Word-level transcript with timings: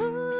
Ooh. 0.00 0.31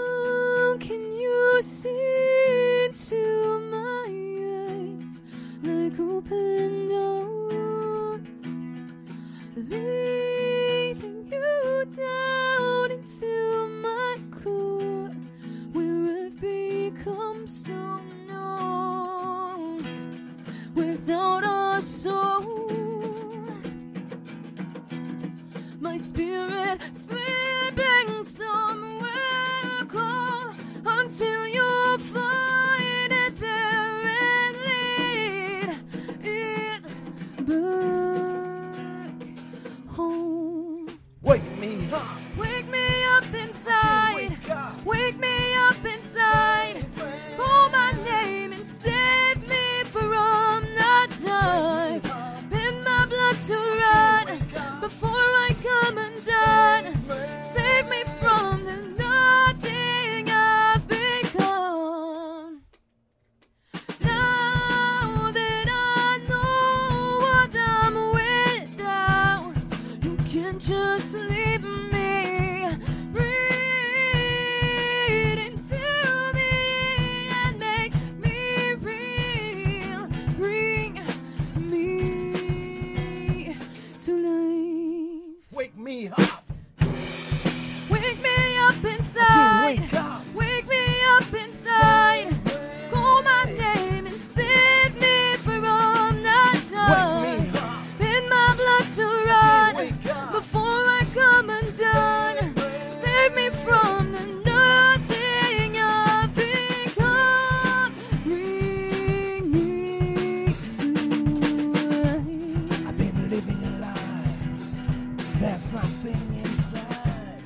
There's 115.53 115.70
nothing 115.70 116.41
inside. 116.42 117.42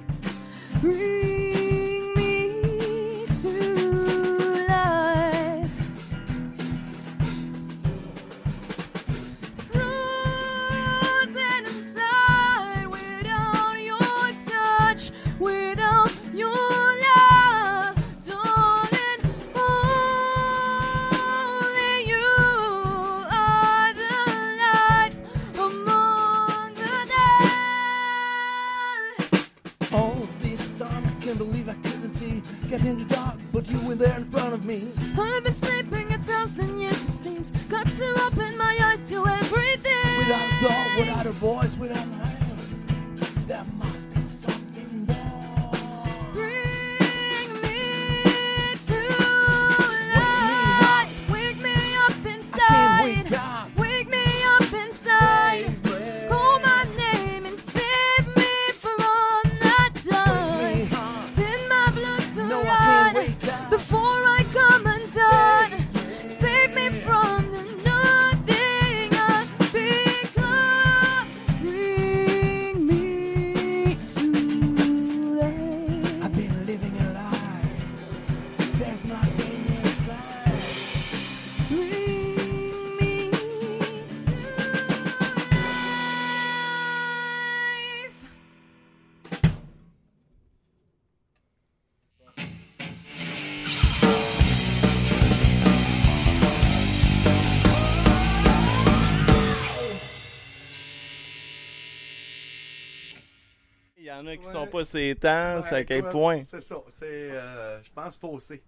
Qui 104.39 104.47
Ouais. 104.47 104.53
sont 104.53 104.67
pas 104.67 104.85
ces 104.85 105.15
temps, 105.15 105.61
c'est 105.63 105.75
à 105.77 105.85
quel 105.85 106.03
point? 106.11 106.41
C'est 106.43 106.61
ça. 106.63 106.77
C'est, 106.89 107.31
euh, 107.33 107.83
je 107.83 107.91
pense, 107.95 108.17
faussé. 108.17 108.63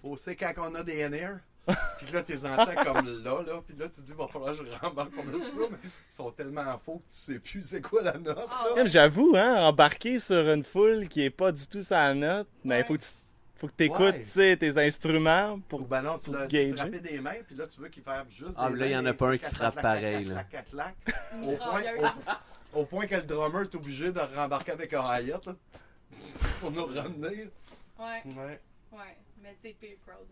Faussé 0.00 0.36
quand 0.36 0.52
on 0.58 0.74
a 0.74 0.82
des 0.82 0.98
NR. 1.08 1.38
Puis 1.98 2.10
là, 2.12 2.22
t'es 2.22 2.44
entends 2.44 2.74
comme 2.84 3.22
là, 3.22 3.40
là. 3.46 3.60
Puis 3.64 3.76
là, 3.78 3.88
tu 3.88 4.00
te 4.00 4.06
dis, 4.06 4.14
va 4.14 4.26
falloir 4.26 4.50
que 4.56 4.64
je 4.66 4.72
rembarque 4.84 5.14
par 5.14 5.24
dessus 5.26 5.44
ça. 5.44 5.66
Mais 5.70 5.76
ils 5.84 5.90
sont 6.14 6.30
tellement 6.32 6.76
faux 6.84 6.98
que 7.06 7.08
tu 7.12 7.14
sais 7.32 7.38
plus 7.38 7.62
c'est 7.62 7.80
quoi 7.80 8.02
la 8.02 8.14
note. 8.18 8.48
Ah, 8.50 8.64
là. 8.76 8.86
J'avoue, 8.86 9.34
hein, 9.36 9.66
embarquer 9.66 10.18
sur 10.18 10.48
une 10.50 10.64
foule 10.64 11.06
qui 11.06 11.22
est 11.24 11.30
pas 11.30 11.52
du 11.52 11.64
tout 11.68 11.82
sa 11.82 12.12
note, 12.14 12.48
mais 12.64 12.80
il 12.80 12.84
faut 12.84 12.94
que 12.94 13.02
tu 13.02 13.08
faut 13.58 13.68
que 13.68 13.74
écoutes 13.84 14.00
Ouais. 14.00 14.22
tu 14.24 14.30
sais, 14.30 14.56
tes 14.56 14.76
instruments 14.76 15.52
Ou 15.52 15.58
pour. 15.60 15.80
ben 15.82 16.02
non, 16.02 16.18
tu 16.18 16.30
pour 16.32 16.34
l'as 16.40 16.48
tu 16.48 16.74
frappé 16.74 16.98
des 16.98 17.20
mains, 17.20 17.36
puis 17.46 17.54
là, 17.54 17.64
tu 17.68 17.80
veux 17.80 17.88
qu'il 17.90 18.02
fasse 18.02 18.26
juste 18.28 18.54
Ah, 18.56 18.66
des 18.66 18.72
mais 18.74 18.80
là, 18.80 18.86
il 18.86 18.90
y 18.90 18.94
mains, 18.96 19.02
en 19.02 19.06
a 19.06 19.14
pas 19.14 19.28
un 19.28 19.38
qui 19.38 19.54
frappe 19.54 19.80
pareil, 19.80 20.24
clac, 20.24 20.36
là. 20.36 20.44
clac, 20.50 20.66
clac, 20.72 20.94
clac. 21.04 21.16
Au 21.44 21.56
point, 21.58 21.78
Mitrailleuse. 21.78 22.02
au, 22.02 22.51
au 22.72 22.84
point 22.86 23.06
que 23.06 23.14
le 23.16 23.22
drummer 23.22 23.62
est 23.62 23.74
obligé 23.74 24.12
de 24.12 24.20
rembarquer 24.20 24.72
avec 24.72 24.92
un 24.94 25.02
hi-hat 25.20 25.40
là, 25.46 25.56
pour 26.60 26.70
nous 26.70 26.86
ramener. 26.86 27.50
Ouais, 27.98 28.22
Ouais. 28.36 28.60
ouais. 28.92 29.16
Mais 29.42 29.56
tu 29.60 29.68
sais, 29.68 29.74
peer 29.80 29.96
crowd. 30.06 30.26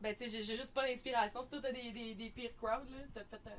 Ben, 0.00 0.14
tu 0.14 0.28
sais, 0.28 0.42
j'ai- 0.42 0.56
juste 0.56 0.72
pas 0.74 0.86
d'inspiration. 0.86 1.42
Si 1.42 1.50
toi, 1.50 1.58
t'as 1.62 1.72
des, 1.72 1.90
des, 1.92 2.14
des 2.14 2.30
peer 2.30 2.50
crowd, 2.60 2.86
là, 2.90 3.04
t'as 3.14 3.24
fait. 3.38 3.48
euh, 3.48 3.54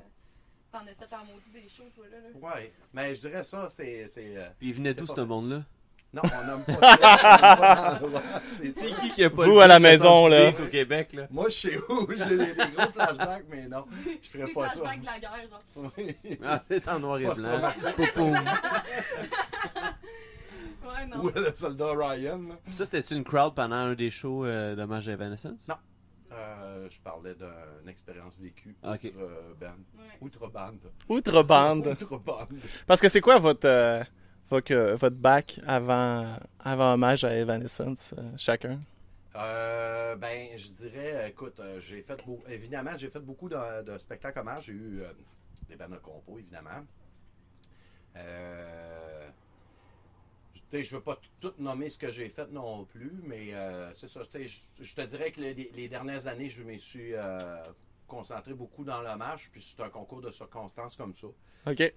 T'en 0.72 0.86
as 0.86 0.94
fait 0.94 1.12
en 1.14 1.24
maudit 1.24 1.50
des 1.52 1.68
shows, 1.68 1.90
toi, 1.96 2.06
là. 2.08 2.18
là. 2.20 2.28
Ouais. 2.54 2.72
Mais 2.92 3.12
je 3.14 3.20
dirais 3.22 3.42
ça, 3.42 3.68
c'est. 3.68 4.06
c'est, 4.08 4.36
euh, 4.36 4.48
Puis 4.58 4.68
il 4.68 4.74
venait 4.74 4.94
d'où 4.94 5.06
ce 5.06 5.20
monde-là? 5.20 5.64
Non, 6.12 6.22
on 6.24 6.44
nomme 6.46 6.64
pas. 6.64 7.98
C'est- 8.54 8.72
qui 8.72 9.10
qui 9.12 9.22
a 9.24 9.30
pas 9.30 9.44
Vous, 9.44 9.52
le 9.52 9.60
à 9.60 9.68
la 9.68 9.76
de 9.78 9.82
maison, 9.82 10.26
là. 10.26 10.48
au 10.48 10.66
Québec, 10.66 11.12
là? 11.12 11.28
Moi, 11.30 11.48
je 11.48 11.54
sais 11.54 11.78
où. 11.88 12.08
J'ai 12.12 12.36
des, 12.36 12.52
gros 12.54 12.92
flashbacks, 12.92 13.44
mais 13.48 13.68
non, 13.68 13.84
je 14.20 14.28
ferais 14.28 14.46
Des 14.46 14.52
pas 14.52 14.68
ça. 14.70 14.80
flashbacks 14.80 15.00
de 15.00 15.06
la 15.06 15.18
guerre, 15.20 15.48
genre. 15.48 15.92
Oui. 15.98 16.16
Ah, 16.44 16.60
c'est 16.66 16.88
en 16.88 16.98
noir 16.98 17.18
et 17.20 17.24
blanc. 17.24 17.34
Ouais, 20.82 21.06
non. 21.06 21.22
Ou 21.24 21.30
le 21.34 21.52
soldat 21.52 21.92
Ryan. 21.96 22.38
là? 22.48 22.54
Ça, 22.72 22.84
c'était-tu 22.84 23.14
une 23.14 23.22
crowd 23.24 23.54
pendant 23.54 23.76
un 23.76 23.94
des 23.94 24.10
shows 24.10 24.44
euh, 24.44 24.74
d'hommage 24.74 25.08
à 25.08 25.12
Evanescence? 25.12 25.68
Non. 25.68 25.76
Euh, 26.32 26.88
je 26.90 27.00
parlais 27.00 27.34
d'une 27.34 27.88
expérience 27.88 28.38
vécue. 28.40 28.74
Ok. 28.82 29.04
Outre 29.04 29.14
euh, 29.20 29.54
band. 29.60 29.66
Ouais. 29.98 30.04
Outre 30.20 30.48
bande. 30.48 30.78
Outre-bande. 31.08 31.86
Outre 31.86 32.18
bande. 32.18 32.48
Parce 32.86 33.00
que 33.00 33.08
c'est 33.08 33.20
quoi 33.20 33.38
votre. 33.38 33.68
Votre, 34.50 34.74
votre 34.96 35.16
bac 35.16 35.60
avant, 35.66 36.36
avant 36.58 36.94
hommage 36.94 37.24
à 37.24 37.34
Evanescence, 37.34 38.14
euh, 38.18 38.22
chacun? 38.36 38.80
Euh, 39.36 40.16
ben, 40.16 40.56
je 40.56 40.68
dirais, 40.72 41.30
écoute, 41.30 41.60
euh, 41.60 41.78
j'ai 41.78 42.02
fait 42.02 42.20
beau- 42.26 42.42
évidemment, 42.48 42.96
j'ai 42.96 43.08
fait 43.08 43.20
beaucoup 43.20 43.48
de, 43.48 43.82
de 43.82 43.96
spectacles 43.98 44.40
hommages. 44.40 44.64
J'ai 44.64 44.72
eu 44.72 45.02
euh, 45.02 45.12
des 45.68 45.76
bandes 45.76 45.92
de 45.92 45.98
compo, 45.98 46.38
évidemment. 46.38 46.84
Euh, 48.16 49.28
sais, 50.70 50.82
je 50.82 50.94
veux 50.94 51.02
pas 51.02 51.20
tout 51.40 51.52
nommer 51.58 51.88
ce 51.88 51.98
que 51.98 52.10
j'ai 52.10 52.28
fait 52.28 52.48
non 52.50 52.84
plus, 52.84 53.12
mais 53.24 53.52
c'est 53.92 54.08
ça. 54.08 54.22
Je, 54.32 54.58
je 54.80 54.94
te 54.94 55.00
dirais 55.02 55.30
que 55.32 55.40
les, 55.40 55.54
les 55.54 55.88
dernières 55.88 56.26
années, 56.26 56.48
je 56.48 56.62
me 56.62 56.78
suis 56.78 57.12
concentré 58.06 58.54
beaucoup 58.54 58.84
dans 58.84 59.00
l'hommage, 59.02 59.50
puis 59.52 59.62
c'est 59.62 59.82
un 59.82 59.88
concours 59.88 60.20
de 60.20 60.30
circonstances 60.30 60.96
comme 60.96 61.14
ça. 61.14 61.28
OK. 61.66 61.94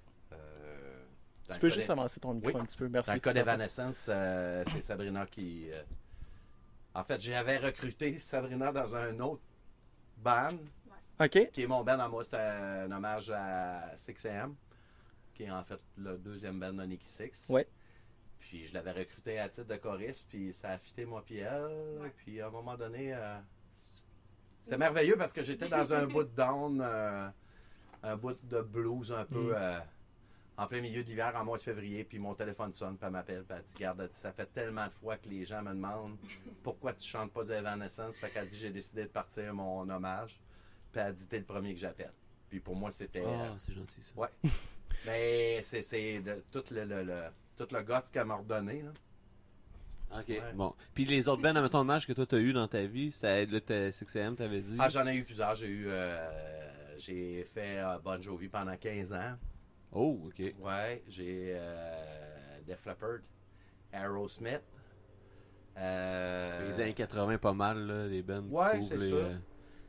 Dans 1.47 1.53
Tu 1.55 1.59
peux 1.59 1.69
juste 1.69 1.89
avancer 1.89 2.19
ton 2.19 2.33
micro 2.33 2.51
Oui. 2.55 2.61
un 2.61 2.65
petit 2.65 2.77
peu. 2.77 2.87
Merci. 2.87 3.09
dans 3.09 3.13
le 3.15 3.19
cas 3.19 3.33
d'Evanescence, 3.33 4.07
euh, 4.09 4.63
c'est 4.71 4.81
Sabrina 4.81 5.25
qui. 5.25 5.69
euh, 5.71 5.83
En 6.95 7.03
fait, 7.03 7.19
j'avais 7.19 7.57
recruté 7.57 8.17
Sabrina 8.19 8.71
dans 8.71 8.95
un 8.95 9.19
autre 9.19 9.41
band, 10.17 10.55
OK. 11.19 11.49
qui 11.51 11.61
est 11.63 11.67
mon 11.67 11.83
band 11.83 11.99
à 11.99 12.07
moi. 12.07 12.23
C'est 12.23 12.37
un 12.37 12.91
hommage 12.91 13.29
à 13.31 13.93
6am, 13.97 14.53
qui 15.33 15.43
est 15.43 15.51
en 15.51 15.63
fait 15.63 15.79
le 15.97 16.17
deuxième 16.17 16.59
band 16.59 16.73
de 16.73 16.83
Nicky 16.83 17.07
Six. 17.09 17.47
Ouais. 17.49 17.67
Puis 18.39 18.65
je 18.67 18.73
l'avais 18.73 18.91
recruté 18.91 19.39
à 19.39 19.49
titre 19.49 19.67
de 19.67 19.75
choriste, 19.75 20.27
puis 20.29 20.53
ça 20.53 20.69
a 20.71 20.77
fité 20.77 21.05
moi 21.05 21.23
puis 21.25 21.39
elle. 21.39 22.11
Puis 22.17 22.39
à 22.39 22.47
un 22.47 22.51
moment 22.51 22.75
donné, 22.77 23.13
euh, 23.13 23.37
c'était 24.61 24.77
merveilleux 24.77 25.17
parce 25.17 25.33
que 25.33 25.43
j'étais 25.43 25.67
dans 25.67 25.91
un 25.93 26.05
bout 26.07 26.23
de 26.23 26.35
down, 26.35 26.79
euh, 26.81 27.27
un 28.03 28.15
bout 28.15 28.37
de 28.43 28.61
blues 28.61 29.11
un 29.11 29.25
peu. 29.25 29.53
Mm. 29.53 29.81
En 30.57 30.67
plein 30.67 30.81
milieu 30.81 31.03
d'hiver, 31.03 31.33
en 31.35 31.43
mois 31.43 31.57
de 31.57 31.63
février, 31.63 32.03
puis 32.03 32.19
mon 32.19 32.35
téléphone 32.35 32.73
sonne, 32.73 32.95
puis 32.97 33.05
elle 33.07 33.11
m'appelle, 33.13 33.43
puis 33.43 33.57
elle 33.57 33.63
dit 33.63 33.73
Garde, 33.79 34.09
ça 34.11 34.31
fait 34.31 34.45
tellement 34.53 34.85
de 34.85 34.91
fois 34.91 35.17
que 35.17 35.27
les 35.27 35.45
gens 35.45 35.61
me 35.63 35.69
demandent 35.71 36.17
pourquoi 36.61 36.93
tu 36.93 37.07
chantes 37.07 37.31
pas 37.31 37.43
du 37.43 37.51
Evanescence. 37.51 38.17
Fait 38.17 38.29
qu'elle 38.29 38.47
dit 38.47 38.57
J'ai 38.57 38.69
décidé 38.69 39.03
de 39.03 39.07
partir 39.09 39.53
mon 39.53 39.89
hommage, 39.89 40.39
puis 40.91 41.01
elle 41.03 41.13
dit 41.15 41.25
T'es 41.27 41.39
le 41.39 41.45
premier 41.45 41.73
que 41.73 41.79
j'appelle. 41.79 42.13
Puis 42.49 42.59
pour 42.59 42.75
moi, 42.75 42.91
c'était. 42.91 43.23
Ah, 43.25 43.55
c'est 43.57 43.73
gentil 43.73 44.01
ça. 44.01 44.11
Ouais. 44.15 44.27
Mais 45.05 45.61
c'est 45.63 45.81
c'est 45.81 46.19
le- 46.23 46.43
tout 46.51 46.63
le, 46.71 46.85
le, 46.85 47.03
le- 47.03 47.29
tout 47.57 47.67
le 47.73 47.81
guts 47.81 48.09
qu'elle 48.11 48.25
m'a 48.25 48.35
redonné. 48.35 48.83
Là. 48.83 48.91
Ok, 50.19 50.25
Ouais. 50.29 50.53
bon. 50.53 50.75
Puis 50.93 51.05
les 51.05 51.27
autres 51.27 51.41
bands, 51.41 51.55
admettons, 51.55 51.79
hommage 51.79 52.05
que 52.05 52.13
toi 52.13 52.27
t'as 52.27 52.37
eu 52.37 52.53
dans 52.53 52.67
ta 52.67 52.83
vie, 52.83 53.11
ça 53.11 53.43
le 53.43 53.59
t- 53.59 53.89
6am, 53.89 54.35
t'avais 54.35 54.61
dit? 54.61 54.77
Ah, 54.79 54.87
j'en 54.87 55.07
ai 55.07 55.15
eu 55.15 55.23
plusieurs. 55.23 55.55
J'ai 55.55 55.67
eu. 55.67 55.85
euh, 55.87 56.29
j'ai 56.99 57.43
fait 57.45 57.79
euh, 57.79 57.97
Bon 57.97 58.21
Jovi 58.21 58.47
pendant 58.47 58.77
15 58.77 59.11
ans. 59.13 59.35
Oh, 59.93 60.19
ok. 60.27 60.53
Ouais, 60.59 61.03
j'ai 61.07 61.53
euh, 61.55 62.57
Def 62.65 62.85
Leppard, 62.85 63.19
Aerosmith. 63.91 64.61
Euh, 65.77 66.69
Les 66.71 66.79
années 66.81 66.93
80, 66.93 67.37
pas 67.37 67.53
mal, 67.53 67.85
là, 67.87 68.07
les 68.07 68.21
bands. 68.21 68.43
Ouais, 68.49 68.79
c'est 68.81 68.99
ça. 68.99 69.05
euh, 69.15 69.35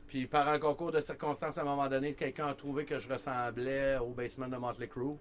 Puis 0.07 0.25
par 0.27 0.47
un 0.49 0.59
concours 0.59 0.91
de 0.91 0.99
circonstances, 0.99 1.57
à 1.57 1.61
un 1.61 1.65
moment 1.65 1.87
donné, 1.87 2.13
quelqu'un 2.13 2.47
a 2.47 2.53
trouvé 2.55 2.85
que 2.85 2.97
je 2.97 3.07
ressemblais 3.07 3.97
au 3.97 4.09
basement 4.11 4.47
de 4.47 4.57
Motley 4.57 4.87
Crue. 4.87 5.15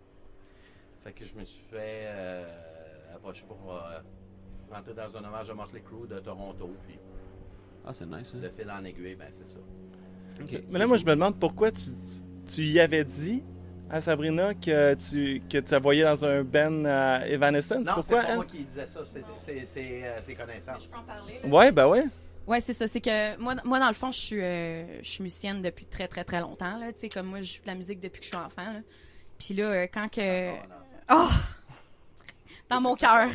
Fait 1.03 1.13
que 1.13 1.25
je 1.25 1.35
me 1.35 1.45
suis 1.45 1.65
fait 1.67 2.05
euh, 2.07 3.15
approcher 3.15 3.45
pour 3.47 3.75
euh, 3.75 3.99
rentrer 4.71 4.95
dans 4.95 5.15
un 5.19 5.25
hommage 5.25 5.51
à 5.51 5.55
Motley 5.55 5.83
Crue 5.83 6.07
de 6.09 6.19
Toronto. 6.21 6.71
Puis 6.87 6.99
Ah, 7.85 7.93
c'est 7.93 8.07
nice, 8.07 8.31
ça. 8.33 8.39
de 8.39 8.49
fil 8.49 8.71
en 8.71 8.83
aiguille, 8.85 9.17
ben 9.17 9.29
c'est 9.33 9.49
ça. 9.49 9.59
Ok. 10.41 10.63
Mais 10.71 10.79
là, 10.79 10.87
moi, 10.87 10.97
je 10.97 11.05
me 11.05 11.11
demande 11.11 11.39
pourquoi 11.39 11.71
tu, 11.73 11.91
tu 12.47 12.63
y 12.65 12.81
avais 12.81 13.05
dit 13.05 13.43
à 13.91 14.01
Sabrina 14.01 14.55
que 14.55 14.95
tu, 14.95 15.43
que 15.49 15.59
tu 15.59 15.71
la 15.73 15.79
voyais 15.79 16.03
dans 16.05 16.25
un 16.25 16.43
band 16.43 16.85
à 16.87 17.27
Evanescence. 17.29 17.85
Non, 17.87 18.03
c'est 18.03 18.15
pas 18.15 18.25
elle? 18.29 18.35
moi 18.37 18.45
qui 18.45 18.65
disais 18.65 18.87
ça, 18.87 19.05
c'est 19.05 19.23
c'est- 19.37 19.67
c'est, 19.67 20.03
euh, 20.05 20.21
ses 20.23 20.35
connaissances. 20.35 20.85
Je 20.85 20.89
peux 20.89 20.99
en 20.99 21.03
parler. 21.03 21.39
là. 21.43 21.49
Ouais, 21.49 21.71
ben 21.71 21.87
ouais. 21.87 22.05
Ouais, 22.47 22.61
c'est 22.61 22.75
ça. 22.75 22.87
C'est 22.89 23.01
que 23.01 23.39
moi, 23.39 23.55
moi, 23.65 23.79
dans 23.79 23.89
le 23.89 23.95
fond, 23.95 24.13
je 24.13 24.19
suis, 24.19 24.41
euh, 24.43 25.03
je 25.03 25.09
suis 25.09 25.23
musicienne 25.23 25.63
depuis 25.63 25.87
très, 25.87 26.09
très, 26.09 26.25
très 26.25 26.41
longtemps. 26.41 26.77
Là. 26.77 26.93
Tu 26.93 27.01
sais, 27.01 27.09
comme 27.09 27.27
moi, 27.29 27.41
je 27.41 27.55
joue 27.57 27.63
de 27.63 27.67
la 27.69 27.75
musique 27.75 28.01
depuis 28.01 28.19
que 28.21 28.25
je 28.25 28.31
suis 28.31 28.37
enfant. 28.37 28.71
Là. 28.73 28.81
Puis 29.39 29.55
là, 29.55 29.65
euh, 29.65 29.87
quand 29.93 30.09
que. 30.11 30.51
Oh! 31.13 31.29
Dans 32.71 32.81
mon 32.81 32.95
cœur. 32.97 33.29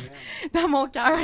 Dans 0.52 0.68
mon 0.68 0.88
cœur. 0.88 1.16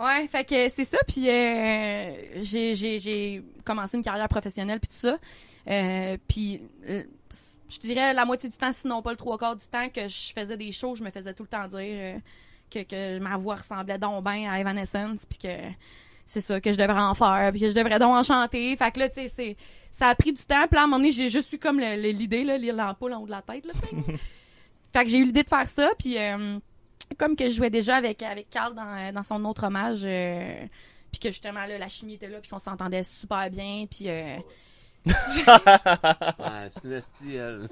ouais, 0.00 0.28
fait 0.28 0.44
que 0.44 0.68
c'est 0.68 0.84
ça. 0.84 0.98
Puis 1.06 1.28
euh, 1.30 2.14
j'ai, 2.40 2.74
j'ai, 2.74 2.98
j'ai 2.98 3.42
commencé 3.64 3.96
une 3.96 4.02
carrière 4.02 4.28
professionnelle, 4.28 4.80
puis 4.80 4.88
tout 4.88 5.06
ça. 5.08 5.18
Euh, 5.68 6.16
puis 6.28 6.62
euh, 6.88 7.04
je 7.72 7.80
dirais 7.80 8.12
la 8.14 8.24
moitié 8.24 8.48
du 8.48 8.56
temps, 8.56 8.72
sinon 8.72 9.02
pas 9.02 9.10
le 9.10 9.16
trois 9.16 9.38
quarts 9.38 9.56
du 9.56 9.66
temps, 9.66 9.88
que 9.88 10.06
je 10.08 10.32
faisais 10.32 10.56
des 10.56 10.72
shows, 10.72 10.96
je 10.96 11.02
me 11.02 11.10
faisais 11.10 11.32
tout 11.34 11.42
le 11.42 11.48
temps 11.48 11.66
dire 11.68 11.78
euh, 11.80 12.18
que, 12.70 12.82
que 12.82 13.18
ma 13.18 13.36
voix 13.36 13.56
ressemblait 13.56 13.98
donc 13.98 14.24
bien 14.24 14.50
à 14.50 14.60
Evanescence, 14.60 15.26
puis 15.28 15.38
que 15.38 15.56
c'est 16.26 16.40
ça 16.40 16.60
que 16.60 16.72
je 16.72 16.78
devrais 16.78 17.00
en 17.00 17.14
faire, 17.14 17.50
puis 17.50 17.60
que 17.60 17.68
je 17.68 17.74
devrais 17.74 17.98
donc 17.98 18.14
en 18.14 18.22
chanter. 18.22 18.76
Fait 18.76 18.90
que 18.90 18.98
là, 19.00 19.08
tu 19.08 19.14
sais, 19.14 19.28
c'est 19.28 19.56
ça 19.90 20.08
a 20.08 20.14
pris 20.14 20.32
du 20.32 20.42
temps. 20.42 20.66
Puis 20.66 20.74
là, 20.74 20.82
à 20.82 20.84
un 20.84 20.86
moment 20.86 20.98
donné, 20.98 21.10
j'ai 21.10 21.28
juste 21.28 21.52
eu 21.52 21.58
comme 21.58 21.78
l'idée, 21.78 22.44
là, 22.44 22.56
lire 22.56 22.74
l'ampoule 22.74 23.12
en 23.12 23.20
haut 23.20 23.26
de 23.26 23.30
la 23.30 23.42
tête. 23.42 23.64
Là, 23.66 23.74
fait 24.92 25.04
que 25.04 25.10
j'ai 25.10 25.18
eu 25.18 25.24
l'idée 25.24 25.42
de 25.42 25.48
faire 25.48 25.68
ça. 25.68 25.90
Puis 25.98 26.18
euh, 26.18 26.58
comme 27.18 27.36
que 27.36 27.46
je 27.46 27.52
jouais 27.52 27.70
déjà 27.70 27.96
avec, 27.96 28.22
avec 28.22 28.48
Carl 28.50 28.74
dans, 28.74 29.12
dans 29.12 29.22
son 29.22 29.44
autre 29.44 29.64
hommage, 29.64 30.00
euh, 30.04 30.66
puis 31.10 31.20
que 31.20 31.28
justement, 31.28 31.66
là, 31.66 31.78
la 31.78 31.88
chimie 31.88 32.14
était 32.14 32.28
là, 32.28 32.38
puis 32.40 32.50
qu'on 32.50 32.58
s'entendait 32.58 33.04
super 33.04 33.50
bien. 33.50 33.84
Puis 33.90 34.08
euh, 34.08 34.38
Ouais, 35.06 36.68
c'est 36.70 36.84
une 36.84 37.68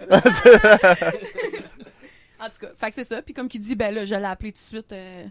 en 2.42 2.46
tout 2.48 2.58
cas, 2.60 2.68
fait 2.78 2.88
que 2.88 2.94
c'est 2.94 3.04
ça. 3.04 3.20
Puis 3.22 3.34
comme 3.34 3.48
qu'il 3.48 3.60
dit, 3.60 3.74
ben 3.74 3.94
là, 3.94 4.04
je 4.04 4.14
l'ai 4.14 4.24
appelé 4.24 4.50
tout 4.52 4.56
de 4.58 4.62
suite. 4.62 4.92
euh, 4.92 5.24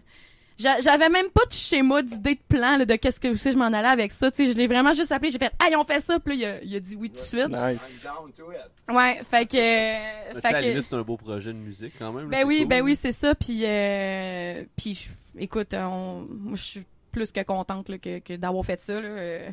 j'a- 0.56 0.78
J'avais 0.78 1.08
même 1.08 1.28
pas 1.30 1.44
de 1.44 1.52
schéma, 1.52 2.02
d'idée 2.02 2.36
de 2.36 2.40
plan 2.48 2.76
là, 2.76 2.84
de 2.84 2.94
qu'est-ce 2.94 3.18
que 3.18 3.36
sais, 3.36 3.50
je 3.52 3.56
m'en 3.58 3.66
allais 3.66 3.88
avec 3.88 4.12
ça. 4.12 4.30
Tu 4.30 4.46
sais, 4.46 4.52
je 4.52 4.56
l'ai 4.56 4.68
vraiment 4.68 4.92
juste 4.92 5.10
appelé. 5.10 5.30
J'ai 5.30 5.38
fait, 5.38 5.52
hey, 5.60 5.74
on 5.74 5.84
fait 5.84 5.98
ça. 6.00 6.20
Puis 6.20 6.38
là, 6.38 6.38
il 6.38 6.44
a, 6.44 6.62
il 6.62 6.76
a 6.76 6.80
dit 6.80 6.94
oui 6.94 7.08
tout 7.10 7.14
de 7.16 7.20
suite. 7.20 7.48
Nice. 7.48 7.88
I'm 7.90 7.98
down 8.04 8.32
to 8.36 8.52
it. 8.52 8.94
Ouais, 8.94 9.20
fait 9.28 9.46
que. 9.46 9.56
Sais, 9.56 10.40
fait 10.40 10.44
à 10.54 10.60
que- 10.62 10.82
c'est 10.82 10.94
un 10.94 11.02
beau 11.02 11.16
projet 11.16 11.52
de 11.52 11.58
musique 11.58 11.94
quand 11.98 12.12
même. 12.12 12.28
Ben 12.28 12.46
oui, 12.46 12.58
cool. 12.60 12.68
ben 12.68 12.82
oui, 12.84 12.94
c'est 12.96 13.12
ça. 13.12 13.34
Puis, 13.34 13.62
euh, 13.64 14.62
puis 14.76 14.94
je- 14.94 15.40
écoute, 15.42 15.74
on, 15.74 16.26
moi, 16.30 16.54
je 16.54 16.62
suis 16.62 16.84
plus 17.10 17.32
que 17.32 17.42
contente 17.42 17.88
là, 17.88 17.98
que, 17.98 18.20
que 18.20 18.34
d'avoir 18.36 18.64
fait 18.64 18.80
ça. 18.80 19.00
Là. 19.00 19.08
Euh, 19.08 19.50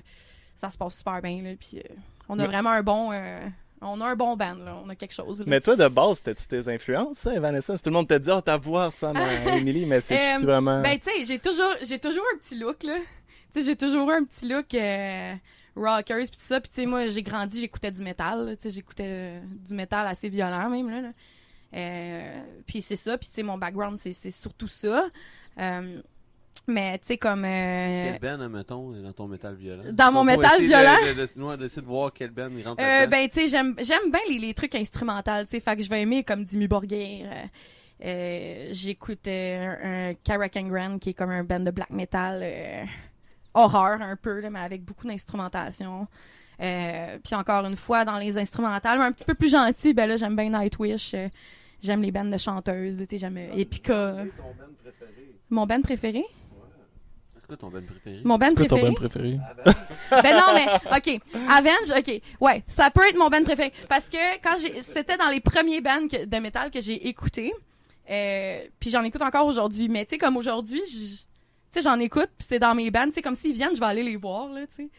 ça 0.56 0.70
se 0.70 0.78
passe 0.78 0.98
super 1.00 1.22
bien. 1.24 1.42
Là, 1.42 1.50
puis, 1.60 1.80
euh, 1.80 1.94
on 2.30 2.38
a 2.40 2.44
Mais- 2.44 2.48
vraiment 2.48 2.70
un 2.72 2.84
bon, 2.84 3.12
euh, 3.12 3.40
on 3.82 4.02
a 4.02 4.06
un 4.06 4.16
bon 4.16 4.36
band. 4.36 4.56
Là, 4.56 4.78
on 4.84 4.90
a 4.90 4.96
quelque 4.96 5.14
chose. 5.14 5.40
Là. 5.40 5.46
Mais 5.48 5.62
toi, 5.62 5.76
de 5.76 5.88
base, 5.88 6.18
c'était-tu 6.18 6.48
tes 6.48 6.68
influences, 6.74 7.18
ça, 7.20 7.34
Evanescence? 7.34 7.82
Tout 7.82 7.90
le 7.90 7.96
monde 7.96 8.08
te 8.08 8.16
dit, 8.18 8.30
oh, 8.32 8.42
ta 8.42 8.58
voix 8.58 8.86
ressemble 8.86 9.20
à 9.20 9.56
Emily, 9.58 9.86
mais 9.86 10.02
c'est 10.02 10.36
Euh, 10.36 10.40
vraiment. 10.40 10.82
Ben, 10.82 10.98
tu 11.00 11.06
sais, 11.12 11.26
j'ai 11.26 11.40
toujours, 11.40 11.74
j'ai 11.84 12.00
toujours 12.00 12.24
un 12.34 12.38
petit 12.38 12.58
look, 12.60 12.84
là. 12.84 12.98
Tu 13.54 13.62
sais, 13.62 13.66
j'ai 13.66 13.76
toujours 13.76 14.10
eu 14.10 14.14
un 14.16 14.24
petit 14.26 14.48
look 14.48 14.74
euh, 14.74 15.34
rockers, 15.76 16.24
pis 16.24 16.32
tout 16.32 16.36
ça. 16.40 16.60
Puis, 16.60 16.70
tu 16.70 16.76
sais, 16.82 16.86
moi, 16.86 17.08
j'ai 17.08 17.24
grandi, 17.24 17.60
j'écoutais 17.62 17.92
du 17.92 18.02
métal. 18.02 18.56
Tu 18.58 18.64
sais, 18.64 18.70
j'écoutais 18.72 19.06
euh, 19.08 19.40
du 19.68 19.74
métal 19.74 20.06
assez 20.08 20.28
violent, 20.30 20.70
même, 20.70 20.90
là. 20.90 21.02
là. 21.02 21.10
Euh, 21.74 22.42
puis 22.66 22.82
c'est 22.82 22.96
ça. 22.96 23.18
Puis, 23.18 23.30
tu 23.30 23.36
sais, 23.36 23.44
mon 23.44 23.58
background, 23.58 23.98
c'est, 23.98 24.14
c'est 24.14 24.32
surtout 24.32 24.68
ça. 24.68 25.06
Euh, 25.60 26.02
mais, 26.68 26.98
tu 27.00 27.08
sais, 27.08 27.18
comme... 27.18 27.44
euh, 27.46 28.12
Quel 28.20 28.20
band, 28.38 28.44
admettons, 28.44 28.92
dans 28.92 29.14
ton 29.14 29.28
métal 29.28 29.56
violent? 29.56 29.84
Dans 29.92 30.12
mon 30.12 30.24
métal 30.24 30.62
violent? 30.62 30.96
De, 31.04 31.14
de, 31.14 31.58
de, 31.58 31.76
de 31.76 31.82
voir 31.86 32.12
quel 32.14 32.30
band 32.32 32.50
il 32.58 32.68
rentre 32.68 32.84
Euh, 32.84 33.08
ben, 33.08 33.28
tu 33.30 33.42
sais, 33.42 33.48
j'aime, 33.48 33.76
j'aime 33.80 34.12
bien 34.12 34.20
les, 34.30 34.40
les 34.40 34.54
trucs 34.54 34.76
instrumentaux, 34.76 35.32
tu 35.44 35.52
sais. 35.52 35.60
Fait 35.60 35.76
que 35.76 35.84
je 35.84 35.90
vais 35.90 36.02
aimer 36.02 36.24
comme 36.24 36.44
Dimmu 36.44 36.68
Borgir. 36.68 37.26
euh, 37.32 37.46
euh, 38.06 38.68
j'écoute 38.72 39.28
euh, 39.28 39.76
un, 39.84 40.10
un 40.10 40.14
Caracan 40.14 40.64
Grand 40.68 41.00
qui 41.00 41.10
est 41.10 41.14
comme 41.14 41.32
un 41.32 41.44
band 41.44 41.62
de 41.62 41.72
black 41.72 41.90
metal 41.90 42.42
euh, 42.44 42.84
horreur 43.54 44.02
un 44.02 44.16
peu, 44.16 44.40
là, 44.40 44.50
mais 44.52 44.60
avec 44.60 44.84
beaucoup 44.84 45.08
d'instrumentation. 45.08 46.08
Euh, 46.60 47.18
puis 47.24 47.36
encore 47.36 47.66
une 47.66 47.76
fois, 47.76 48.04
dans 48.06 48.18
les 48.18 48.38
instrumentales, 48.38 49.00
mais 49.00 49.06
un 49.06 49.12
petit 49.12 49.26
peu 49.26 49.34
plus 49.36 49.50
gentil, 49.52 49.94
ben 49.94 50.08
là, 50.08 50.18
j'aime 50.18 50.36
bien 50.36 50.50
Nightwish. 50.50 51.14
euh, 51.14 51.28
j'aime 51.82 52.02
les 52.02 52.12
bandes 52.12 52.32
de 52.32 52.38
chanteuses, 52.38 52.98
tu 52.98 53.06
sais, 53.10 53.18
j'aime 53.20 53.38
euh, 53.38 53.56
Epica. 53.56 54.16
Ton 54.38 54.44
band 54.44 54.74
préféré? 54.84 55.34
Mon 55.50 55.66
band 55.66 55.82
préféré? 55.82 56.24
C'est 57.50 57.56
quoi 57.56 57.58
ton 57.58 57.70
band 57.70 57.86
préféré? 57.86 58.22
Mon 58.26 58.38
band 58.38 58.48
C'est 58.58 58.68
quoi 58.68 58.80
ton 58.80 58.94
préféré? 58.94 59.34
band 59.36 59.44
préféré? 59.64 59.82
Ben 60.24 60.36
non, 60.38 60.54
mais 60.54 60.68
OK. 60.98 61.22
Avenge, 61.50 61.98
OK. 61.98 62.22
Ouais, 62.42 62.64
ça 62.68 62.90
peut 62.92 63.08
être 63.08 63.18
mon 63.18 63.30
band 63.30 63.44
préféré. 63.44 63.72
Parce 63.88 64.06
que 64.10 64.18
quand 64.44 64.58
j'ai. 64.60 64.82
C'était 64.82 65.16
dans 65.18 65.30
les 65.30 65.40
premiers 65.40 65.80
bands 65.82 66.08
que- 66.10 66.26
de 66.26 66.38
métal 66.40 66.72
que 66.72 66.82
j'ai 66.82 67.08
écouté. 67.08 67.54
Euh, 68.10 68.60
puis 68.80 68.90
j'en 68.90 69.04
écoute 69.04 69.22
encore 69.22 69.46
aujourd'hui. 69.48 69.88
Mais 69.90 70.06
tu 70.06 70.12
sais, 70.12 70.18
comme 70.18 70.36
aujourd'hui, 70.38 70.82
tu 70.82 70.96
sais, 71.72 71.82
j'en 71.82 72.00
écoute, 72.00 72.30
puis 72.38 72.48
c'est 72.50 72.60
dans 72.60 72.76
mes 72.76 72.92
bands. 72.92 73.06
Tu 73.08 73.14
sais, 73.14 73.22
comme 73.22 73.36
s'ils 73.36 73.54
viennent, 73.54 73.76
je 73.76 73.80
vais 73.80 73.86
aller 73.86 74.04
les 74.04 74.16
voir, 74.18 74.50
là, 74.50 74.62
tu 74.68 74.76
sais. 74.84 74.90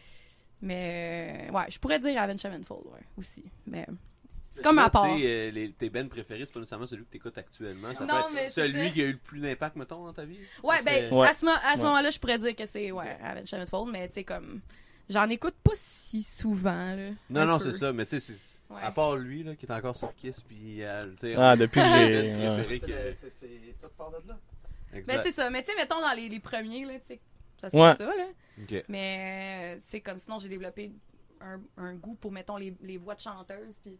Mais 0.61 1.47
euh, 1.49 1.53
ouais, 1.53 1.65
je 1.69 1.79
pourrais 1.79 1.99
dire 1.99 2.19
Avenge 2.21 2.39
Sevenfold, 2.39 2.85
ouais, 2.87 2.99
aussi. 3.17 3.43
Mais 3.67 3.85
c'est 3.87 3.93
comme 4.63 4.79
à 4.79 4.89
part. 4.89 5.05
tu 5.13 5.19
sais, 5.21 5.25
euh, 5.27 5.51
les- 5.51 5.71
tes 5.71 5.89
bands 5.89 6.07
préférés, 6.07 6.45
c'est 6.45 6.53
pas 6.53 6.59
nécessairement 6.59 6.87
celui 6.87 7.05
que 7.05 7.09
t'écoutes 7.11 7.37
actuellement. 7.37 7.93
Ça 7.93 8.05
Non, 8.05 8.15
peut 8.23 8.33
mais 8.33 8.43
être 8.45 8.51
celui 8.51 8.87
ça. 8.87 8.93
qui 8.93 9.01
a 9.01 9.05
eu 9.05 9.11
le 9.13 9.17
plus 9.17 9.39
d'impact, 9.39 9.75
mettons, 9.75 10.05
dans 10.05 10.13
ta 10.13 10.25
vie. 10.25 10.39
Ouais, 10.63 10.77
Ça 10.77 10.83
ben, 10.83 11.03
serait- 11.09 11.15
Ouais. 11.15 11.27
à 11.27 11.33
ce, 11.33 11.45
mo- 11.45 11.51
à 11.51 11.75
ce 11.75 11.79
Ouais. 11.81 11.85
moment-là, 11.87 12.09
je 12.09 12.19
pourrais 12.19 12.37
dire 12.39 12.55
que 12.55 12.65
c'est, 12.65 12.91
ouais, 12.91 13.17
Avenge 13.23 13.45
Sevenfold, 13.47 13.91
mais 13.91 14.07
tu 14.07 14.15
sais, 14.15 14.23
comme. 14.23 14.61
J'en 15.09 15.27
écoute 15.29 15.55
pas 15.63 15.71
si 15.75 16.21
souvent, 16.21 16.95
là. 16.95 17.09
Non, 17.29 17.45
non, 17.45 17.57
c'est 17.59 17.71
ça, 17.73 17.91
mais 17.91 18.05
tu 18.05 18.11
sais, 18.11 18.33
c'est- 18.33 18.39
Ouais. 18.73 18.81
À 18.83 18.91
part 18.91 19.15
lui, 19.15 19.41
là, 19.41 19.55
qui 19.55 19.65
est 19.65 19.71
encore 19.71 19.95
sur 19.95 20.13
Kiss, 20.15 20.41
puis 20.41 20.83
euh, 20.83 21.09
tu 21.19 21.21
sais, 21.21 21.35
Ah, 21.35 21.55
depuis 21.55 21.81
que 21.81 21.85
on- 21.87 21.89
j'ai. 22.67 22.67
ouais. 22.69 22.79
Que- 22.79 22.85
le- 22.85 23.13
c'est- 23.15 23.29
c'est 23.31 23.47
tout 23.81 23.87
part 23.97 24.11
de 24.11 24.27
là. 24.27 24.37
Exact. 24.93 25.15
Ben, 25.15 25.21
c'est 25.23 25.31
ça. 25.31 25.49
Mais 25.49 25.63
tu 25.63 25.71
sais, 25.71 25.75
mettons 25.77 25.99
dans 25.99 26.13
les, 26.15 26.29
les 26.29 26.39
premiers, 26.39 26.85
là, 26.85 26.93
tu 26.99 27.07
sais, 27.07 27.19
ça 27.57 27.67
Ouais. 27.75 27.93
serait 27.95 28.05
ça, 28.05 28.15
là. 28.15 28.27
Ok. 28.61 28.83
Mais 28.87 29.75
euh, 29.75 29.81
c'est 29.83 30.01
comme 30.01 30.19
sinon, 30.19 30.37
j'ai 30.37 30.49
développé 30.49 30.91
un, 31.41 31.59
un 31.77 31.95
goût 31.95 32.13
pour, 32.13 32.31
mettons, 32.31 32.57
les, 32.57 32.75
les 32.83 32.97
voix 32.97 33.15
de 33.15 33.21
chanteuses, 33.21 33.79
puis 33.83 33.97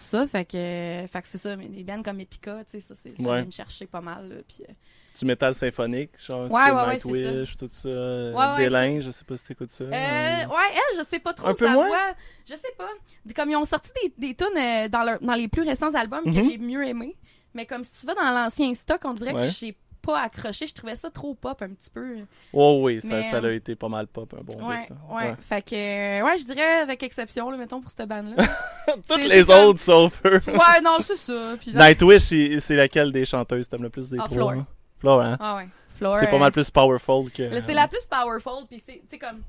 ça. 0.00 0.26
Fait 0.26 0.44
que, 0.44 0.56
euh, 0.56 1.06
fait 1.08 1.22
que 1.22 1.28
c'est 1.28 1.38
ça. 1.38 1.56
Mais 1.56 1.68
des 1.68 1.84
bands 1.84 2.02
comme 2.02 2.20
Epica, 2.20 2.64
tu 2.64 2.72
sais, 2.72 2.80
ça, 2.80 2.94
c'est- 2.94 3.16
ça 3.16 3.22
Ouais. 3.22 3.44
me 3.44 3.50
chercher 3.50 3.86
pas 3.86 4.00
mal, 4.00 4.28
là. 4.28 4.34
Puis, 4.46 4.64
euh, 4.68 4.72
Du 5.18 5.26
métal 5.26 5.54
symphonique, 5.54 6.10
genre 6.26 6.50
Ouais, 6.50 6.70
ouais, 6.70 6.92
Nightwish, 6.94 7.56
tout 7.58 7.68
ça. 7.70 7.88
Ouais, 7.90 8.56
Délin, 8.64 9.00
je 9.02 9.10
sais 9.10 9.24
pas 9.24 9.36
si 9.36 9.44
t'écoutes 9.44 9.70
ça. 9.70 9.84
Euh, 9.84 9.88
ouais, 9.90 10.70
elle, 10.72 10.98
je 10.98 11.04
sais 11.10 11.18
pas 11.18 11.34
trop 11.34 11.48
Un 11.48 11.54
peu 11.54 11.66
sa 11.66 11.72
moins? 11.74 11.86
voix. 11.86 12.14
Je 12.48 12.54
sais 12.54 12.72
pas. 12.78 12.88
Comme 13.36 13.50
ils 13.50 13.56
ont 13.56 13.66
sorti 13.66 13.90
des, 14.02 14.28
des 14.28 14.34
tunes 14.34 14.56
euh, 14.56 14.88
dans, 14.88 15.02
leur- 15.02 15.20
dans 15.20 15.34
les 15.34 15.48
plus 15.48 15.62
récents 15.62 15.92
albums 15.94 16.24
que 16.24 16.30
Mhm. 16.30 16.50
j'ai 16.50 16.56
mieux 16.58 16.86
aimé. 16.86 17.14
Mais 17.54 17.66
comme 17.66 17.84
si 17.84 18.00
tu 18.00 18.06
vas 18.06 18.14
dans 18.14 18.22
l'ancien 18.22 18.72
stock, 18.74 19.02
on 19.04 19.12
dirait 19.12 19.34
que 19.34 19.42
j'ai 19.42 19.76
pas 20.02 20.20
accroché. 20.20 20.66
Je 20.66 20.74
trouvais 20.74 20.96
ça 20.96 21.10
trop 21.10 21.34
pop 21.34 21.62
un 21.62 21.68
petit 21.70 21.90
peu. 21.90 22.16
Oh 22.52 22.80
oui, 22.82 23.00
ça, 23.00 23.08
Mais, 23.08 23.22
ça 23.30 23.38
a 23.38 23.42
euh, 23.42 23.54
été 23.54 23.74
pas 23.76 23.88
mal 23.88 24.06
pop 24.08 24.34
un 24.38 24.42
bon 24.42 24.68
Ouais, 24.68 24.88
ouais, 25.10 25.34
Fait 25.40 25.62
que, 25.62 25.74
euh, 25.74 26.24
ouais, 26.24 26.36
je 26.38 26.44
dirais 26.44 26.80
avec 26.80 27.02
exception, 27.02 27.50
là, 27.50 27.56
mettons, 27.56 27.80
pour 27.80 27.90
cette 27.90 28.08
bande-là. 28.08 28.44
Toutes 29.08 29.24
les 29.24 29.42
autres 29.48 29.80
sauf 29.80 30.20
eux. 30.24 30.40
ouais, 30.46 30.80
non, 30.82 30.98
c'est 31.02 31.16
ça. 31.16 31.54
Puis 31.58 31.70
là- 31.72 31.88
Nightwish, 31.88 32.22
c'est 32.60 32.76
laquelle 32.76 33.12
des 33.12 33.24
chanteuses 33.24 33.68
t'aimes 33.68 33.82
le 33.84 33.90
plus 33.90 34.10
des 34.10 34.18
Ah, 34.20 34.24
trois? 34.24 34.34
Floor. 34.36 34.50
hein? 34.52 34.66
Floor, 34.98 35.20
hein? 35.22 35.36
Ah 35.40 35.56
ouais. 35.56 35.68
Floor, 35.88 36.16
C'est 36.18 36.26
pas 36.28 36.36
euh, 36.36 36.38
mal 36.38 36.52
plus 36.52 36.70
powerful 36.70 37.30
que. 37.30 37.60
C'est 37.60 37.74
la 37.74 37.86
plus 37.88 38.04
powerful, 38.06 38.66
puis 38.68 38.82
c'est, 38.84 38.94
tu 38.94 39.02
sais, 39.10 39.18
comme, 39.18 39.42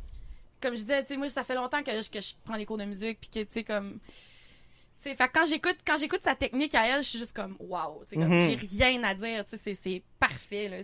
comme 0.61 0.75
je 0.75 0.81
disais, 0.81 1.01
tu 1.01 1.09
sais, 1.09 1.17
moi, 1.17 1.27
ça 1.29 1.43
fait 1.43 1.55
longtemps 1.55 1.81
que 1.81 1.91
je, 2.01 2.09
que 2.09 2.21
je 2.21 2.33
prends 2.45 2.57
des 2.57 2.65
cours 2.65 2.77
de 2.77 2.85
musique, 2.85 3.19
puis 3.21 3.29
que, 3.29 3.39
tu 3.47 3.53
sais, 3.53 3.63
comme, 3.63 3.97
fait 5.03 5.29
quand 5.33 5.45
j'écoute, 5.45 5.77
quand 5.85 5.97
j'écoute 5.97 6.21
sa 6.23 6.35
technique 6.35 6.73
à 6.75 6.87
elle, 6.87 7.03
je 7.03 7.09
suis 7.09 7.19
juste 7.19 7.35
comme, 7.35 7.55
wow, 7.59 8.03
Mhm. 8.15 8.41
j'ai 8.41 8.83
rien 8.85 9.03
à 9.03 9.13
dire, 9.13 9.43
tu 9.45 9.51
sais, 9.51 9.57
c'est, 9.57 9.75
c'est 9.75 10.03
parfait, 10.19 10.69
là. 10.69 10.77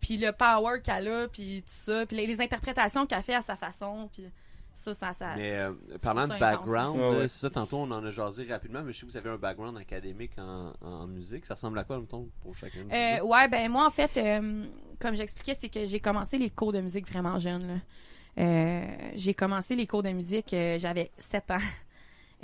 Puis 0.00 0.16
le 0.16 0.30
power 0.32 0.80
qu'elle 0.82 1.08
a, 1.08 1.28
puis 1.28 1.62
tout 1.62 1.72
ça, 1.72 2.06
puis 2.06 2.16
les, 2.16 2.26
les 2.26 2.40
interprétations 2.40 3.04
qu'elle 3.06 3.22
fait 3.22 3.34
à 3.34 3.40
sa 3.40 3.56
façon, 3.56 4.08
puis 4.12 4.24
ça, 4.72 4.94
ça, 4.94 5.12
ça. 5.12 5.34
Mais 5.36 5.56
euh, 5.56 5.72
parlant 6.00 6.28
de 6.28 6.38
background, 6.38 7.00
Ouais, 7.00 7.08
ouais. 7.08 7.16
euh, 7.16 7.28
c'est 7.28 7.40
ça, 7.40 7.50
tantôt 7.50 7.78
on 7.78 7.90
en 7.90 8.04
a 8.04 8.10
jasé 8.12 8.44
rapidement, 8.48 8.82
mais 8.84 8.92
je 8.92 9.00
sais 9.00 9.06
que 9.06 9.10
vous 9.10 9.16
avez 9.16 9.30
un 9.30 9.36
background 9.36 9.76
académique 9.76 10.30
en, 10.38 10.72
en 10.82 11.06
musique. 11.08 11.46
Ça 11.46 11.54
ressemble 11.54 11.78
à 11.80 11.84
quoi, 11.84 11.98
mettons, 11.98 12.28
pour 12.42 12.56
chacun 12.56 12.78
de 12.78 12.84
vous 12.84 12.90
Euh, 12.94 13.26
ouais, 13.26 13.48
ben 13.48 13.68
moi, 13.72 13.86
en 13.86 13.90
fait, 13.90 14.16
euh, 14.16 14.66
comme 15.00 15.16
j'expliquais, 15.16 15.56
c'est 15.58 15.68
que 15.68 15.84
j'ai 15.84 15.98
commencé 15.98 16.38
les 16.38 16.50
cours 16.50 16.72
de 16.72 16.80
musique 16.80 17.08
vraiment 17.10 17.38
jeune. 17.40 17.80
Euh, 18.38 18.84
j'ai 19.16 19.34
commencé 19.34 19.74
les 19.74 19.88
cours 19.88 20.04
de 20.04 20.10
musique, 20.10 20.54
euh, 20.54 20.78
j'avais 20.78 21.10
7 21.18 21.50
ans. 21.50 21.56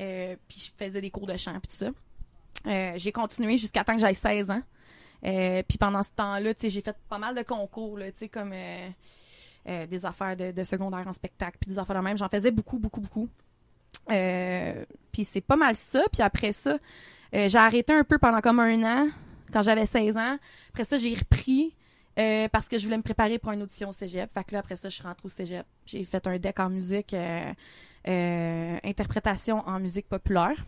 Euh, 0.00 0.36
puis 0.48 0.60
je 0.60 0.84
faisais 0.84 1.00
des 1.00 1.10
cours 1.10 1.26
de 1.26 1.36
chant, 1.36 1.52
puis 1.60 1.68
tout 1.68 1.84
ça. 1.84 1.90
Euh, 2.66 2.92
j'ai 2.96 3.12
continué 3.12 3.58
jusqu'à 3.58 3.84
temps 3.84 3.94
que 3.94 4.00
j'aille 4.00 4.14
16 4.14 4.50
ans. 4.50 4.62
Euh, 5.24 5.62
puis 5.66 5.78
pendant 5.78 6.02
ce 6.02 6.10
temps-là, 6.16 6.52
j'ai 6.60 6.80
fait 6.80 6.96
pas 7.08 7.18
mal 7.18 7.34
de 7.34 7.42
concours, 7.42 7.98
là, 7.98 8.06
comme 8.32 8.54
des 9.66 10.04
affaires 10.06 10.36
de, 10.36 10.64
secondaire 10.64 11.06
en 11.06 11.12
spectacle, 11.12 11.58
puis 11.60 11.70
des 11.70 11.78
affaires 11.78 11.96
de 11.96 12.02
même. 12.02 12.18
J'en 12.18 12.28
faisais 12.28 12.50
beaucoup, 12.50 12.78
beaucoup, 12.78 13.00
beaucoup. 13.00 13.28
Puis 14.06 15.24
c'est 15.24 15.40
pas 15.40 15.56
mal 15.56 15.74
ça. 15.74 16.02
Puis 16.12 16.22
après 16.22 16.52
ça, 16.52 16.78
j'ai 17.32 17.58
arrêté 17.58 17.92
un 17.92 18.04
peu 18.04 18.18
pendant 18.18 18.40
comme 18.40 18.60
un 18.60 18.82
an, 18.82 19.08
quand 19.52 19.62
j'avais 19.62 19.86
16 19.86 20.16
ans. 20.16 20.38
Après 20.70 20.84
ça, 20.84 20.98
j'ai 20.98 21.14
repris 21.14 21.74
parce 22.52 22.68
que 22.68 22.78
je 22.78 22.84
voulais 22.84 22.98
me 22.98 23.02
préparer 23.02 23.38
pour 23.38 23.52
une 23.52 23.62
audition 23.62 23.88
au 23.88 23.92
cégep. 23.92 24.30
Fait 24.34 24.44
que 24.44 24.52
là, 24.52 24.58
après 24.58 24.76
ça, 24.76 24.88
je 24.90 24.94
suis 24.94 25.04
rentrée 25.04 25.24
au 25.24 25.30
cégep. 25.30 25.64
J'ai 25.86 26.04
fait 26.04 26.26
un 26.26 26.38
deck 26.38 26.60
en 26.60 26.68
musique, 26.68 27.14
interprétation 28.06 29.58
en 29.66 29.80
musique 29.80 30.08
populaire. 30.08 30.64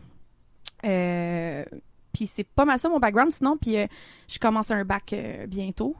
Euh, 0.83 1.65
puis 2.13 2.27
c'est 2.27 2.43
pas 2.43 2.65
mal 2.65 2.79
ça 2.79 2.89
mon 2.89 2.99
background. 2.99 3.31
Sinon, 3.31 3.57
puis 3.57 3.77
euh, 3.77 3.87
je 4.27 4.39
commence 4.39 4.71
un 4.71 4.83
bac 4.85 5.13
euh, 5.13 5.45
bientôt 5.47 5.95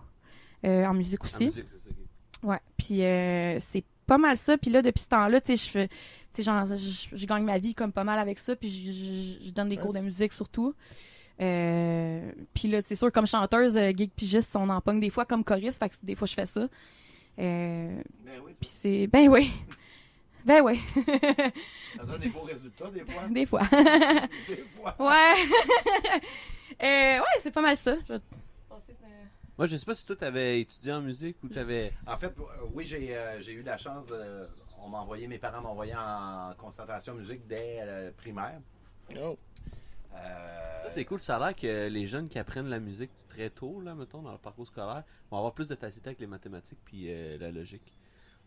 euh, 0.66 0.86
en 0.86 0.94
musique 0.94 1.24
En 1.24 1.26
aussi. 1.26 1.46
musique, 1.46 1.66
ça. 1.70 2.48
Ouais, 2.48 2.60
puis 2.78 3.04
euh, 3.04 3.60
c'est 3.60 3.84
pas 4.06 4.18
mal 4.18 4.38
ça. 4.38 4.58
Puis 4.58 4.72
là, 4.72 4.82
depuis 4.82 5.04
ce 5.04 5.10
temps-là, 5.10 5.42
tu 5.42 5.58
sais, 5.58 5.90
je 6.36 7.26
gagne 7.26 7.44
ma 7.44 7.58
vie 7.58 7.76
comme 7.76 7.92
pas 7.92 8.04
mal 8.04 8.20
avec 8.20 8.40
ça. 8.40 8.56
Puis 8.56 9.40
je, 9.44 9.52
donne 9.52 9.70
des 9.70 9.78
cours 9.78 9.94
de 9.94 10.00
musique 10.00 10.34
surtout. 10.34 10.74
Euh, 11.40 12.32
puis 12.54 12.68
là, 12.68 12.82
c'est 12.82 12.96
sûr, 12.96 13.12
comme 13.12 13.28
chanteuse, 13.28 13.78
euh, 13.78 13.92
gig 13.96 14.12
pigiste, 14.12 14.56
on 14.56 14.70
en 14.70 14.82
pogne 14.82 15.00
des 15.00 15.12
fois 15.12 15.26
comme 15.26 15.44
choriste. 15.44 15.80
Fait 15.80 15.90
que 15.90 15.96
des 16.02 16.16
fois, 16.16 16.26
je 16.26 16.34
fais 16.34 16.48
ça. 16.48 16.68
Euh, 17.40 18.02
Ben 18.26 18.42
oui, 18.44 18.54
puis 18.60 18.70
c'est, 18.74 19.06
ben 19.08 19.28
oui, 19.30 19.52
ben 20.48 20.62
oui, 20.64 20.80
ça 21.98 22.04
donne 22.06 22.22
des 22.22 22.30
beaux 22.30 22.42
résultats 22.42 22.90
des 22.90 23.04
fois. 23.06 23.28
des 23.30 23.46
fois. 23.46 23.62
Des 24.48 24.64
fois. 24.76 24.96
ouais, 25.00 25.36
Euh, 26.84 27.20
ouais, 27.20 27.40
c'est 27.40 27.52
pas 27.52 27.62
mal 27.62 27.76
ça. 27.76 27.96
Je 28.08 28.14
vais 28.14 28.20
passer 28.70 28.94
de- 28.94 28.98
Moi, 29.58 29.66
je 29.68 29.78
sais 29.78 29.86
pas 29.86 29.96
si 29.96 30.06
toi 30.06 30.16
t'avais 30.16 30.62
étudié 30.62 30.94
en 30.94 31.02
musique 31.02 31.38
ou 31.44 31.50
t'avais. 31.50 31.92
En 32.06 32.18
fait, 32.18 32.34
euh, 32.38 32.44
oui, 32.74 32.86
j'ai 32.86 33.16
euh, 33.18 33.42
j'ai 33.42 33.54
eu 33.54 33.64
la 33.64 33.78
chance 33.78 34.06
de. 34.08 34.48
On 34.80 34.88
m'a 34.90 35.00
envoyé, 35.00 35.28
mes 35.28 35.40
parents 35.40 35.62
m'ont 35.62 35.70
envoyé 35.70 35.94
en 35.96 36.54
concentration 36.58 37.16
musique 37.16 37.48
dès 37.48 37.84
le 37.84 38.12
primaire. 38.12 38.60
Oh. 39.20 39.38
Euh, 40.16 40.84
Ça, 40.84 40.92
c'est 40.92 41.06
cool. 41.06 41.20
Ça 41.20 41.38
a 41.38 41.40
l'air 41.48 41.56
que 41.56 41.88
les 41.88 42.06
jeunes 42.06 42.28
qui 42.30 42.38
apprennent 42.38 42.70
la 42.70 42.80
musique 42.80 43.10
très 43.28 43.50
tôt, 43.50 43.82
là, 43.82 43.96
mettons, 43.96 44.22
dans 44.22 44.30
leur 44.30 44.40
parcours 44.40 44.68
scolaire, 44.68 45.04
vont 45.32 45.38
avoir 45.38 45.54
plus 45.54 45.68
de 45.68 45.76
facilité 45.76 46.10
avec 46.10 46.20
les 46.20 46.28
mathématiques 46.28 46.78
puis 46.86 47.06
euh, 47.12 47.38
la 47.40 47.50
logique. 47.52 47.92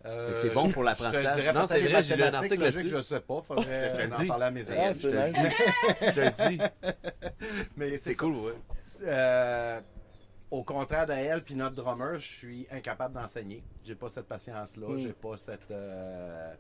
Euh, 0.07 0.39
c'est 0.43 0.55
bon 0.55 0.71
pour 0.71 0.83
l'apprentissage. 0.83 1.55
Non, 1.55 1.67
c'est 1.67 1.81
vrai, 1.81 2.03
j'ai 2.03 2.17
lu 2.17 2.23
un 2.23 2.33
article 2.35 2.63
logique. 2.65 2.89
Je 2.89 3.03
sais 3.03 3.21
pas, 3.21 3.43
faudrait 3.43 4.09
en 4.13 4.19
dis. 4.19 4.27
parler 4.27 4.45
à 4.45 4.51
mes 4.51 4.71
Ah, 4.71 4.87
amis. 4.89 4.99
c'est 5.01 5.11
je 5.11 5.17
te. 5.31 6.07
Je 6.07 6.11
te 6.13 6.21
le 6.21 6.49
dis. 6.49 6.63
Mais 7.77 7.99
C'est 7.99 8.15
cool, 8.15 8.37
ouais. 8.37 8.55
Euh, 9.05 9.81
au 10.51 10.65
contraire 10.65 11.07
de 11.07 11.13
elle 11.13 11.43
puis 11.45 11.55
notre 11.55 11.77
drummer, 11.77 12.17
je 12.19 12.29
suis 12.39 12.67
incapable 12.71 13.15
d'enseigner. 13.15 13.63
J'ai 13.85 13.95
pas 13.95 14.09
cette 14.09 14.27
patience-là. 14.27 14.89
Mm. 14.89 14.99
J'ai 14.99 15.13
pas 15.13 15.37
cette. 15.37 15.71
euh, 15.71 16.53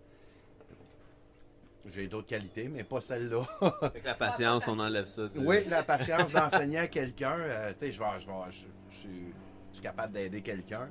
J'ai 1.86 2.06
d'autres 2.08 2.28
qualités, 2.28 2.68
mais 2.68 2.84
pas 2.84 3.00
celle-là. 3.00 3.42
Avec 3.80 4.04
la 4.04 4.14
patience, 4.14 4.68
on 4.68 4.78
enlève 4.78 5.06
ça. 5.06 5.22
oui, 5.36 5.64
la 5.70 5.82
patience 5.82 6.30
d'enseigner 6.30 6.78
à 6.78 6.88
quelqu'un. 6.88 7.36
tu 7.78 7.86
sais, 7.86 7.90
je 7.90 7.98
vais, 7.98 8.06
je 8.50 8.96
suis 9.72 9.82
capable 9.82 10.12
d'aider 10.12 10.42
quelqu'un, 10.42 10.90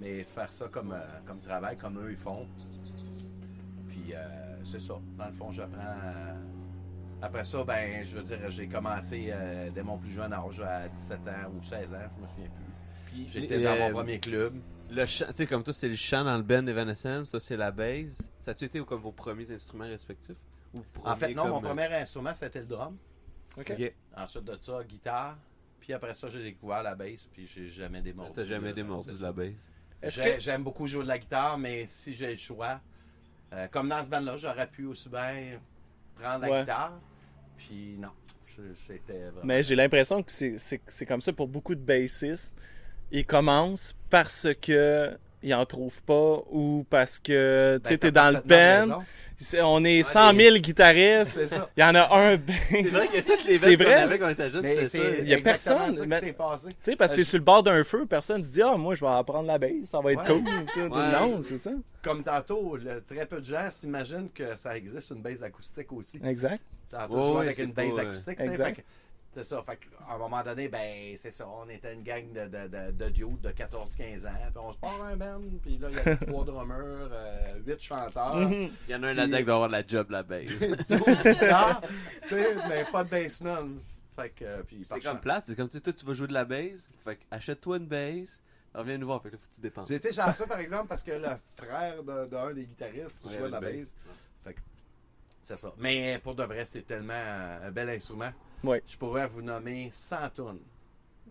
mais 0.00 0.22
faire 0.24 0.52
ça 0.52 0.68
comme, 0.68 0.92
euh, 0.92 1.00
comme 1.26 1.40
travail, 1.40 1.76
comme 1.76 1.98
eux 1.98 2.10
ils 2.10 2.16
font. 2.16 2.46
Puis 3.88 4.14
euh, 4.14 4.56
c'est 4.62 4.80
ça. 4.80 4.94
Dans 5.16 5.26
le 5.26 5.32
fond, 5.32 5.50
j'apprends. 5.50 5.80
euh, 5.80 6.34
après 7.20 7.44
ça, 7.44 7.64
ben, 7.64 8.04
je 8.04 8.16
veux 8.16 8.22
dire, 8.22 8.38
j'ai 8.48 8.68
commencé 8.68 9.30
euh, 9.32 9.70
dès 9.70 9.82
mon 9.82 9.98
plus 9.98 10.10
jeune 10.10 10.32
âge, 10.32 10.60
à 10.60 10.88
17 10.88 11.18
ans 11.28 11.52
ou 11.56 11.62
16 11.62 11.94
ans, 11.94 11.98
je 12.16 12.22
me 12.22 12.28
souviens 12.28 12.48
plus. 12.50 13.28
J'étais 13.28 13.60
dans 13.60 13.76
mon 13.76 13.90
premier 13.90 14.18
club. 14.20 14.54
Le 14.90 15.04
chant, 15.04 15.26
tu 15.28 15.34
sais, 15.38 15.46
comme 15.46 15.62
toi, 15.64 15.74
c'est 15.74 15.88
le 15.88 15.96
chant 15.96 16.24
dans 16.24 16.36
le 16.36 16.42
band 16.42 16.66
Evanescence, 16.66 17.30
toi, 17.30 17.40
c'est 17.40 17.56
la 17.56 17.70
bass. 17.72 18.22
Ça 18.40 18.52
a-tu 18.52 18.64
été 18.66 18.80
comme 18.84 19.00
vos 19.00 19.12
premiers 19.12 19.50
instruments 19.50 19.84
respectifs? 19.84 20.36
Ou 20.74 20.80
En 21.04 21.16
fait, 21.16 21.34
non, 21.34 21.48
mon 21.48 21.54
comme, 21.60 21.64
premier 21.76 21.92
instrument, 21.94 22.32
c'était 22.34 22.60
le 22.60 22.66
drum. 22.66 22.96
Ensuite 24.16 24.44
de 24.44 24.56
ça, 24.60 24.84
guitare. 24.84 25.36
Puis 25.80 25.92
après 25.92 26.14
ça, 26.14 26.28
j'ai 26.28 26.42
découvert 26.42 26.82
la 26.82 26.94
bass, 26.94 27.28
puis 27.32 27.46
j'ai 27.46 27.68
jamais 27.68 28.00
démordu. 28.00 28.32
T'as 28.34 28.46
jamais 28.46 28.72
démordu 28.72 29.12
de 29.12 29.22
la 29.22 29.32
bass. 29.32 29.70
Que. 30.02 30.38
J'aime 30.38 30.62
beaucoup 30.62 30.86
jouer 30.86 31.02
de 31.02 31.08
la 31.08 31.18
guitare, 31.18 31.58
mais 31.58 31.84
si 31.86 32.14
j'ai 32.14 32.30
le 32.30 32.36
choix, 32.36 32.80
euh, 33.52 33.66
comme 33.68 33.88
dans 33.88 34.02
ce 34.02 34.08
band-là, 34.08 34.36
j'aurais 34.36 34.66
pu 34.68 34.84
aussi 34.86 35.08
bien 35.08 35.58
prendre 36.14 36.42
la 36.42 36.50
Ouais. 36.50 36.60
guitare. 36.60 36.92
Puis 37.56 37.96
non, 37.98 38.10
c'était 38.42 39.12
vraiment. 39.12 39.40
Mais 39.44 39.62
j'ai 39.62 39.74
l'impression 39.74 40.22
que 40.22 40.30
c'est- 40.30 41.06
comme 41.06 41.20
ça 41.20 41.32
pour 41.32 41.48
beaucoup 41.48 41.74
de 41.74 41.80
bassistes. 41.80 42.54
Ils 43.10 43.26
commencent 43.26 43.96
parce 44.10 44.48
que 44.60 45.18
ils 45.42 45.54
en 45.54 45.64
trouvent 45.66 46.02
pas 46.04 46.42
ou 46.50 46.84
parce 46.90 47.18
que 47.18 47.76
tu 47.78 47.82
Ben, 47.82 47.88
sais, 47.88 47.98
t'as 47.98 48.06
t'es 48.08 48.12
dans 48.12 48.30
le 48.30 48.40
band. 48.88 49.04
On 49.62 49.84
est 49.84 49.98
Ouais, 49.98 50.02
100 50.02 50.34
000 50.34 50.56
guitaristes. 50.56 51.30
C'est 51.32 51.48
ça. 51.48 51.70
Il 51.76 51.80
y 51.80 51.84
en 51.84 51.94
a 51.94 52.12
un 52.16 52.36
band. 52.36 52.52
C'est 52.70 52.82
vrai 52.88 53.06
que 53.08 53.20
toutes 53.20 53.44
les 53.44 53.58
qu'on 53.58 53.84
vrai, 53.84 53.94
avait 53.94 54.18
quand 54.18 54.26
on 54.26 54.30
était 54.30 54.50
jeunes, 54.50 54.62
Mais 54.62 54.74
c'était 54.74 54.88
c'est 54.88 54.98
ça. 54.98 55.18
Il 55.20 55.28
y 55.28 55.34
a 55.34 55.36
exactement 55.38 55.78
personne, 55.78 55.94
ça 55.96 56.02
qui 56.02 56.08
mais- 56.08 56.20
s'est 56.20 56.32
passé. 56.32 56.68
Tu 56.68 56.74
sais, 56.82 56.96
parce 56.96 57.10
que 57.12 57.16
t'es 57.16 57.22
Euh, 57.22 57.24
sur 57.24 57.38
le 57.38 57.44
bord 57.44 57.62
d'un 57.62 57.84
feu, 57.84 58.04
personne 58.06 58.40
se 58.44 58.50
dit 58.50 58.62
Ah, 58.62 58.76
moi, 58.76 58.94
je 58.96 59.04
vais 59.04 59.10
apprendre 59.12 59.46
la 59.46 59.58
bass, 59.58 59.70
ça 59.84 60.00
va 60.00 60.12
être 60.12 60.20
Ouais. 60.28 60.40
cool. 60.74 60.88
Non, 60.90 61.40
c'est 61.48 61.58
ça. 61.58 61.70
Comme 62.02 62.22
tantôt, 62.24 62.76
le- 62.76 63.00
très 63.02 63.26
peu 63.26 63.38
de 63.40 63.44
gens 63.44 63.68
s'imaginent 63.70 64.28
que 64.34 64.56
ça 64.56 64.76
existe 64.76 65.10
une 65.10 65.22
base 65.22 65.42
acoustique 65.42 65.92
aussi. 65.92 66.18
Exact. 66.24 66.60
Tantôt, 66.90 67.36
je 67.36 67.42
avec 67.42 67.58
une 67.58 67.72
base 67.72 67.98
acoustique. 67.98 68.40
Exact. 68.40 68.80
C'est 69.38 69.44
ça. 69.54 69.62
Fait 69.62 69.76
qu'à 69.76 70.14
un 70.14 70.18
moment 70.18 70.42
donné, 70.42 70.66
ben, 70.66 71.14
c'est 71.16 71.30
ça. 71.30 71.46
On 71.48 71.68
était 71.68 71.94
une 71.94 72.02
gang 72.02 72.24
de, 72.32 72.46
de, 72.48 72.66
de, 72.66 72.90
de 72.90 73.08
dudes 73.10 73.40
de 73.40 73.50
14-15 73.50 74.26
ans. 74.26 74.32
Puis 74.50 74.56
on 74.56 74.72
se 74.72 74.78
part 74.78 75.00
un 75.00 75.14
band. 75.16 75.40
Puis 75.62 75.78
là, 75.78 75.90
il 75.90 75.96
y 75.96 76.00
avait 76.00 76.16
trois 76.26 76.44
drummers, 76.44 77.08
euh, 77.12 77.54
huit 77.64 77.80
chanteurs. 77.80 78.34
Mhm. 78.34 78.68
Il 78.88 78.90
y 78.90 78.94
en 78.96 79.02
a 79.04 79.08
un 79.08 79.12
là-dedans 79.12 79.38
qui 79.38 79.44
doit 79.44 79.54
avoir 79.54 79.68
de 79.68 79.74
la 79.74 79.86
job, 79.86 80.10
la 80.10 80.24
bass. 80.24 80.46
12 80.88 81.22
guitares, 81.22 81.82
tu 82.22 82.28
sais, 82.30 82.56
mais 82.68 82.84
pas 82.90 83.04
de 83.04 83.10
bassman. 83.10 83.78
Fait 84.16 84.30
que, 84.30 84.44
euh, 84.44 84.62
puis, 84.66 84.84
C'est 84.84 84.98
comme 85.00 85.20
plate, 85.20 85.44
c'est 85.46 85.54
comme 85.54 85.68
tu 85.68 85.80
toi 85.80 85.92
tu 85.92 86.04
vas 86.04 86.12
jouer 86.14 86.26
de 86.26 86.32
la 86.32 86.44
bass, 86.44 86.90
fait 87.04 87.14
que 87.14 87.22
achète-toi 87.30 87.76
une 87.76 87.86
bass, 87.86 88.42
reviens 88.74 88.98
nous 88.98 89.06
voir, 89.06 89.22
fait 89.22 89.28
que 89.28 89.34
là 89.36 89.40
faut 89.40 89.48
que 89.48 89.54
tu 89.54 89.60
dépenses. 89.60 89.88
J'ai 89.88 89.94
été 89.94 90.12
chanceux, 90.12 90.46
par 90.46 90.58
exemple, 90.58 90.88
parce 90.88 91.04
que 91.04 91.12
le 91.12 91.28
frère 91.54 92.02
d'un 92.02 92.24
de, 92.24 92.30
d'un 92.30 92.52
des 92.52 92.64
guitaristes 92.64 93.22
jouait 93.30 93.38
de 93.46 93.52
la 93.52 93.60
bass. 93.60 93.94
Fait 94.42 94.54
que 94.54 94.60
C'est 95.40 95.56
ça. 95.56 95.72
Mais 95.78 96.18
pour 96.24 96.34
de 96.34 96.42
vrai, 96.42 96.64
c'est 96.66 96.82
tellement 96.82 97.12
euh, 97.14 97.68
un 97.68 97.70
bel 97.70 97.88
instrument. 97.90 98.32
Je 98.64 98.96
pourrais 98.96 99.26
vous 99.26 99.42
nommer 99.42 99.88
100 99.92 100.16
tonnes. 100.34 100.60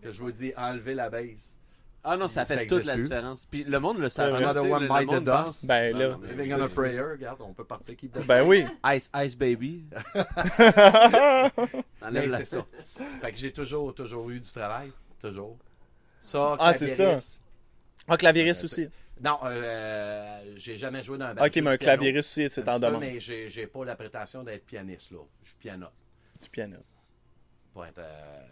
Que 0.02 0.12
je 0.12 0.20
vous 0.20 0.30
dis, 0.32 0.52
enlever 0.56 0.94
la 0.94 1.10
base. 1.10 1.56
Ah 2.04 2.16
non, 2.16 2.28
ça 2.28 2.44
Ça 2.44 2.56
fait 2.56 2.66
toute 2.68 2.84
la 2.84 2.94
plus. 2.94 3.02
différence. 3.02 3.46
Puis 3.50 3.64
le 3.64 3.80
monde 3.80 3.98
le 3.98 4.08
savait. 4.08 4.36
Another 4.36 4.62
tu 4.62 4.70
one 4.72 4.82
le- 4.84 4.88
bite 4.88 5.08
the 5.10 5.24
dust. 5.24 5.26
pense- 5.44 5.64
Ben, 5.64 5.92
Non, 5.92 5.98
là. 5.98 6.08
non, 6.10 6.20
Living 6.22 6.54
on 6.54 6.62
a 6.62 6.68
prayer, 6.68 7.00
regarde, 7.02 7.40
on 7.42 7.52
peut 7.52 7.64
partir 7.64 7.96
qui 7.96 8.08
de 8.08 8.20
Ben 8.20 8.46
oui. 8.46 8.64
Ice, 8.94 9.10
Ice 9.16 9.36
Baby. 9.36 9.84
Mais 10.58 11.50
Enlève 12.00 12.30
la- 12.30 12.38
c'est 12.38 12.44
ça. 12.44 12.64
Fait 13.20 13.32
que 13.32 13.38
j'ai 13.38 13.52
toujours, 13.52 13.94
toujours 13.94 14.30
eu 14.30 14.40
du 14.40 14.50
travail. 14.50 14.92
Toujours. 15.20 15.58
Ça, 16.20 16.56
Ah, 16.58 16.72
c'est 16.72 16.86
clavieriste. 16.86 17.42
Ah, 18.06 18.16
clavieriste 18.16 18.64
aussi. 18.64 18.88
Non, 19.20 19.38
euh, 19.44 20.52
j'ai 20.56 20.76
jamais 20.76 21.02
joué 21.02 21.18
dans 21.18 21.26
un 21.26 21.34
band. 21.34 21.44
Ok, 21.44 21.56
mais 21.56 21.70
un 21.70 21.76
clavieriste 21.76 22.28
aussi, 22.30 22.44
Un 22.44 22.48
c'est 22.50 22.68
en 22.68 22.74
peu, 22.74 22.80
demande. 22.86 23.00
Mais 23.00 23.18
j'ai 23.20 23.66
pas 23.66 23.84
la 23.84 23.96
prétention 23.96 24.44
d'être 24.44 24.64
pianiste, 24.64 25.10
là. 25.10 25.18
Je 25.42 25.48
suis 25.48 25.56
piano. 25.58 25.86
Du 26.40 26.48
piano. 26.48 26.76
Pour 27.78 27.86
être. 27.86 27.98
euh, 27.98 28.44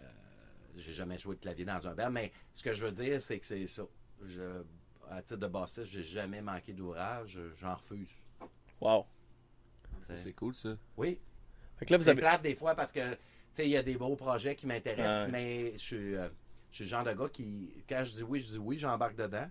j'ai 0.77 0.93
jamais 0.93 1.19
joué 1.19 1.35
de 1.35 1.41
clavier 1.41 1.65
dans 1.65 1.85
un 1.89 1.95
band, 1.97 2.11
mais 2.13 2.31
ce 2.55 2.63
que 2.63 2.73
je 2.73 2.85
veux 2.85 2.93
dire, 2.93 3.21
c'est 3.21 3.41
que 3.41 3.45
c'est 3.47 3.67
ça. 3.67 3.83
Je, 4.25 4.63
à 5.11 5.21
titre 5.21 5.41
de 5.41 5.49
bassiste, 5.49 5.87
j'ai 5.87 6.05
jamais 6.05 6.41
manqué 6.41 6.73
d'ouvrage. 6.73 7.41
J'en 7.57 7.75
refuse. 7.75 8.13
Wow. 8.81 9.05
C'est 10.23 10.33
cool 10.35 10.55
ça. 10.55 10.77
Oui, 10.97 11.19
Fait 11.77 11.87
que 11.87 11.91
là, 11.91 11.97
vous 11.99 12.05
C'est 12.05 12.11
avez. 12.11 12.21
plate 12.21 12.43
des 12.43 12.55
fois 12.55 12.77
parce 12.77 12.93
que, 12.93 13.15
tu 13.15 13.19
sais, 13.55 13.65
il 13.67 13.71
y 13.71 13.77
a 13.77 13.83
des 13.83 13.97
beaux 13.97 14.15
projets 14.15 14.55
qui 14.55 14.69
m'intéressent, 14.69 15.25
Ouais. 15.27 15.33
mais 15.33 15.73
je 15.73 15.79
suis, 15.79 16.15
euh, 16.15 16.29
je 16.71 16.77
suis 16.77 16.85
le 16.85 16.91
genre 16.91 17.03
de 17.03 17.13
gars 17.13 17.29
qui, 17.29 17.83
quand 17.89 18.05
je 18.05 18.13
dis 18.15 18.23
oui, 18.23 18.39
je 18.39 18.53
dis 18.53 18.59
oui, 18.59 18.79
j'embarque 18.79 19.17
dedans. 19.17 19.51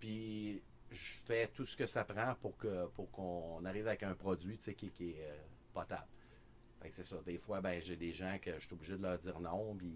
Puis 0.00 0.62
je 0.90 1.18
fais 1.26 1.48
tout 1.48 1.66
ce 1.66 1.76
que 1.76 1.84
ça 1.84 2.02
prend 2.04 2.34
pour 2.36 2.56
que 2.56 2.86
pour 2.94 3.10
qu'on 3.10 3.62
arrive 3.66 3.88
avec 3.88 4.04
un 4.04 4.14
produit, 4.14 4.56
tu 4.56 4.64
sais, 4.64 4.74
qui, 4.74 4.88
qui 4.90 5.10
est 5.10 5.26
euh, 5.28 5.36
potable. 5.74 6.06
C'est 6.90 7.04
ça. 7.04 7.16
Des 7.24 7.38
fois, 7.38 7.60
ben, 7.60 7.80
j'ai 7.80 7.96
des 7.96 8.12
gens 8.12 8.36
que 8.40 8.52
je 8.54 8.66
suis 8.66 8.72
obligé 8.72 8.96
de 8.96 9.02
leur 9.02 9.18
dire 9.18 9.40
non, 9.40 9.74
puis 9.76 9.94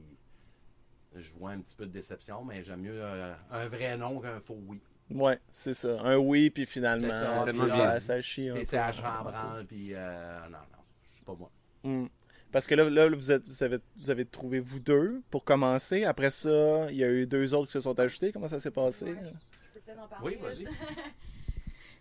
je 1.15 1.33
vois 1.33 1.51
un 1.51 1.61
petit 1.61 1.77
peu 1.77 1.87
de 1.87 1.93
déception, 1.93 2.45
mais 2.45 2.63
j'aime 2.63 2.81
mieux 2.81 3.03
euh, 3.03 3.35
un 3.51 3.67
vrai 3.67 3.97
non 3.97 4.21
qu'un 4.21 4.41
faux 4.41 4.59
oui. 4.67 4.81
Ouais, 5.11 5.39
c'est 5.53 5.75
ça. 5.75 6.01
Un 6.01 6.17
oui, 6.17 6.51
puis 6.51 6.67
finalement, 6.67 7.09
C'est 7.11 7.21
ça, 7.21 7.43
tellement 7.45 7.67
bien 7.67 8.01
ça, 8.01 8.21
chie 8.21 8.51
c'est 8.65 8.79
à 8.79 8.91
chambranle, 8.91 9.65
puis 9.67 9.91
euh, 9.93 10.41
non, 10.45 10.59
non, 10.59 10.83
c'est 11.07 11.25
pas 11.25 11.35
moi. 11.35 11.51
Hmm. 11.85 12.07
Parce 12.51 12.67
que 12.67 12.75
là, 12.75 12.89
là 12.89 13.09
vous, 13.09 13.31
êtes, 13.31 13.47
vous, 13.49 13.63
avez, 13.63 13.79
vous 13.99 14.11
avez 14.11 14.25
trouvé 14.25 14.61
vous 14.61 14.81
deux 14.81 15.23
pour 15.31 15.45
commencer. 15.45 16.05
Après 16.05 16.31
ça, 16.31 16.91
il 16.91 16.97
y 16.97 17.05
a 17.05 17.11
eu 17.11 17.27
deux 17.27 17.55
autres 17.55 17.67
qui 17.67 17.73
se 17.73 17.81
sont 17.81 17.99
ajoutés. 18.01 18.33
Comment 18.33 18.49
ça 18.49 18.61
s'est 18.61 18.71
passé? 18.71 19.07
Ouais. 19.07 19.19
Je 19.23 19.31
peux 19.75 19.81
peut-être 19.81 20.01
en 20.01 20.09
parler, 20.09 20.25
Oui, 20.25 20.43
vas-y. 20.43 20.65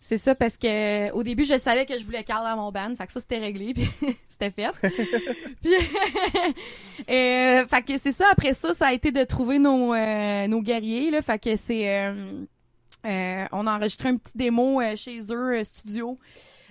C'est 0.08 0.20
ça, 0.20 0.36
parce 0.36 0.56
que 0.56 1.12
au 1.14 1.24
début, 1.24 1.46
je 1.46 1.58
savais 1.58 1.88
que 1.88 1.98
je 1.98 2.06
voulais 2.06 2.24
Carl 2.24 2.44
dans 2.46 2.56
mon 2.62 2.72
band, 2.72 2.94
fait 2.96 3.08
que 3.08 3.12
ça, 3.14 3.20
c'était 3.22 3.40
réglé, 3.40 3.74
puis 3.76 3.90
c'était 4.30 4.52
fait. 4.52 4.70
puis, 5.64 5.74
euh, 7.10 7.66
fait 7.68 7.82
que 7.88 7.98
c'est 7.98 8.12
ça, 8.12 8.26
après 8.32 8.54
ça, 8.54 8.74
ça 8.76 8.88
a 8.88 8.94
été 8.94 9.12
de 9.12 9.24
trouver 9.24 9.58
nos, 9.58 9.96
euh, 9.96 10.48
nos 10.48 10.62
guerriers, 10.62 11.10
là, 11.10 11.22
fait 11.24 11.40
que 11.40 11.56
c'est... 11.56 11.90
euh, 11.90 12.44
euh, 13.08 13.46
on 13.52 13.66
a 13.68 13.76
enregistré 13.78 14.10
un 14.10 14.18
petit 14.18 14.36
démo 14.36 14.80
euh, 14.82 14.96
chez 14.96 15.20
eux, 15.32 15.58
euh, 15.60 15.64
studio. 15.64 16.18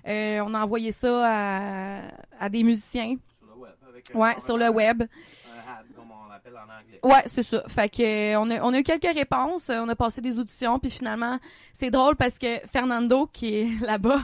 Euh, 0.06 0.40
on 0.44 0.52
a 0.54 0.62
envoyé 0.62 0.92
ça 0.92 1.22
à, 1.24 2.00
à 2.40 2.48
des 2.48 2.62
musiciens. 2.62 3.16
Sur 3.38 3.46
le 3.48 3.60
web. 3.60 3.72
Avec 3.88 4.10
Ouais, 4.14 4.40
sur 4.40 4.56
le 4.58 4.68
web. 4.68 5.02
Un 5.02 6.03
l'appelle 6.34 6.56
en 6.56 6.62
anglais. 6.62 7.00
Ouais, 7.02 7.22
c'est 7.26 7.42
ça. 7.42 7.62
Fait 7.68 7.88
que 7.88 8.02
euh, 8.02 8.40
on 8.40 8.50
a, 8.50 8.60
on 8.62 8.72
a 8.72 8.78
eu 8.78 8.82
quelques 8.82 9.16
réponses, 9.16 9.70
euh, 9.70 9.80
on 9.80 9.88
a 9.88 9.94
passé 9.96 10.20
des 10.20 10.38
auditions, 10.38 10.78
puis 10.78 10.90
finalement, 10.90 11.38
c'est 11.72 11.90
drôle 11.90 12.16
parce 12.16 12.38
que 12.38 12.58
Fernando, 12.66 13.28
qui 13.32 13.54
est 13.54 13.80
là-bas, 13.80 14.20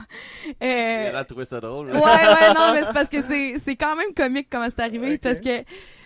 Il 0.61 0.67
euh, 0.67 1.17
a 1.17 1.23
trouvé 1.23 1.45
ça 1.45 1.59
drôle. 1.59 1.87
ouais, 1.87 1.93
ouais, 1.95 2.53
non, 2.55 2.73
mais 2.73 2.83
c'est 2.83 2.93
parce 2.93 3.09
que 3.09 3.21
c'est, 3.21 3.55
c'est 3.63 3.75
quand 3.75 3.95
même 3.95 4.13
comique 4.13 4.47
comment 4.51 4.67
c'est 4.69 4.81
arrivé, 4.81 5.17
parce 5.17 5.39
que, 5.39 5.63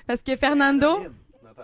parce 0.07 0.21
que 0.21 0.35
Fernando, 0.35 0.99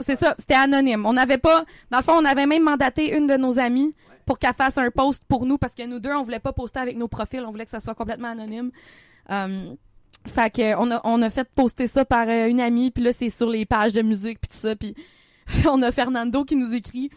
c'est 0.01 0.17
ça, 0.19 0.36
c'était 0.39 0.55
anonyme. 0.55 1.05
On 1.05 1.13
n'avait 1.13 1.38
pas, 1.38 1.63
dans 1.91 1.98
le 1.98 2.03
fond, 2.03 2.13
on 2.17 2.25
avait 2.25 2.48
même 2.48 2.63
mandaté 2.63 3.15
une 3.15 3.27
de 3.27 3.38
nos 3.38 3.60
amies 3.60 3.93
pour 4.25 4.39
qu'elle 4.39 4.53
fasse 4.53 4.77
un 4.77 4.89
post 4.89 5.24
pour 5.27 5.45
nous, 5.45 5.57
parce 5.57 5.74
que 5.74 5.86
nous 5.86 5.99
deux, 5.99 6.13
on 6.13 6.23
voulait 6.23 6.39
pas 6.39 6.54
poster 6.54 6.80
avec 6.80 6.97
nos 6.97 7.08
profils, 7.08 7.43
on 7.45 7.51
voulait 7.51 7.65
que 7.65 7.71
ça 7.71 7.80
soit 7.80 7.95
complètement 7.95 8.30
anonyme. 8.30 8.71
Um, 9.30 9.77
fait 10.28 10.54
que 10.54 10.76
on 10.78 10.91
a, 10.91 11.02
on 11.04 11.21
a 11.21 11.30
fait 11.30 11.47
poster 11.56 11.88
ça 11.88 12.06
par 12.06 12.28
euh, 12.28 12.47
une 12.47 12.60
amie, 12.62 12.91
puis 12.91 13.04
là, 13.04 13.12
c'est 13.13 13.30
sur 13.30 13.50
les 13.50 13.65
pages 13.65 13.93
de 13.93 14.02
musique, 14.02 14.39
puis 14.39 14.50
tout 14.50 14.58
ça, 14.58 14.76
puis 14.76 14.93
on 15.69 15.82
a 15.82 15.91
Fernando 15.91 16.43
qui 16.45 16.56
nous 16.56 16.74
écrit, 16.74 17.10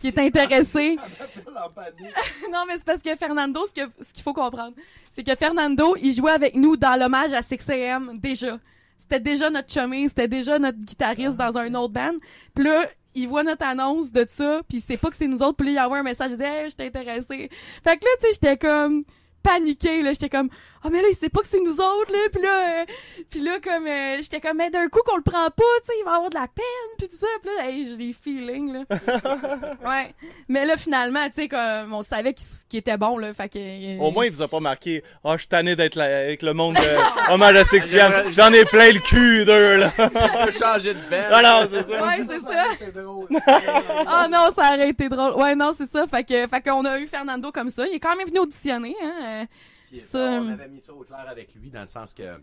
qui 0.00 0.08
est 0.08 0.18
intéressé. 0.18 0.96
non, 2.52 2.60
mais 2.68 2.76
c'est 2.76 2.84
parce 2.84 3.02
que 3.02 3.14
Fernando, 3.16 3.60
ce 3.66 3.72
que- 3.82 3.90
ce 4.02 4.12
qu'il 4.12 4.22
faut 4.22 4.32
comprendre, 4.32 4.74
c'est 5.12 5.24
que 5.24 5.34
Fernando, 5.34 5.96
il 6.00 6.14
jouait 6.14 6.32
avec 6.32 6.54
nous 6.54 6.76
dans 6.76 6.98
l'hommage 6.98 7.32
à 7.32 7.40
6am 7.40 8.18
déjà. 8.20 8.58
C'était 8.98 9.20
déjà 9.20 9.50
notre 9.50 9.70
chummy, 9.70 10.08
c'était 10.08 10.28
déjà 10.28 10.58
notre 10.58 10.78
guitariste 10.78 11.36
dans 11.36 11.58
un 11.58 11.74
autre 11.74 11.92
band. 11.92 12.14
Puis 12.54 12.64
là, 12.64 12.86
il 13.14 13.28
voit 13.28 13.42
notre 13.42 13.64
annonce 13.64 14.10
de 14.12 14.24
ça, 14.28 14.62
puis 14.68 14.80
sait 14.80 14.96
pas 14.96 15.10
que 15.10 15.16
c'est 15.16 15.28
nous 15.28 15.42
autres, 15.42 15.56
puis 15.56 15.66
là, 15.66 15.72
il 15.72 15.84
envoie 15.84 15.98
un 15.98 16.02
message, 16.02 16.30
il 16.30 16.38
dit 16.38 16.42
«Hey, 16.44 16.70
je 16.70 16.76
t'ai 16.76 16.86
intéressé.» 16.86 17.50
Fait 17.84 17.96
que 17.98 18.04
là, 18.04 18.10
tu 18.20 18.26
sais, 18.26 18.28
j'étais 18.32 18.56
comme 18.56 19.04
paniquée, 19.42 20.02
là, 20.02 20.10
j'étais 20.12 20.28
comme 20.28 20.48
«Oh, 20.84 20.88
mais 20.90 21.00
là, 21.00 21.08
il 21.10 21.16
sait 21.16 21.28
pas 21.28 21.40
que 21.42 21.46
c'est 21.46 21.60
nous 21.60 21.80
autres, 21.80 22.12
là.» 22.12 22.18
Puis 22.32 22.42
là, 22.42 22.80
euh, 22.82 22.84
puis 23.30 23.40
là, 23.40 23.58
comme, 23.62 23.86
euh, 23.86 24.16
j'étais 24.18 24.40
comme 24.40 24.56
«Mais 24.58 24.70
d'un 24.70 24.88
coup 24.88 25.00
qu'on 25.04 25.16
le 25.16 25.22
prend 25.22 25.46
pas, 25.46 25.50
tu 25.82 25.86
sais, 25.86 25.92
il 26.00 26.04
va 26.04 26.14
avoir 26.14 26.30
de 26.30 26.34
la 26.34 26.48
peine, 26.48 26.64
puis 26.98 27.08
tout 27.08 27.16
ça.» 27.16 27.26
Puis 27.42 27.50
là, 27.56 27.68
hey, 27.70 27.86
j'ai 27.86 27.96
des 27.96 28.12
feelings, 28.12 28.72
là. 28.72 28.80
ouais. 29.88 30.14
Mais 30.48 30.66
là, 30.66 30.76
finalement, 30.76 31.24
tu 31.26 31.42
sais, 31.42 31.48
comme, 31.48 31.92
on 31.92 32.02
savait 32.02 32.34
qu'il 32.34 32.78
était 32.78 32.96
bon, 32.96 33.18
là, 33.18 33.32
fait 33.32 33.48
que... 33.48 33.58
euh, 33.58 34.00
Au 34.00 34.10
moins, 34.10 34.26
il 34.26 34.32
vous 34.32 34.42
a 34.42 34.48
pas 34.48 34.60
marqué 34.60 35.02
«Ah, 35.24 35.32
je 35.34 35.40
suis 35.42 35.48
tanné 35.48 35.76
d'être 35.76 35.98
avec 36.00 36.42
le 36.42 36.52
monde 36.52 36.74
de 36.76 37.30
hommage 37.32 37.56
à. 37.56 37.62
J'en 38.32 38.52
ai 38.52 38.64
plein 38.64 38.90
le 38.92 39.00
cul 39.00 39.44
d'eux, 39.44 39.76
là. 39.76 39.90
On 39.98 40.46
peut 40.46 40.52
changer 40.52 40.94
de. 40.94 41.00
Ah 41.30 41.42
non, 41.42 41.68
c'est 41.70 41.90
ça. 41.90 42.02
Ouais, 42.02 42.24
c'est 42.28 42.40
ça. 42.40 43.00
Drôle. 43.02 43.28
Oh 43.30 44.28
non, 44.30 44.48
ça 44.56 44.74
aurait 44.74 44.88
été 44.90 45.08
drôle. 45.08 45.34
Ouais, 45.34 45.54
non, 45.54 45.72
c'est 45.76 45.90
ça. 45.90 46.06
Fait 46.06 46.24
que, 46.24 46.46
fait 46.46 46.60
qu'on 46.60 46.84
a 46.84 46.98
eu 46.98 47.06
Fernando 47.06 47.50
comme 47.52 47.70
ça. 47.70 47.86
Il 47.86 47.94
est 47.94 48.00
quand 48.00 48.16
même 48.16 48.26
venu 48.26 48.40
auditionner, 48.40 48.94
hein. 49.02 49.12
Euh, 49.42 49.46
Puis, 49.88 49.98
Ça, 50.00 50.18
on 50.18 50.48
euh, 50.48 50.52
avait 50.52 50.68
mis 50.68 50.80
ça 50.80 50.92
au 50.94 51.02
clair 51.04 51.28
avec 51.28 51.54
lui, 51.54 51.70
dans 51.70 51.80
le 51.82 51.86
sens 51.86 52.12
que, 52.14 52.36
tu 52.36 52.42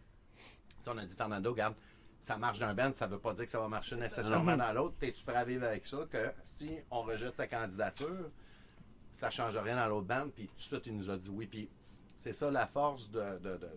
sais, 0.82 0.90
on 0.90 0.98
a 0.98 1.06
dit, 1.06 1.16
Fernando, 1.16 1.52
regarde, 1.52 1.76
ça 2.22 2.38
marche 2.38 2.60
d'un 2.60 2.74
band, 2.74 2.92
ça 2.94 3.08
veut 3.08 3.20
pas 3.20 3.34
dire 3.34 3.46
que 3.46 3.52
ça 3.52 3.60
va 3.60 3.68
marcher 3.70 3.96
nécessairement 3.96 4.58
dans 4.58 4.74
l'autre. 4.74 4.96
T'es-tu 5.00 5.24
prêt 5.24 5.36
à 5.38 5.46
vivre 5.46 5.66
avec 5.66 5.86
ça, 5.86 6.06
que 6.10 6.32
si 6.44 6.78
on 6.92 7.02
rejette 7.04 7.36
ta 7.38 7.48
candidature, 7.48 8.30
ça 9.14 9.30
change 9.30 9.56
rien 9.58 9.76
dans 9.78 9.88
l'autre 9.88 10.08
band, 10.08 10.30
puis 10.36 10.48
tout 10.48 10.56
de 10.56 10.62
suite, 10.62 10.86
il 10.88 10.96
nous 10.98 11.10
a 11.10 11.18
dit 11.18 11.30
oui. 11.30 11.48
Puis 11.48 11.70
c'est 12.16 12.34
ça 12.34 12.52
la 12.52 12.68
force 12.68 13.10
de, 13.10 13.20
de, 13.40 13.58
de, 13.58 13.70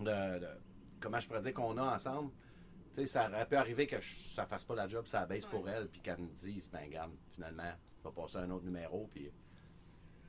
de- 0.00 0.38
de- 0.40 0.48
comment 1.00 1.20
je 1.20 1.28
pourrais 1.28 1.42
dire 1.42 1.52
qu'on 1.54 1.76
a 1.76 1.94
ensemble. 1.94 2.30
Tu 2.94 3.00
sais, 3.02 3.06
ça 3.06 3.28
aurait 3.28 3.46
pu 3.46 3.56
arriver 3.56 3.86
que 3.86 4.00
je- 4.00 4.34
ça 4.34 4.44
fasse 4.46 4.64
pas 4.64 4.74
la 4.74 4.86
job, 4.88 5.06
ça 5.06 5.24
baisse 5.26 5.46
pour 5.46 5.68
elle, 5.68 5.88
puis 5.88 6.00
qu'elle 6.00 6.18
me 6.18 6.28
dise, 6.28 6.68
ben, 6.70 6.80
regarde, 6.84 7.12
finalement, 7.34 7.70
on 8.04 8.08
va 8.08 8.14
passer 8.22 8.38
à 8.38 8.40
un 8.40 8.50
autre 8.50 8.64
numéro, 8.64 9.08
puis 9.12 9.30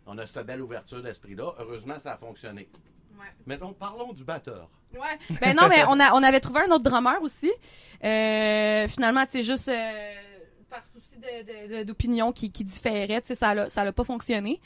on 0.05 0.17
a 0.17 0.25
cette 0.25 0.45
belle 0.45 0.61
ouverture 0.61 1.01
d'esprit-là. 1.01 1.53
Heureusement, 1.59 1.99
ça 1.99 2.13
a 2.13 2.17
fonctionné. 2.17 2.69
Ouais. 3.17 3.25
Maintenant, 3.45 3.73
parlons 3.73 4.13
du 4.13 4.23
batteur. 4.23 4.69
Ouais. 4.93 5.37
Ben 5.41 5.55
non, 5.55 5.67
mais 5.67 5.83
on, 5.87 5.99
a, 5.99 6.13
on 6.13 6.23
avait 6.23 6.39
trouvé 6.39 6.61
un 6.61 6.71
autre 6.71 6.83
drummer 6.83 7.21
aussi. 7.21 7.51
Euh, 8.03 8.87
finalement, 8.87 9.23
sais, 9.29 9.43
juste 9.43 9.67
euh, 9.69 10.13
par 10.69 10.83
souci 10.83 11.17
d'opinion 11.85 12.31
qui, 12.31 12.51
qui 12.51 12.63
différait, 12.63 13.21
ça 13.23 13.53
l'a, 13.53 13.69
ça 13.69 13.91
pas 13.91 14.03
fonctionné. 14.03 14.59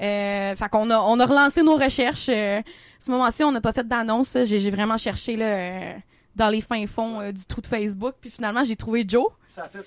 Euh, 0.00 0.54
fait 0.54 0.68
qu'on 0.68 0.90
a, 0.90 0.98
on 0.98 1.18
a 1.20 1.26
relancé 1.26 1.62
nos 1.62 1.76
recherches. 1.76 2.28
Euh, 2.28 2.60
ce 2.98 3.10
moment-ci, 3.10 3.44
on 3.44 3.52
n'a 3.52 3.60
pas 3.60 3.72
fait 3.72 3.86
d'annonce. 3.86 4.36
J'ai, 4.44 4.70
vraiment 4.70 4.96
cherché 4.96 5.36
là, 5.36 5.94
dans 6.36 6.48
les 6.48 6.60
fins 6.60 6.86
fonds 6.86 7.30
du 7.32 7.44
trou 7.46 7.60
de 7.60 7.66
Facebook. 7.66 8.14
Puis 8.20 8.30
finalement, 8.30 8.64
j'ai 8.64 8.76
trouvé 8.76 9.04
Joe. 9.06 9.26
Ça 9.48 9.68
fait! 9.68 9.84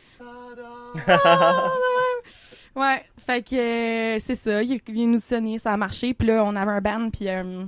Ouais, 2.77 3.03
fait 3.25 3.41
que 3.41 3.55
euh, 3.55 4.19
c'est 4.19 4.35
ça, 4.35 4.61
il 4.61 4.73
est 4.73 4.87
venu 4.89 5.07
nous 5.07 5.19
sonner, 5.19 5.57
ça 5.59 5.73
a 5.73 5.77
marché, 5.77 6.13
puis 6.13 6.27
là 6.27 6.43
on 6.45 6.55
avait 6.55 6.71
un 6.71 6.81
band, 6.81 7.09
puis 7.09 7.27
euh, 7.27 7.65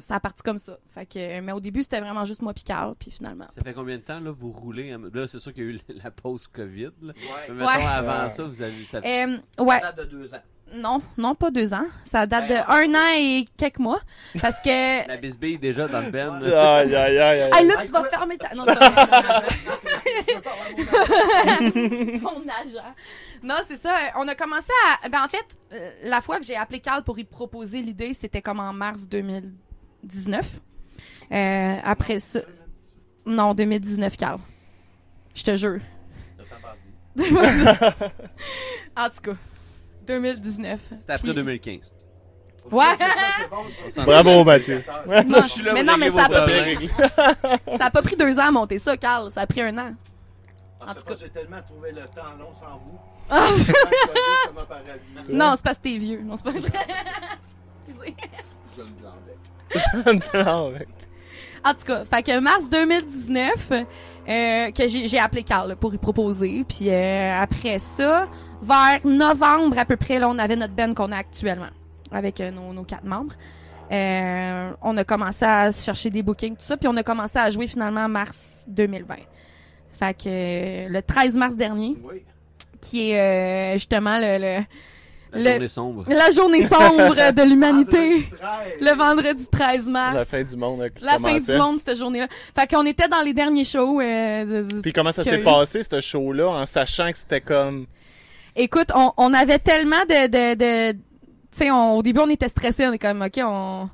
ça 0.00 0.16
a 0.16 0.20
parti 0.20 0.42
comme 0.42 0.58
ça. 0.58 0.76
Fait 0.92 1.06
que, 1.06 1.18
euh, 1.18 1.40
mais 1.42 1.52
au 1.52 1.60
début 1.60 1.82
c'était 1.82 2.00
vraiment 2.00 2.24
juste 2.24 2.42
moi 2.42 2.52
puis 2.52 2.64
Carl, 2.64 2.94
puis 2.98 3.10
finalement. 3.12 3.46
Ça 3.54 3.62
fait 3.62 3.72
combien 3.72 3.96
de 3.96 4.02
temps 4.02 4.18
là 4.20 4.32
vous 4.32 4.50
roulez? 4.50 4.96
Là, 5.14 5.26
c'est 5.28 5.38
sûr 5.38 5.54
qu'il 5.54 5.64
y 5.64 5.66
a 5.68 5.70
eu 5.70 5.80
la 6.02 6.10
pause 6.10 6.48
Covid. 6.48 6.90
Là. 7.02 7.12
Ouais. 7.14 7.14
Mais 7.48 7.54
mettons, 7.54 7.66
Ouais. 7.66 7.84
avant 7.86 8.24
Ouais. 8.24 8.30
ça, 8.30 8.42
vous 8.44 8.60
avez 8.62 8.84
ça 8.84 9.00
fait- 9.00 9.24
Euh, 9.26 9.64
ouais, 9.64 9.80
Ça 9.80 9.92
date 9.92 10.10
de 10.10 10.16
deux 10.18 10.34
ans. 10.34 10.42
Non, 10.74 11.00
non 11.16 11.34
pas 11.34 11.50
deux 11.50 11.72
ans, 11.72 11.86
ça 12.04 12.26
date 12.26 12.48
Ben, 12.48 12.64
de 12.64 12.70
un 12.70 12.94
an 12.94 13.14
et 13.16 13.46
quelques 13.56 13.78
mois, 13.78 14.00
parce 14.40 14.56
que. 14.62 15.06
La 15.08 15.16
bisbille 15.16 15.58
déjà 15.58 15.86
dans 15.86 16.00
le 16.00 16.10
là. 16.10 16.76
Aïe, 16.78 16.94
aïe, 16.94 17.18
aïe, 17.18 17.40
aïe. 17.42 17.50
Ah 17.52 17.62
là, 17.62 17.74
Hey, 17.80 17.86
tu 17.86 17.92
vas 17.92 18.04
fermer 18.04 18.36
ta. 18.36 18.54
Non, 18.54 18.64
c'est 18.66 18.74
mon 22.20 22.42
agent. 22.48 22.94
Non, 23.42 23.54
c'est 23.66 23.80
ça. 23.80 23.94
On 24.16 24.26
a 24.26 24.34
commencé 24.34 24.72
à. 25.02 25.08
Ben, 25.08 25.22
en 25.24 25.28
fait, 25.28 25.58
euh, 25.72 25.90
la 26.04 26.20
fois 26.20 26.38
que 26.38 26.44
j'ai 26.44 26.56
appelé 26.56 26.80
Carl 26.80 27.02
pour 27.04 27.18
y 27.18 27.24
proposer 27.24 27.80
l'idée, 27.80 28.12
c'était 28.12 28.42
comme 28.42 28.60
en 28.60 28.72
mars 28.72 29.06
2019. 29.06 30.60
Euh, 31.32 31.76
après 31.84 32.18
ça. 32.18 32.40
Non, 33.24 33.54
2019, 33.54 34.16
Carl. 34.16 34.40
Je 35.34 35.44
te 35.44 35.56
jure. 35.56 35.80
En 38.98 39.10
tout 39.10 39.20
cas, 39.22 39.36
2019. 40.06 40.80
C'était 41.00 41.12
après 41.12 41.28
Puis- 41.28 41.34
2015. 41.34 41.92
Ouais. 42.72 42.84
Bravo, 44.04 44.42
Mathieu. 44.42 44.82
Non, 45.26 45.42
Je 45.42 45.48
suis 45.48 45.62
là 45.62 45.72
mais 45.72 45.84
pour 45.84 45.92
non, 45.92 45.98
mais 45.98 46.06
régler 46.08 46.18
ça 46.18 46.24
a, 46.24 46.28
vos 46.28 46.34
pas 46.34 46.40
problèmes. 46.40 46.76
pris, 46.76 46.88
ça 47.78 47.84
a 47.86 47.90
pas 47.90 48.02
pris 48.02 48.16
deux 48.16 48.38
ans 48.38 48.48
à 48.48 48.50
monter 48.50 48.78
ça, 48.80 48.96
Carl. 48.96 49.30
Ça 49.30 49.42
a 49.42 49.46
pris 49.46 49.60
un 49.62 49.78
an. 49.78 49.94
En 50.80 50.90
En 50.90 50.94
tout 50.94 51.04
cas, 51.04 51.14
j'ai 51.20 51.28
tellement 51.28 51.62
trouvé 51.62 51.92
le 51.92 52.02
temps 52.02 52.34
long 52.38 52.52
sans 52.54 52.76
vous. 52.78 52.98
Ah, 53.30 53.46
paradis. 54.68 54.88
non, 55.28 55.52
c'est 55.56 55.62
parce 55.64 55.78
que 55.78 55.82
t'es 55.82 55.98
vieux. 55.98 56.20
Non, 56.24 56.36
c'est 56.36 56.44
pas 56.44 56.50
vrai. 56.50 56.60
Excusez. 57.88 58.16
Je 58.76 58.82
le 58.82 60.18
blâmais. 60.18 60.44
Non, 60.44 60.70
mec. 60.70 60.88
En 61.64 61.74
tout 61.74 61.84
cas, 61.86 62.04
fait 62.04 62.22
que 62.22 62.38
mars 62.40 62.64
2019, 62.70 63.72
euh, 64.28 64.70
que 64.70 64.86
j'ai 64.88 65.18
appelé 65.18 65.42
Carl 65.42 65.68
là, 65.70 65.76
pour 65.76 65.94
y 65.94 65.98
proposer. 65.98 66.64
Puis 66.68 66.90
euh, 66.90 67.40
après 67.40 67.78
ça, 67.78 68.28
vers 68.62 69.00
novembre 69.04 69.78
à 69.78 69.84
peu 69.84 69.96
près, 69.96 70.18
là, 70.18 70.28
on 70.28 70.38
avait 70.38 70.56
notre 70.56 70.74
band 70.74 70.94
qu'on 70.94 71.12
a 71.12 71.16
actuellement, 71.18 71.68
avec 72.10 72.40
euh, 72.40 72.50
nos, 72.50 72.72
nos 72.72 72.84
quatre 72.84 73.04
membres. 73.04 73.34
On 73.90 74.96
a 74.96 75.04
commencé 75.04 75.44
à 75.44 75.70
chercher 75.72 76.10
des 76.10 76.22
bookings, 76.22 76.56
tout 76.56 76.64
ça, 76.64 76.76
puis 76.76 76.88
on 76.88 76.96
a 76.96 77.02
commencé 77.02 77.38
à 77.38 77.50
jouer 77.50 77.66
finalement 77.66 78.02
en 78.04 78.08
mars 78.08 78.64
2020. 78.68 79.14
Fait 79.92 80.14
que 80.14 80.88
le 80.92 81.02
13 81.02 81.36
mars 81.36 81.54
dernier, 81.56 81.96
Oui. 82.04 82.22
qui 82.80 83.10
est 83.12 83.74
justement 83.74 84.18
le, 84.18 84.38
le- 84.38 84.64
La 85.32 85.38
Le- 85.40 85.50
journée 85.50 85.68
sombre. 85.68 86.04
la 86.08 86.30
journée 86.30 86.62
sombre 86.66 87.14
de 87.32 87.42
l'humanité, 87.48 87.98
Vendredi 88.20 88.30
13. 88.30 88.72
le 88.80 88.96
vendredi 88.96 89.46
13 89.50 89.86
mars. 89.86 90.14
La 90.16 90.24
fin 90.24 90.42
du 90.44 90.56
monde. 90.56 90.80
là, 90.80 90.90
qui 90.90 91.04
La 91.04 91.18
fin 91.18 91.38
du 91.38 91.56
monde, 91.56 91.78
cette 91.84 91.98
journée-là. 91.98 92.28
Fait 92.58 92.66
qu'on 92.68 92.86
était 92.86 93.08
dans 93.08 93.20
les 93.22 93.32
derniers 93.34 93.64
shows. 93.64 94.00
euh, 94.00 94.62
de- 94.62 94.80
Puis 94.80 94.92
comment 94.92 95.12
ça 95.12 95.24
s'est 95.24 95.40
eu. 95.40 95.42
passé, 95.44 95.82
ce 95.82 96.00
show-là, 96.00 96.46
en 96.48 96.66
sachant 96.66 97.10
que 97.12 97.18
c'était 97.18 97.40
comme. 97.40 97.86
Écoute, 98.54 98.90
on, 98.94 99.12
on 99.18 99.34
avait 99.34 99.58
tellement 99.58 100.00
de... 100.08 100.26
de, 100.28 100.54
de 100.54 100.92
tu 100.92 101.64
sais, 101.64 101.70
au 101.70 102.02
début, 102.02 102.20
on 102.20 102.30
était 102.30 102.48
stressés. 102.48 102.86
On 102.86 102.92
est 102.92 102.98
comme, 102.98 103.22
OK, 103.22 103.38
on... 103.42 103.88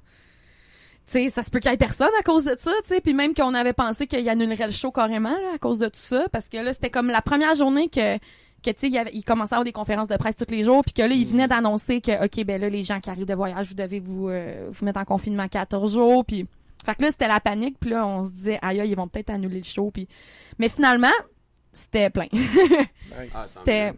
Tu 1.07 1.12
sais, 1.25 1.31
ça 1.31 1.42
se 1.42 1.51
peut 1.51 1.59
qu'il 1.59 1.71
y 1.71 1.75
ait 1.75 1.77
personne 1.77 2.09
à 2.18 2.23
cause 2.23 2.45
de 2.45 2.57
ça, 2.59 2.71
tu 2.83 2.95
sais. 2.95 3.01
Puis 3.01 3.12
même 3.14 3.35
qu'on 3.35 3.55
avait 3.55 3.73
pensé 3.73 4.07
qu'il 4.07 4.29
annulerait 4.29 4.66
le 4.66 4.73
show 4.73 4.90
carrément, 4.90 5.31
là, 5.31 5.55
à 5.55 5.59
cause 5.59 5.79
de 5.79 5.87
tout 5.87 5.92
ça. 6.01 6.27
Parce 6.33 6.49
que 6.49 6.57
là, 6.59 6.73
c'était 6.75 6.90
comme 6.90 7.09
la 7.09 7.23
première 7.23 7.55
journée 7.55 7.88
que... 7.88 8.18
Que, 8.62 8.70
tu 8.70 8.79
sais, 8.81 8.87
il, 8.87 8.92
y 8.92 8.98
avait- 8.98 9.11
il 9.12 9.25
commençait 9.25 9.55
à 9.55 9.57
avoir 9.57 9.64
des 9.64 9.72
conférences 9.72 10.09
de 10.09 10.16
presse 10.16 10.37
tous 10.37 10.51
les 10.51 10.62
jours, 10.62 10.83
puis 10.85 10.92
que 10.92 11.03
là, 11.03 11.09
il 11.14 11.27
venait 11.27 11.48
d'annoncer 11.48 12.01
que, 12.01 12.25
OK, 12.25 12.44
ben 12.44 12.61
là, 12.61 12.68
les 12.68 12.83
gens 12.83 13.01
qui 13.01 13.11
arrivent 13.11 13.27
de 13.27 13.35
voyage, 13.35 13.68
vous 13.68 13.75
devez 13.75 14.01
vous, 14.01 14.29
euh, 14.29 14.68
vous 14.70 14.85
mettre 14.85 15.01
en 15.01 15.05
confinement 15.05 15.46
14 15.48 15.92
jours, 15.94 16.25
puis... 16.25 16.46
Fait 16.85 16.96
que 16.96 17.03
là, 17.03 17.11
c'était 17.12 17.29
la 17.29 17.38
panique, 17.38 17.77
puis 17.79 17.90
là, 17.90 18.05
on 18.07 18.25
se 18.25 18.31
disait, 18.33 18.59
aïe, 18.61 18.83
ils 18.88 18.96
vont 18.96 19.07
peut-être 19.07 19.31
annuler 19.31 19.59
le 19.59 19.64
show, 19.64 19.90
puis... 19.92 20.09
Mais 20.59 20.68
finalement, 20.68 21.12
c'était 21.72 22.11
plein. 22.11 22.27
Nice. 22.33 23.33
Ah, 23.35 23.46
C'était... 23.59 23.92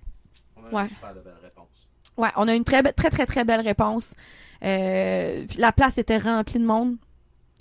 On 0.57 0.65
a 0.67 0.71
Ouais. 0.71 0.83
une 0.83 0.89
super 0.91 1.15
de 1.15 1.21
belle 1.21 1.33
réponse. 1.43 1.89
Ouais, 2.17 2.29
on 2.37 2.47
a 2.49 2.55
une 2.55 2.65
très, 2.65 2.83
très, 2.93 3.11
très, 3.11 3.27
très 3.27 3.45
belle 3.45 3.61
réponse. 3.61 4.15
Euh, 4.63 5.45
puis 5.49 5.59
la 5.59 5.73
place 5.73 5.99
était 5.99 6.19
remplie 6.19 6.59
de 6.61 6.65
monde. 6.67 6.97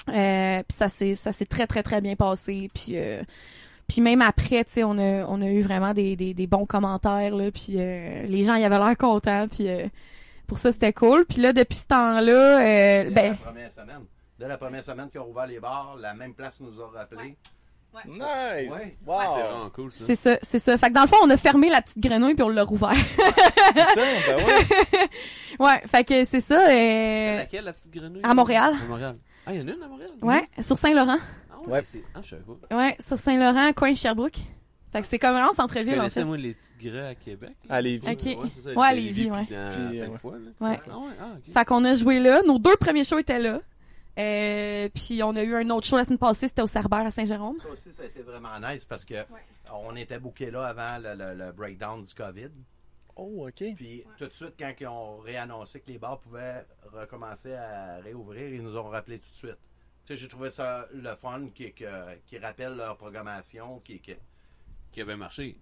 Euh, 0.10 0.62
puis 0.68 0.78
ça 0.78 0.90
s'est, 0.90 1.16
ça 1.16 1.32
s'est 1.32 1.46
très, 1.46 1.68
très, 1.68 1.84
très 1.84 2.02
bien 2.02 2.16
passé. 2.16 2.70
Puis, 2.74 2.94
euh, 2.98 3.24
puis 3.94 4.02
même 4.02 4.24
après, 4.24 4.64
tu 4.66 4.74
sais, 4.74 4.84
on 4.84 4.98
a, 4.98 5.24
on 5.28 5.40
a 5.40 5.46
eu 5.46 5.62
vraiment 5.62 5.94
des, 5.94 6.16
des, 6.16 6.34
des 6.34 6.48
bons 6.48 6.66
commentaires, 6.66 7.36
là. 7.36 7.52
Puis 7.52 7.76
euh, 7.78 8.24
les 8.24 8.42
gens, 8.42 8.56
y 8.56 8.64
avaient 8.64 8.80
l'air 8.80 8.98
contents. 8.98 9.48
Puis 9.48 9.70
euh, 9.70 9.86
pour 10.48 10.58
ça, 10.58 10.72
c'était 10.72 10.94
cool. 10.94 11.26
Puis 11.26 11.40
là, 11.44 11.54
depuis 11.54 11.78
ce 11.78 11.86
temps-là, 11.86 12.60
euh, 12.60 13.04
Dès 13.04 13.12
ben, 13.12 13.30
la 13.34 13.36
première 13.38 13.70
semaine. 13.72 14.02
Dès 14.40 14.48
la 14.48 14.58
première 14.58 14.84
semaine 14.84 15.10
qu'ils 15.12 15.20
ont 15.20 15.30
ouvert 15.30 15.46
les 15.46 15.60
bars, 15.60 15.96
la 16.00 16.16
même 16.16 16.34
place 16.34 16.60
nous 16.60 16.82
a 16.82 16.88
rappelé. 16.98 17.38
Nice. 18.08 18.18
Ouais. 18.20 18.98
Wow. 19.06 19.20
C'est 19.36 19.42
vraiment 19.44 19.70
cool, 19.70 19.92
ça. 19.92 20.06
c'est 20.08 20.16
ça, 20.16 20.38
c'est 20.42 20.58
ça. 20.58 20.76
Fait 20.80 20.88
que 20.88 20.94
dans 20.94 21.04
le 21.04 21.08
fond, 21.08 21.18
on 21.22 21.30
a 21.30 21.38
fermé 21.38 21.70
la 21.70 21.84
petite 21.84 22.00
grenouille 22.00 22.34
puis 22.34 22.42
on 22.42 22.50
l'a 22.50 22.64
rouvert. 22.64 22.96
C'est 22.96 23.80
ça, 23.84 24.02
ben 24.28 24.44
ouais. 24.44 25.10
ouais, 25.60 25.82
fait 25.86 26.04
que 26.04 26.26
c'est 26.26 26.40
ça. 26.42 26.70
euh, 26.72 27.38
Laquelle, 27.38 27.66
la 27.66 27.74
petite 27.74 27.94
grenouille? 27.94 28.22
à 28.24 28.34
Montréal. 28.34 28.74
À 28.84 28.88
Montréal. 28.88 29.18
Ah, 29.46 29.54
il 29.54 29.62
y 29.62 29.64
en 29.64 29.68
a 29.68 29.72
une 29.72 29.84
à 29.84 29.88
Montréal? 29.88 30.10
ouais, 30.24 30.48
sur 30.64 30.76
Saint-Laurent. 30.78 31.18
Ah 31.66 31.68
ouais? 31.70 31.74
Ouais. 31.80 31.84
c'est- 31.86 32.04
Ah, 32.14 32.20
je 32.24 32.30
savais 32.30 32.44
pas. 32.70 32.76
Ouais, 32.78 32.96
sur 33.00 33.18
Saint-Laurent, 33.18 33.74
coin 33.74 33.96
Sherbrooke. 33.96 34.38
Fait 34.92 35.02
que 35.02 35.08
c'est 35.08 35.18
comme 35.18 35.32
vraiment 35.34 35.54
centre-ville, 35.54 35.94
en 35.94 35.98
connaissais, 35.98 36.20
fait. 36.22 36.26
moi, 36.26 36.38
les 36.38 36.54
petites 36.54 36.78
grès 36.80 37.08
à 37.08 37.16
Québec. 37.16 37.56
là? 37.68 37.76
À 37.76 37.82
Lévis. 37.82 38.08
Ok. 38.08 38.26
Ouais, 38.26 38.50
c'est 38.56 38.62
ça, 38.62 38.74
Ouais, 38.80 38.86
à 38.88 38.94
Lévis, 38.94 39.32
ouais. 39.32 39.46
puis 39.46 39.56
dans 39.56 39.90
Puis, 39.90 39.98
cinq 40.00 40.12
ouais. 40.12 40.18
fois, 40.20 40.34
là. 40.34 40.70
Ouais. 40.70 40.80
Ah 40.88 40.98
ouais, 41.00 41.12
ah. 41.20 41.52
Fait 41.60 41.66
qu'on 41.66 41.84
a 41.86 41.96
joué 41.96 42.20
là. 42.20 42.42
Nos 42.46 42.60
deux 42.60 42.76
premiers 42.80 43.04
shows 43.04 43.18
étaient 43.18 43.40
là. 43.40 43.60
Euh, 44.20 44.90
puis 44.94 45.24
on 45.24 45.36
a 45.36 45.42
eu 45.42 45.56
un 45.56 45.68
autre 45.72 45.88
show 45.88 45.98
la 45.98 46.04
semaine 46.06 46.20
passée, 46.20 46.48
c'était 46.48 46.62
au 46.62 46.68
Cerbère 46.68 47.00
à 47.08 47.10
Saint-Jérôme. 47.10 47.58
Ça 47.60 47.70
aussi, 47.70 47.92
ça 47.92 48.04
a 48.04 48.06
été 48.06 48.22
vraiment 48.22 48.60
nice 48.60 48.86
parce 48.86 49.04
que 49.04 49.16
on 49.74 49.96
était 49.96 50.20
bookés 50.20 50.52
là 50.52 50.66
avant 50.68 51.00
le, 51.02 51.16
le- 51.16 51.34
le 51.46 51.52
breakdown 51.52 52.04
du 52.04 52.14
COVID. 52.14 52.50
Oh, 53.16 53.48
ok. 53.48 53.64
Puis 53.76 54.04
tout 54.20 54.28
de 54.28 54.34
suite, 54.34 54.54
quand 54.60 54.72
ils 54.80 54.88
ont 54.88 55.18
réannoncé 55.18 55.80
que 55.80 55.92
les 55.92 55.98
bars 55.98 56.20
pouvaient 56.20 56.64
recommencer 56.92 57.54
à 57.54 57.98
réouvrir, 58.04 58.54
ils 58.54 58.62
nous 58.62 58.78
ont 58.78 58.90
rappelé 58.90 59.18
tout 59.18 59.32
de 59.32 59.36
suite. 59.36 59.58
Tu 60.06 60.08
sais, 60.08 60.16
j'ai 60.18 60.28
trouvé 60.28 60.50
ça 60.50 60.88
le 60.94 61.16
fun 61.16 61.48
qui, 61.56 61.74
qui 61.74 62.38
rappelle 62.38 62.76
leur 62.76 62.98
programmation, 62.98 63.80
qui, 63.80 64.00
qui- 64.02 64.16
Qui 64.92 65.02
avait 65.02 65.16
marché. 65.16 65.58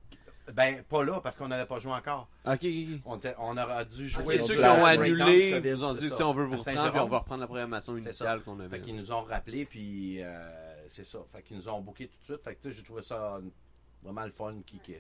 ben 0.51 0.84
pas 0.84 1.04
là 1.04 1.21
parce 1.21 1.38
qu'on 1.38 1.47
n'avait 1.47 1.67
pas 1.67 1.80
joué 1.80 1.91
encore. 1.93 2.27
Ok. 2.45 2.65
On, 3.06 3.19
on 3.38 3.58
aurait 3.58 3.86
dû 3.86 4.08
jouer. 4.08 4.23
Oui, 4.25 4.41
ont 4.41 4.45
ceux 4.45 4.56
qui 4.58 4.63
ont 4.65 4.86
annulé, 4.86 5.51
COVID, 5.51 5.69
nous 5.69 5.84
ont 5.84 5.93
dit, 5.93 6.12
on 6.19 6.34
veut 6.34 6.45
vous 6.45 6.58
reprendre, 6.58 6.91
puis 6.91 6.99
on 7.01 7.08
va 7.08 7.19
reprendre 7.19 7.41
la 7.41 7.47
programmation 7.47 7.95
initiale 7.97 8.41
qu'on 8.41 8.60
avait. 8.60 8.77
Fait 8.80 8.84
qu'ils 8.84 8.95
nous 8.95 9.12
ont 9.12 9.21
rappelé, 9.21 9.65
puis 9.65 10.21
euh, 10.23 10.88
c'est 10.88 11.04
ça. 11.06 11.19
Fait 11.32 11.43
qu'ils 11.43 11.58
nous 11.58 11.69
ont 11.69 11.80
booké 11.82 12.08
tout 12.08 12.17
de 12.19 12.23
suite. 12.25 12.43
Fait 12.43 12.56
que 12.56 12.62
tu 12.62 12.69
sais, 12.69 12.75
j'ai 12.75 12.84
trouvé 12.84 13.04
ça 13.04 13.39
vraiment 14.01 14.25
le 14.25 14.32
fun 14.32 14.56
qui, 14.65 14.80
qui, 14.80 14.95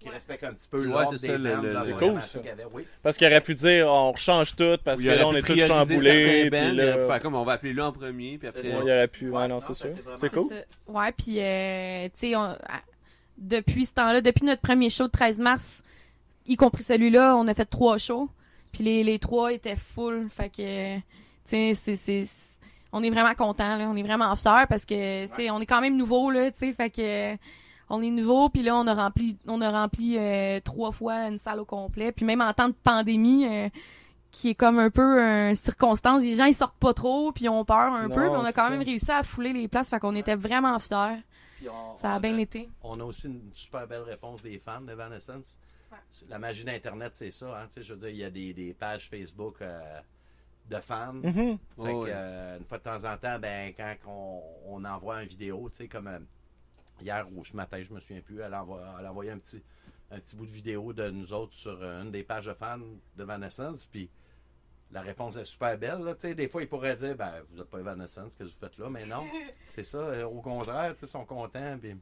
qui 0.00 0.08
respecte 0.08 0.42
un 0.44 0.54
petit 0.54 0.68
peu 0.68 0.80
Ouais, 0.80 0.86
l'ordre 0.86 1.10
c'est 1.18 1.26
des 1.26 1.32
ça, 1.32 1.38
le- 1.38 1.54
bands, 1.74 1.84
le- 1.84 1.94
cool, 2.12 2.22
ça. 2.22 2.38
qu'il 2.38 2.48
y 2.48 2.50
avait. 2.52 2.64
Oui. 2.72 2.86
Parce 3.02 3.16
qu'il 3.18 3.26
aurait 3.26 3.40
pu 3.42 3.54
dire, 3.54 3.86
on 3.88 4.12
rechange 4.12 4.56
tout, 4.56 4.78
parce 4.82 5.02
que 5.02 5.06
là, 5.08 5.26
on 5.28 5.34
est 5.34 5.42
tous 5.42 5.58
chamboulés. 5.66 6.48
Puis 6.50 6.58
il 6.60 6.80
aurait 6.80 6.86
là, 6.86 6.96
pu 6.96 7.06
faire 7.06 7.20
comme 7.20 7.34
on 7.36 7.44
va 7.44 7.52
appeler 7.52 7.72
lui 7.74 7.82
en 7.82 7.92
premier, 7.92 8.38
puis 8.38 8.48
après. 8.48 8.62
Il 8.64 8.74
aurait 8.76 9.08
pu. 9.08 9.28
Ouais, 9.30 9.46
non, 9.46 9.56
non, 9.56 9.60
c'est 9.60 9.74
sûr. 9.74 9.90
vraiment- 9.90 10.18
C'est 10.18 10.32
cool. 10.34 10.48
ça. 10.48 10.54
Ouais, 10.88 11.12
puis 11.12 11.38
euh, 11.38 12.04
tu 12.06 12.10
sais, 12.14 12.36
on- 12.36 12.56
depuis 13.38 13.86
ce 13.86 13.94
temps-là, 13.94 14.20
depuis 14.20 14.44
notre 14.44 14.62
premier 14.62 14.90
show 14.90 15.04
de 15.04 15.10
13 15.12 15.38
mars, 15.38 15.82
y 16.46 16.56
compris 16.56 16.82
celui-là, 16.82 17.36
on 17.36 17.46
a 17.48 17.54
fait 17.54 17.64
trois 17.66 17.98
shows. 17.98 18.28
Puis 18.72 18.84
les, 18.84 19.02
les 19.04 19.18
trois 19.18 19.52
étaient 19.52 19.76
full. 19.76 20.28
Fait 20.30 20.48
que, 20.48 20.96
tu 20.96 21.02
sais, 21.44 21.74
c'est, 21.74 21.96
c'est, 21.96 22.24
c'est- 22.24 22.48
on 22.92 23.02
est 23.02 23.10
vraiment 23.10 23.34
contents, 23.34 23.76
là. 23.76 23.84
On 23.88 23.96
est 23.96 24.02
vraiment 24.02 24.34
fiers 24.36 24.66
parce 24.68 24.84
que, 24.84 25.26
tu 25.26 25.34
sais, 25.34 25.50
on 25.50 25.60
est 25.60 25.66
quand 25.66 25.80
même 25.80 25.96
nouveau, 25.96 26.30
là, 26.30 26.50
tu 26.50 26.58
sais. 26.66 26.72
Fait 26.72 26.90
que, 26.90 27.34
on 27.90 28.00
est 28.02 28.10
nouveau. 28.10 28.48
Puis 28.48 28.62
là, 28.62 28.76
on 28.76 28.86
a 28.86 28.94
rempli, 28.94 29.36
on 29.46 29.60
a 29.60 29.70
rempli 29.70 30.16
euh, 30.18 30.60
trois 30.60 30.92
fois 30.92 31.26
une 31.28 31.38
salle 31.38 31.60
au 31.60 31.64
complet. 31.66 32.12
Puis 32.12 32.24
même 32.24 32.40
en 32.40 32.52
temps 32.54 32.68
de 32.68 32.74
pandémie, 32.74 33.46
euh, 33.46 33.68
qui 34.30 34.50
est 34.50 34.54
comme 34.54 34.78
un 34.78 34.90
peu 34.90 35.20
une 35.20 35.54
circonstance, 35.54 36.22
les 36.22 36.36
gens, 36.36 36.44
ils 36.44 36.54
sortent 36.54 36.78
pas 36.78 36.94
trop, 36.94 37.32
puis 37.32 37.44
ils 37.44 37.48
ont 37.48 37.64
peur 37.64 37.92
un 37.92 38.08
Non, 38.08 38.14
peu. 38.14 38.20
Puis 38.22 38.30
on 38.30 38.44
a 38.44 38.52
quand 38.52 38.64
ça. 38.64 38.70
même 38.70 38.82
réussi 38.82 39.10
à 39.10 39.22
fouler 39.22 39.52
les 39.52 39.68
places. 39.68 39.90
Fait 39.90 39.98
qu'on 39.98 40.14
était 40.16 40.36
vraiment 40.36 40.78
fiers. 40.78 41.22
On- 41.66 41.96
Ça 41.96 42.14
a 42.14 42.16
on 42.16 42.20
bien 42.20 42.38
été. 42.38 42.70
On 42.82 42.98
a 43.00 43.04
aussi 43.04 43.26
une 43.26 43.50
super 43.52 43.86
belle 43.86 44.02
réponse 44.02 44.40
des 44.42 44.58
fans 44.58 44.80
d'Evanescence. 44.80 45.58
La 46.28 46.38
magie 46.38 46.64
d'Internet, 46.64 47.10
c'est 47.14 47.32
ça. 47.32 47.46
Hein? 47.60 47.66
Tu 47.66 47.74
sais, 47.74 47.82
Je 47.82 47.92
veux 47.94 47.98
dire, 47.98 48.08
il 48.10 48.16
y 48.16 48.24
a 48.24 48.30
des, 48.30 48.54
des 48.54 48.72
pages 48.72 49.08
Facebook 49.10 49.56
euh, 49.60 49.80
de 50.70 50.76
fans. 50.76 51.20
Fait 51.22 51.58
Oh, 51.76 51.82
que, 51.84 51.88
ouais. 51.90 52.10
euh, 52.14 52.58
une 52.58 52.64
fois 52.64 52.78
de 52.78 52.82
temps 52.84 53.04
en 53.04 53.16
temps, 53.16 53.38
ben, 53.40 53.74
quand 53.76 53.94
on, 54.06 54.40
on 54.68 54.84
envoie 54.84 55.22
une 55.22 55.28
vidéo, 55.28 55.68
tu 55.70 55.78
sais, 55.78 55.88
comme 55.88 56.06
euh, 56.06 56.18
hier 57.00 57.26
ou 57.34 57.44
ce 57.44 57.56
matin, 57.56 57.80
je 57.82 57.92
me 57.92 58.00
souviens 58.00 58.20
plus, 58.20 58.40
elle, 58.40 58.54
envoie, 58.54 58.82
elle 58.98 59.06
a 59.06 59.10
envoyé 59.10 59.30
un 59.30 59.38
petit, 59.38 59.62
un 60.10 60.18
petit 60.18 60.36
bout 60.36 60.46
de 60.46 60.50
vidéo 60.50 60.92
de 60.92 61.08
nous 61.10 61.32
autres 61.32 61.52
sur 61.52 61.78
euh, 61.82 62.02
une 62.02 62.10
des 62.10 62.22
pages 62.22 62.46
de 62.46 62.54
fans 62.54 62.78
de 62.78 63.22
Evanescence, 63.22 63.86
puis 63.86 64.10
la 64.92 65.02
réponse 65.02 65.36
est 65.36 65.44
super 65.44 65.78
belle. 65.78 66.00
Là, 66.00 66.14
tu 66.14 66.22
sais. 66.22 66.34
des 66.34 66.48
fois, 66.48 66.62
ils 66.62 66.68
pourraient 66.68 66.96
dire, 66.96 67.16
ben, 67.16 67.32
vous 67.50 67.58
n'êtes 67.58 67.68
pas 67.70 67.78
Evanescence, 67.78 68.34
qu'est-ce 68.36 68.50
que 68.50 68.54
vous 68.54 68.60
faites 68.60 68.78
là? 68.78 68.90
Mais 68.90 69.06
non, 69.06 69.24
c'est 69.66 69.84
ça. 69.84 69.98
euh, 69.98 70.24
au 70.24 70.40
contraire, 70.40 70.92
tu 70.92 71.00
sais, 71.00 71.06
ils 71.06 71.08
sont 71.10 71.24
contents, 71.24 71.78
puis 71.80 71.96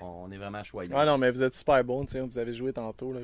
on 0.00 0.30
est 0.30 0.38
vraiment 0.38 0.62
choyés. 0.62 0.90
Ah 0.94 1.04
non, 1.04 1.18
mais 1.18 1.30
vous 1.30 1.42
êtes 1.42 1.54
super 1.54 1.82
bon, 1.84 2.04
tu 2.04 2.12
sais. 2.12 2.20
Vous 2.20 2.38
avez 2.38 2.52
joué 2.54 2.72
tantôt, 2.72 3.12
là. 3.12 3.20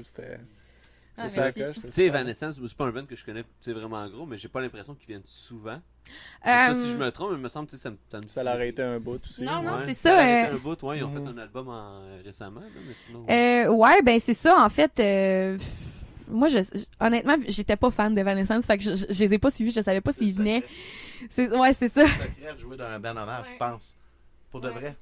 Ah, 1.16 1.28
C'est 1.28 1.36
ça, 1.36 1.40
merci. 1.42 1.60
coche, 1.60 1.74
Tu 1.74 1.80
c'est 1.82 1.92
sais. 1.92 2.04
Evanescence, 2.06 2.58
c'est 2.66 2.76
pas 2.76 2.86
un 2.86 2.90
band 2.92 3.04
que 3.04 3.14
je 3.16 3.24
connais 3.24 3.44
c'est 3.60 3.72
vraiment 3.72 4.06
gros, 4.08 4.24
mais 4.26 4.38
j'ai 4.38 4.48
pas 4.48 4.60
l'impression 4.60 4.94
qu'ils 4.94 5.08
viennent 5.08 5.20
souvent. 5.26 5.78
Je 6.06 6.10
sais 6.10 6.16
pas 6.44 6.74
si 6.74 6.86
je 6.88 6.94
Euh, 6.94 6.98
me 6.98 7.10
trompe, 7.10 7.30
mais 7.32 7.36
il 7.36 7.42
me 7.42 7.48
semble 7.48 7.68
que 7.68 7.76
ça 7.76 7.90
me. 7.90 7.96
Ça, 8.10 8.20
me 8.20 8.28
Ça 8.28 8.42
l'a 8.42 8.52
arrêté 8.52 8.82
un 8.82 8.98
bout 8.98 9.20
aussi. 9.24 9.42
Non, 9.42 9.62
non, 9.62 9.72
Ouais. 9.74 9.82
c'est 9.86 9.94
Ça 9.94 10.16
ça, 10.16 10.18
euh, 10.50 10.54
un 10.54 10.58
bout, 10.58 10.82
ouais, 10.82 10.98
ils 10.98 11.04
ont 11.04 11.08
Mhm. 11.10 11.24
fait 11.26 11.30
un 11.32 11.38
album 11.38 11.68
en- 11.68 12.00
récemment, 12.24 12.60
là, 12.60 12.66
mais 12.86 12.94
sinon. 12.94 13.26
Euh, 13.28 13.74
ouais, 13.74 14.02
ben 14.02 14.18
c'est 14.18 14.34
ça. 14.34 14.64
En 14.64 14.70
fait, 14.70 14.98
euh, 15.00 15.58
moi, 16.28 16.48
je, 16.48 16.58
je- 16.58 16.84
honnêtement, 17.04 17.36
j'étais 17.48 17.76
pas 17.76 17.90
fan 17.90 18.14
d'Evanescence, 18.14 18.64
fait 18.64 18.78
que 18.78 18.84
je, 18.84 18.94
je, 18.94 19.06
je 19.10 19.24
les 19.24 19.34
ai 19.34 19.38
pas 19.38 19.50
suivis. 19.50 19.72
Je 19.72 19.82
savais 19.82 20.00
pas 20.00 20.12
s'ils 20.12 20.32
venaient. 20.34 20.64
ouais, 21.36 21.72
c'est 21.74 21.88
ça. 21.92 22.06
C'est 22.06 22.12
secret 22.12 22.54
de 22.54 22.58
jouer 22.58 22.76
dans 22.78 22.84
un 22.86 22.98
band 22.98 23.10
hommage, 23.10 23.44
Ouais. 23.46 23.52
je 23.52 23.58
pense. 23.58 23.96
Pour 24.50 24.60
de 24.62 24.68
vrai. 24.70 24.96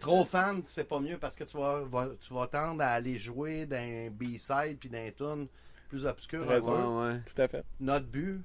Trop 0.00 0.24
fan, 0.24 0.62
c'est 0.66 0.84
pas 0.88 1.00
mieux 1.00 1.18
parce 1.18 1.34
que 1.34 1.44
tu 1.44 1.56
vas, 1.56 1.80
va- 1.80 2.10
tu 2.20 2.32
vas 2.34 2.46
tendre 2.46 2.82
à 2.82 2.88
aller 2.90 3.18
jouer 3.18 3.66
d'un 3.66 4.10
B-side 4.10 4.78
puis 4.78 4.88
d'un 4.88 5.10
tune 5.10 5.48
plus 5.88 6.04
obscur. 6.04 6.46
Raison. 6.46 7.02
Ouais. 7.06 7.20
Tout 7.34 7.42
à 7.42 7.48
fait. 7.48 7.64
Notre 7.80 8.06
but, 8.06 8.40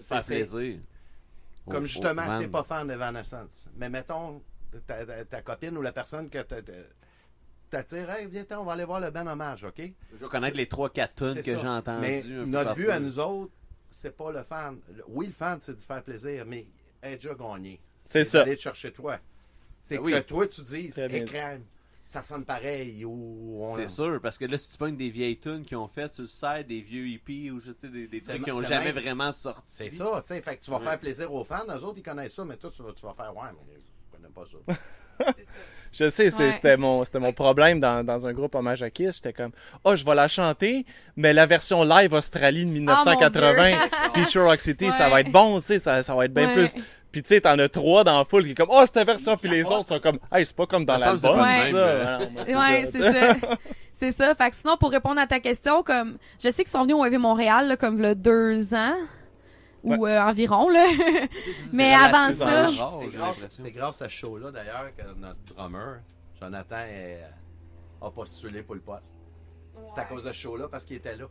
Faire 0.00 0.22
c'est 0.22 0.36
plaisir. 0.44 0.80
comme 1.68 1.84
Au- 1.84 1.86
justement 1.86 2.22
t'es 2.22 2.44
fan. 2.44 2.50
pas 2.50 2.62
fan 2.64 2.88
d'Evanescence. 2.88 3.68
Mais 3.76 3.88
mettons, 3.88 4.42
ta, 4.86 5.04
ta- 5.06 5.24
ta 5.24 5.42
copine 5.42 5.76
ou 5.76 5.82
la 5.82 5.92
personne 5.92 6.28
que 6.28 6.42
t'a- 6.42 6.62
t'a- 6.62 6.72
t'attire, 7.70 8.10
hey, 8.10 8.26
viens, 8.26 8.44
on 8.58 8.64
va 8.64 8.72
aller 8.72 8.84
voir 8.84 9.00
le 9.00 9.10
band 9.10 9.26
hommage, 9.26 9.64
OK? 9.64 9.80
Je 10.12 10.16
veux 10.16 10.28
connaître 10.28 10.56
les 10.56 10.66
3-4 10.66 11.14
tonnes 11.14 11.34
C'est 11.34 11.42
que 11.54 11.60
j'ai 11.60 11.68
entendues. 11.68 12.00
Mais 12.00 12.22
notre 12.46 12.74
but 12.74 12.88
à 12.90 12.98
nous 12.98 13.18
autres, 13.18 13.52
c'est 13.90 14.16
pas 14.16 14.32
le 14.32 14.42
fan. 14.42 14.80
Oui, 15.08 15.26
le 15.26 15.32
fan, 15.32 15.58
c'est 15.60 15.76
de 15.76 15.82
faire 15.82 16.02
plaisir, 16.02 16.44
mais 16.46 16.66
elle 17.00 17.12
a 17.12 17.16
déjà 17.16 17.34
gagné. 17.34 17.80
C'est 17.98 18.24
ça. 18.24 18.40
d'aller 18.40 18.56
te 18.56 18.60
chercher 18.62 18.92
toi. 18.92 19.18
C'est 19.84 19.96
Ben 19.98 20.00
que 20.00 20.06
oui. 20.16 20.22
toi, 20.24 20.46
tu 20.48 20.62
dis, 20.62 20.88
Très 20.88 21.08
bien. 21.08 21.18
écran, 21.22 21.58
ça 22.06 22.22
sonne 22.22 22.44
pareil. 22.44 23.04
Ou 23.04 23.62
C'est 23.76 23.88
sûr, 23.88 24.18
parce 24.22 24.38
que 24.38 24.46
là, 24.46 24.56
si 24.58 24.70
tu 24.70 24.76
pognes 24.78 24.96
des 24.96 25.10
vieilles 25.10 25.38
tunes 25.38 25.62
qui 25.64 25.76
ont 25.76 25.88
fait 25.88 26.12
sur 26.14 26.22
le 26.22 26.28
site, 26.28 26.66
des 26.68 26.80
vieux 26.80 27.06
hippies 27.06 27.50
ou 27.50 27.60
je 27.60 27.72
sais, 27.78 27.88
des, 27.88 28.06
des 28.08 28.20
trucs 28.22 28.42
qui 28.42 28.50
ma- 28.50 28.56
ont 28.56 28.60
c'est 28.62 28.68
jamais 28.68 28.92
même- 28.92 29.02
vraiment 29.02 29.30
sorti. 29.32 29.62
C'est 29.68 29.90
ça, 29.90 30.22
tu 30.26 30.34
sais. 30.34 30.40
Fait 30.42 30.56
que 30.56 30.64
tu 30.64 30.70
vas 30.70 30.78
Ouais. 30.78 30.84
faire 30.84 30.98
plaisir 30.98 31.32
aux 31.32 31.44
fans. 31.44 31.64
Eux 31.68 31.84
autres, 31.84 31.98
ils 31.98 32.02
connaissent 32.02 32.34
ça, 32.34 32.44
mais 32.44 32.56
toi, 32.56 32.70
tu 32.74 32.82
vas, 32.82 32.92
tu 32.92 33.04
vas 33.06 33.14
faire, 33.14 33.36
ouais, 33.36 33.48
mais 33.68 33.74
je 33.76 34.16
connais 34.16 34.32
pas 34.32 34.44
ça. 34.46 35.34
Je 35.96 36.08
sais, 36.10 36.28
c'est- 36.30 36.36
Ouais. 36.46 36.50
c'était 36.52 36.76
mon, 36.76 37.04
c'était 37.04 37.20
mon 37.20 37.32
problème 37.32 37.78
dans, 37.78 38.02
dans 38.04 38.26
un 38.26 38.32
groupe 38.32 38.56
hommage 38.56 38.82
à 38.82 38.90
Kiss. 38.90 39.14
J'étais 39.14 39.32
comme, 39.32 39.52
oh, 39.84 39.94
je 39.94 40.04
vais 40.04 40.14
la 40.16 40.26
chanter, 40.26 40.84
mais 41.14 41.32
la 41.32 41.46
version 41.46 41.84
live 41.84 42.12
Australie 42.14 42.64
de 42.66 42.70
1980, 42.70 43.78
Feature 44.12 44.42
Rock 44.44 44.60
City, 44.60 44.90
ça 44.90 45.08
va 45.08 45.20
être 45.20 45.30
bon, 45.30 45.60
tu 45.60 45.66
sais, 45.66 45.78
ça, 45.78 46.02
ça 46.02 46.16
va 46.16 46.24
être 46.24 46.34
bien 46.34 46.48
Ouais. 46.48 46.54
plus. 46.68 46.82
Puis 47.14 47.22
tu 47.22 47.28
sais, 47.28 47.40
t'en 47.40 47.56
as 47.60 47.68
trois 47.68 48.02
dans 48.02 48.18
la 48.18 48.24
foule 48.24 48.42
qui 48.44 48.50
est 48.50 48.54
comme, 48.56 48.70
oh, 48.72 48.82
cette 48.92 49.06
version, 49.06 49.36
puis 49.36 49.48
les 49.48 49.62
autres 49.62 49.86
sont 49.86 50.00
comme, 50.00 50.18
hey, 50.32 50.44
c'est 50.44 50.56
pas 50.56 50.66
comme 50.66 50.84
dans 50.84 50.94
l'album, 51.22 51.36
mais 51.72 51.72
Ouais, 52.56 52.88
c'est 52.90 53.12
ça. 53.12 53.36
C'est 54.00 54.10
ça. 54.16 54.34
Fait 54.34 54.50
que 54.50 54.56
sinon, 54.56 54.76
pour 54.76 54.90
répondre 54.90 55.20
à 55.20 55.26
ta 55.28 55.38
question, 55.38 55.84
comme 55.84 56.18
je 56.42 56.48
sais 56.50 56.64
qu'ils 56.64 56.72
sont 56.72 56.82
venus 56.82 56.96
au 56.96 57.04
EV 57.04 57.16
Montréal, 57.18 57.68
là, 57.68 57.76
comme 57.76 58.02
le 58.02 58.16
deux 58.16 58.74
ans 58.74 58.96
ou 59.84 60.04
euh, 60.04 60.20
environ, 60.20 60.68
là. 60.68 60.84
Mais 61.72 61.94
avant 61.94 62.32
ça, 62.32 62.66
C'est 63.48 63.70
grâce, 63.70 64.02
à 64.02 64.08
ce 64.08 64.12
show-là, 64.12 64.50
d'ailleurs, 64.50 64.90
que 64.98 65.04
notre 65.16 65.38
drummer, 65.54 66.00
Jonathan, 66.40 66.80
est- 66.90 67.22
a 68.02 68.10
postulé 68.10 68.62
pour 68.64 68.74
le 68.74 68.80
poste. 68.80 69.14
C'est 69.86 70.00
à 70.00 70.04
cause 70.04 70.24
de 70.24 70.32
ce 70.32 70.38
show-là, 70.38 70.66
parce 70.68 70.84
qu'il 70.84 70.96
était 70.96 71.14
là. 71.16 71.26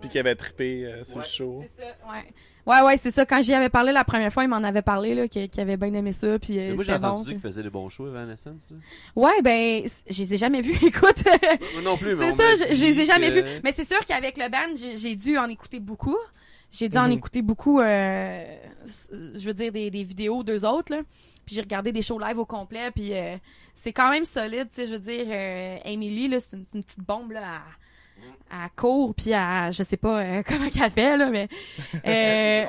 Puis 0.00 0.08
qui 0.10 0.18
avait 0.18 0.34
trippé 0.34 0.84
euh, 0.86 1.04
sur 1.04 1.16
Ouais. 1.16 1.22
le 1.22 1.28
show. 1.28 1.64
c'est 1.76 1.82
ça. 1.82 1.88
Ouais, 2.12 2.24
ouais, 2.66 2.86
ouais 2.86 2.96
c'est 2.96 3.10
ça. 3.10 3.24
Quand 3.24 3.40
j'y 3.42 3.54
avais 3.54 3.68
parlé 3.70 3.92
la 3.92 4.04
première 4.04 4.32
fois, 4.32 4.44
il 4.44 4.48
m'en 4.48 4.56
avait 4.62 4.82
parlé, 4.82 5.14
là, 5.14 5.26
qu'il 5.28 5.48
qu'il 5.48 5.60
avait 5.62 5.76
bien 5.76 5.92
aimé 5.94 6.12
ça. 6.12 6.38
Puis 6.38 6.58
euh, 6.58 6.68
Mais 6.70 6.74
moi, 6.74 6.84
j'ai 6.84 6.92
entendu 6.94 7.24
bon. 7.24 7.30
qu'il 7.30 7.40
faisait 7.40 7.62
des 7.62 7.70
bons 7.70 7.88
shows, 7.88 8.08
Evanescence. 8.08 8.70
là. 8.70 8.76
Ouais, 9.16 9.42
ben, 9.42 9.84
je 10.08 10.22
les 10.22 10.34
ai 10.34 10.36
jamais 10.36 10.60
vus, 10.60 10.72
écoute. 10.86 11.24
Moi 11.74 11.82
non 11.82 11.96
plus, 11.96 12.14
mais 12.14 12.30
C'est 12.32 12.36
ça, 12.36 12.66
je, 12.70 12.74
je 12.74 12.84
les 12.84 13.00
ai 13.00 13.04
jamais 13.06 13.30
que- 13.30 13.40
vus. 13.40 13.60
Mais 13.64 13.72
c'est 13.72 13.86
sûr 13.88 13.98
qu'avec 14.06 14.36
le 14.36 14.50
band, 14.50 14.76
j'ai 14.96 15.16
dû 15.16 15.38
en 15.38 15.48
écouter 15.48 15.80
beaucoup. 15.80 16.16
J'ai 16.70 16.88
dû 16.88 16.98
en 16.98 17.06
Mhm. 17.06 17.12
écouter 17.12 17.42
beaucoup, 17.42 17.80
euh, 17.80 18.44
je 19.10 19.46
veux 19.46 19.54
dire, 19.54 19.72
des, 19.72 19.90
des 19.90 20.02
vidéos 20.02 20.42
d'eux 20.42 20.64
autres, 20.66 20.94
là. 20.94 21.02
Puis 21.46 21.54
j'ai 21.54 21.60
regardé 21.62 21.92
des 21.92 22.02
shows 22.02 22.18
live 22.18 22.38
au 22.38 22.44
complet, 22.44 22.90
puis 22.92 23.14
euh, 23.14 23.36
c'est 23.74 23.92
quand 23.92 24.10
même 24.10 24.24
solide, 24.24 24.68
tu 24.68 24.80
sais, 24.82 24.86
je 24.86 24.92
veux 24.94 24.98
dire, 24.98 25.26
euh, 25.28 25.76
Emily, 25.84 26.26
là, 26.26 26.40
c'est 26.40 26.54
une, 26.54 26.64
une 26.74 26.82
petite 26.82 27.04
bombe, 27.06 27.30
là, 27.30 27.40
à, 27.40 27.60
à 28.50 28.68
court, 28.70 29.14
puis 29.14 29.32
à, 29.34 29.70
je 29.70 29.82
sais 29.82 29.96
pas 29.96 30.20
euh, 30.22 30.42
comment 30.46 30.68
qu'elle 30.70 30.90
fait, 30.90 31.16
là, 31.16 31.30
mais... 31.30 31.48
euh, 32.06 32.64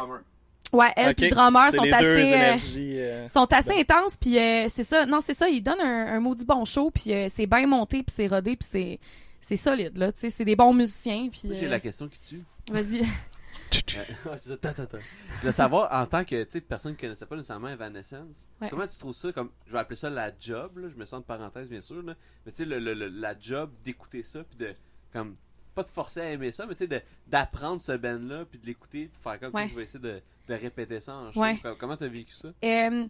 ouais, 0.73 0.91
elle 0.95 1.09
Ok, 1.09 1.15
puis 1.15 1.29
drummer 1.29 1.71
sont 1.71 1.83
assez... 1.91 2.05
euh, 2.05 2.17
énergies. 2.17 2.99
euh, 2.99 3.29
sont 3.29 3.51
assez 3.53 3.79
intenses 3.79 4.17
puis 4.17 4.37
euh, 4.37 4.67
c'est 4.69 4.83
ça 4.83 5.05
non 5.05 5.21
c'est 5.21 5.33
ça 5.33 5.47
ils 5.47 5.61
donnent 5.61 5.79
un, 5.81 6.15
un 6.15 6.19
maudit 6.19 6.45
bon 6.45 6.65
show 6.65 6.91
puis 6.91 7.13
euh, 7.13 7.27
c'est 7.33 7.47
bien 7.47 7.65
monté 7.67 8.03
puis 8.03 8.13
c'est 8.15 8.27
rodé 8.27 8.57
puis 8.57 8.67
c'est 8.69 8.99
c'est 9.39 9.55
solide 9.55 9.97
là 9.97 10.11
tu 10.11 10.19
sais 10.19 10.29
c'est 10.29 10.43
des 10.43 10.55
bons 10.57 10.73
musiciens 10.73 11.29
puis 11.31 11.51
j'ai 11.53 11.67
euh, 11.67 11.69
la 11.69 11.79
question 11.79 12.07
qui 12.09 12.19
tue. 12.19 12.43
vas-y. 12.71 13.01
Je 13.87 15.39
voulais 15.41 15.51
savoir, 15.51 15.89
en 15.91 16.05
tant 16.05 16.23
que 16.23 16.43
tu 16.43 16.51
sais, 16.51 16.61
personne 16.61 16.95
qui 16.95 17.01
connaissait 17.01 17.25
pas 17.25 17.35
nécessairement 17.35 17.67
Evanescence, 17.69 18.47
Ouais. 18.61 18.69
comment 18.69 18.87
tu 18.87 18.97
trouves 18.97 19.13
ça 19.13 19.31
comme, 19.33 19.49
je 19.65 19.73
vais 19.73 19.79
appeler 19.79 19.97
ça 19.97 20.09
la 20.09 20.31
job, 20.39 20.77
là, 20.77 20.87
je 20.89 20.95
me 20.95 21.05
sens 21.05 21.19
de 21.21 21.25
parenthèse 21.25 21.67
bien 21.67 21.81
sûr, 21.81 22.01
là, 22.01 22.13
mais 22.45 22.51
tu 22.51 22.59
sais, 22.59 22.65
le, 22.65 22.79
le- 22.79 22.93
le- 22.93 23.09
la 23.09 23.37
job 23.39 23.71
d'écouter 23.83 24.23
ça, 24.23 24.39
puis 24.43 24.57
de, 24.57 24.73
comme, 25.17 25.35
pas 25.75 25.83
de 25.83 25.89
forcer 25.89 26.21
à 26.21 26.31
aimer 26.31 26.51
ça, 26.51 26.65
mais 26.65 26.75
tu 26.75 26.87
sais, 26.87 27.03
d'apprendre 27.27 27.81
ce 27.81 27.91
band-là, 27.91 28.45
puis 28.49 28.59
de 28.59 28.65
l'écouter, 28.65 29.09
puis 29.11 29.21
faire 29.21 29.39
comme 29.39 29.53
Ouais. 29.53 29.67
tu 29.69 29.75
vas 29.75 29.81
essayer 29.81 29.99
de, 29.99 30.21
de 30.47 30.53
répéter 30.53 30.99
ça 30.99 31.15
en 31.15 31.31
show. 31.31 31.39
Ouais. 31.41 31.59
Comment 31.79 31.95
t'as 31.97 32.07
vécu 32.07 32.33
ça? 32.33 32.49
Euh, 32.63 33.05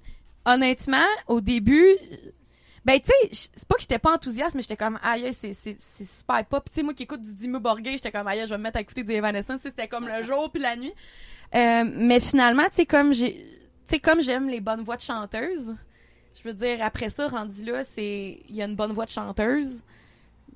honnêtement 0.45 1.05
au 1.27 1.41
début 1.41 1.87
ben 2.85 2.97
tu 3.01 3.07
sais 3.33 3.49
c'est 3.53 3.67
pas 3.67 3.75
que 3.75 3.81
j'étais 3.81 3.99
pas 3.99 4.13
enthousiaste 4.13 4.55
mais 4.55 4.61
j'étais 4.61 4.77
comme 4.77 4.97
aïe 5.03 5.33
c'est 5.33 5.53
super 6.05 6.45
pop 6.45 6.63
tu 6.69 6.75
sais 6.75 6.83
moi 6.83 6.93
qui 6.93 7.03
écoute 7.03 7.21
du 7.21 7.33
Dimmu 7.33 7.59
Borgir 7.59 7.91
j'étais 7.91 8.11
comme 8.13 8.25
aïe 8.27 8.43
je 8.45 8.49
vais 8.49 8.57
me 8.57 8.63
mettre 8.63 8.77
à 8.77 8.81
écouter 8.81 9.03
du 9.03 9.11
Evanescence 9.11 9.59
c'était 9.61 9.89
comme 9.89 10.07
le 10.07 10.23
jour 10.29 10.49
puis 10.49 10.61
la 10.61 10.77
nuit 10.77 10.93
Euh, 11.53 11.83
mais 11.85 12.21
finalement 12.21 12.63
tu 12.69 12.75
sais 12.75 12.85
comme 12.85 13.13
j'ai 13.13 13.33
tu 13.33 13.95
sais 13.95 13.99
comme 13.99 14.21
j'aime 14.21 14.47
les 14.47 14.61
bonnes 14.61 14.83
voix 14.85 14.95
de 14.95 15.01
chanteuses 15.01 15.75
je 16.33 16.43
veux 16.47 16.53
dire 16.53 16.77
après 16.81 17.09
ça 17.09 17.27
rendu 17.27 17.65
là 17.65 17.83
c'est 17.83 18.39
il 18.47 18.55
y 18.55 18.61
a 18.61 18.65
une 18.65 18.75
bonne 18.77 18.93
voix 18.93 19.03
de 19.05 19.09
chanteuse 19.11 19.81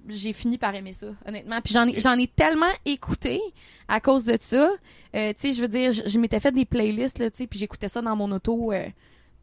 j'ai 0.07 0.33
fini 0.33 0.57
par 0.57 0.73
aimer 0.75 0.93
ça 0.93 1.07
honnêtement 1.27 1.59
puis 1.61 1.73
j'en 1.73 1.87
ai 1.87 1.99
j'en 1.99 2.17
ai 2.17 2.27
tellement 2.27 2.71
écouté 2.85 3.39
à 3.87 3.99
cause 3.99 4.23
de 4.23 4.37
ça 4.39 4.69
euh, 5.15 5.33
tu 5.33 5.35
sais 5.39 5.53
je 5.53 5.61
veux 5.61 5.67
dire 5.67 5.91
je, 5.91 6.03
je 6.07 6.19
m'étais 6.19 6.39
fait 6.39 6.51
des 6.51 6.65
playlists 6.65 7.19
là 7.19 7.29
tu 7.29 7.37
sais 7.37 7.47
puis 7.47 7.59
j'écoutais 7.59 7.87
ça 7.87 8.01
dans 8.01 8.15
mon 8.15 8.31
auto 8.31 8.71
euh, 8.71 8.87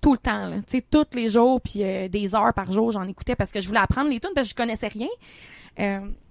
tout 0.01 0.13
le 0.13 0.19
temps, 0.19 0.47
là. 0.49 0.57
Tu 0.59 0.79
sais, 0.79 0.85
tous 0.89 1.07
les 1.15 1.29
jours, 1.29 1.61
puis 1.61 1.83
euh, 1.83 2.07
des 2.07 2.33
heures 2.33 2.55
par 2.55 2.71
jour, 2.71 2.93
j'en 2.93 3.03
écoutais 3.09 3.35
parce 3.35 3.51
que 3.51 3.61
je 3.61 3.67
voulais 3.67 3.81
apprendre 3.81 4.09
les 4.11 4.21
tunes 4.21 4.31
parce 4.33 4.47
que 4.47 4.51
je 4.53 4.55
connaissais 4.55 4.87
rien. 4.87 5.09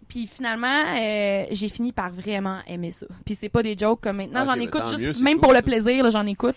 Puis 0.07 0.25
finalement, 0.25 0.95
j'ai 1.51 1.67
fini 1.69 1.91
par 1.91 2.09
vraiment 2.09 2.59
aimer 2.65 2.91
ça. 2.91 3.07
Puis 3.25 3.35
c'est 3.35 3.49
pas 3.49 3.61
des 3.61 3.77
jokes 3.77 3.99
comme 4.01 4.17
maintenant, 4.17 4.45
j'en 4.45 4.53
écoute 4.53 4.83
juste, 4.97 5.19
mieux, 5.19 5.23
même 5.23 5.33
cool, 5.33 5.41
pour 5.41 5.53
le 5.53 5.61
plaisir, 5.61 6.09
j'en 6.11 6.25
écoute. 6.25 6.55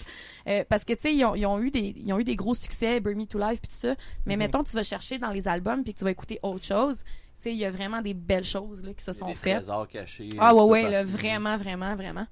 Parce 0.68 0.84
que, 0.84 0.92
tu 0.92 1.00
sais, 1.02 1.14
ils 1.14 1.24
ont, 1.24 1.34
ils 1.34 1.46
ont 1.46 1.60
eu 1.60 1.70
des, 1.72 1.94
ils 1.96 2.12
ont 2.12 2.20
eu 2.20 2.24
des 2.24 2.36
gros 2.36 2.54
succès, 2.54 3.00
Burn 3.00 3.16
Me 3.18 3.26
to 3.26 3.38
Life, 3.38 3.60
puis 3.60 3.70
tout 3.72 3.80
ça. 3.88 3.96
Mais 4.24 4.34
Mhm. 4.34 4.38
mettons, 4.38 4.62
tu 4.62 4.70
vas 4.72 4.84
chercher 4.84 5.18
dans 5.18 5.30
les 5.30 5.48
albums, 5.48 5.82
puis 5.82 5.94
que 5.94 5.98
tu 5.98 6.04
vas 6.04 6.12
écouter 6.12 6.38
autre 6.44 6.64
chose. 6.64 6.98
Il 7.46 7.56
y 7.56 7.64
a 7.64 7.70
vraiment 7.70 8.02
des 8.02 8.14
belles 8.14 8.44
choses 8.44 8.84
là, 8.84 8.92
qui 8.94 9.02
se 9.04 9.12
sont 9.12 9.26
des 9.28 9.34
faites. 9.34 9.56
trésors 9.58 9.88
cachés. 9.88 10.28
Ah 10.38 10.54
ouais, 10.54 10.62
ouais, 10.62 10.90
là, 10.90 11.04
vraiment, 11.04 11.56
vraiment, 11.56 11.94
vraiment. 11.96 12.26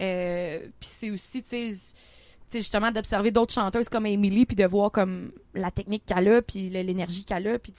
Euh, 0.00 0.58
puis 0.78 0.88
c'est 0.90 1.10
aussi, 1.10 1.42
tu 1.42 1.72
sais, 1.74 1.92
justement, 2.52 2.90
d'observer 2.90 3.30
d'autres 3.30 3.52
chanteuses 3.52 3.88
comme 3.88 4.06
Emily, 4.06 4.46
puis 4.46 4.56
de 4.56 4.64
voir 4.66 4.90
comme 4.90 5.32
la 5.54 5.70
technique 5.70 6.04
qu'elle 6.06 6.28
a, 6.28 6.42
puis 6.42 6.68
l'énergie 6.70 7.24
qu'elle 7.24 7.46
a, 7.48 7.58
puis 7.58 7.72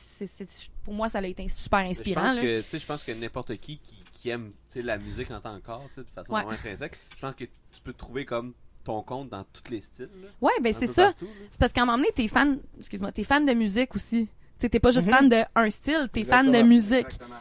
pour 0.84 0.94
moi, 0.94 1.10
ça 1.10 1.20
a 1.20 1.26
été 1.26 1.48
super 1.50 1.80
Mais 1.80 1.86
Je 1.94 2.00
inspirant. 2.00 2.22
pense 2.24 2.36
là. 2.36 2.42
que, 2.42 2.62
je 2.80 2.86
pense 2.86 3.04
que 3.04 3.12
n'importe 3.14 3.58
qui, 3.58 3.78
qui 3.80 3.96
qui 4.22 4.30
aime 4.30 4.52
la 4.76 5.00
musique 5.00 5.32
en 5.32 5.40
tant 5.42 5.60
que 5.60 5.66
corps, 5.66 5.90
de 5.98 6.04
façon 6.14 6.32
Ouais. 6.32 6.42
vraiment 6.42 6.52
intrinsèque, 6.54 6.96
je 7.16 7.22
pense 7.22 7.34
que 7.34 7.46
tu 7.46 7.82
peux 7.84 7.92
trouver 7.94 8.24
comme 8.24 8.54
ton 8.84 9.02
compte 9.02 9.30
dans 9.30 9.44
tous 9.46 9.72
les 9.72 9.82
styles. 9.82 10.10
là, 10.22 10.28
Ouais, 10.42 10.52
ben 10.62 10.72
c'est 10.72 10.86
ça. 10.86 11.12
C'est 11.50 11.60
parce 11.60 11.74
qu'à 11.74 11.82
un 11.82 11.86
moment 11.86 11.98
donné, 11.98 12.10
t'es 12.14 12.28
fan, 12.28 12.60
excuse-moi, 12.78 13.12
t'es 13.12 13.24
fan 13.24 13.44
de 13.46 13.54
musique 13.54 13.96
aussi. 13.96 14.28
T'es 14.70 14.80
pas 14.80 14.92
juste 14.92 15.08
Mhm. 15.08 15.14
fan 15.14 15.30
de 15.30 15.42
un 15.56 15.70
style, 15.70 16.08
t'es 16.12 16.24
fan 16.24 16.46
de 16.46 16.50
Exactement, 16.52 16.68
musique. 16.76 17.06
exactement. 17.06 17.36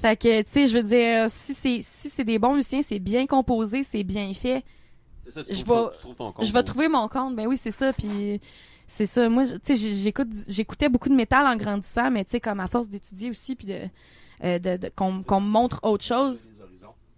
Fait 0.00 0.16
que, 0.20 0.42
tu 0.42 0.50
sais, 0.50 0.66
je 0.66 0.74
veux 0.74 0.82
dire, 0.82 1.26
si 1.30 1.54
c'est 1.54 1.80
si 1.82 2.10
c'est 2.10 2.24
des 2.24 2.38
bons 2.38 2.54
musiciens, 2.54 2.82
c'est 2.86 2.98
bien 2.98 3.26
composé, 3.26 3.82
c'est 3.84 4.04
bien 4.04 4.32
fait, 4.34 4.62
C'est 5.24 5.30
ça, 5.32 5.42
tu 5.44 5.54
Je 5.54 5.64
vais- 5.64 6.44
je 6.46 6.52
vais 6.52 6.62
trouver 6.62 6.88
mon 6.88 7.08
compte. 7.08 7.34
Ben 7.34 7.46
oui, 7.46 7.56
c'est 7.56 7.70
ça. 7.70 7.94
Puis 7.94 8.40
c'est 8.86 9.06
ça. 9.06 9.28
Moi, 9.30 9.44
je- 9.44 9.56
tu 9.56 9.74
sais, 9.74 9.94
j'écoute, 9.94 10.28
j'écoutais 10.48 10.90
beaucoup 10.90 11.08
de 11.08 11.14
métal 11.14 11.46
en 11.46 11.56
grandissant, 11.56 12.10
mais 12.10 12.24
tu 12.26 12.32
sais, 12.32 12.40
comme 12.40 12.60
à 12.60 12.66
force 12.66 12.88
d'étudier 12.90 13.30
aussi, 13.30 13.56
puis 13.56 13.66
de, 13.66 13.78
euh, 14.44 14.58
de, 14.58 14.76
de- 14.76 14.90
qu'on 14.94 15.22
qu'on 15.22 15.40
me 15.40 15.48
montre 15.48 15.80
autre 15.82 16.04
chose. 16.04 16.48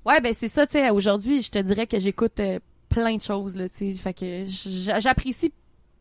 Ouais, 0.04 0.20
ben 0.20 0.32
c'est 0.32 0.46
ça. 0.46 0.66
Tu 0.68 0.74
sais, 0.74 0.90
aujourd'hui, 0.90 1.42
je 1.42 1.50
te 1.50 1.58
dirais 1.58 1.88
que 1.88 1.98
j'écoute 1.98 2.38
euh, 2.38 2.60
plein 2.88 3.16
de 3.16 3.22
choses 3.22 3.56
là. 3.56 3.68
Tu 3.68 3.90
sais, 3.90 3.98
fait 3.98 4.14
que 4.14 4.44
j'a- 4.46 5.00
j'apprécie 5.00 5.52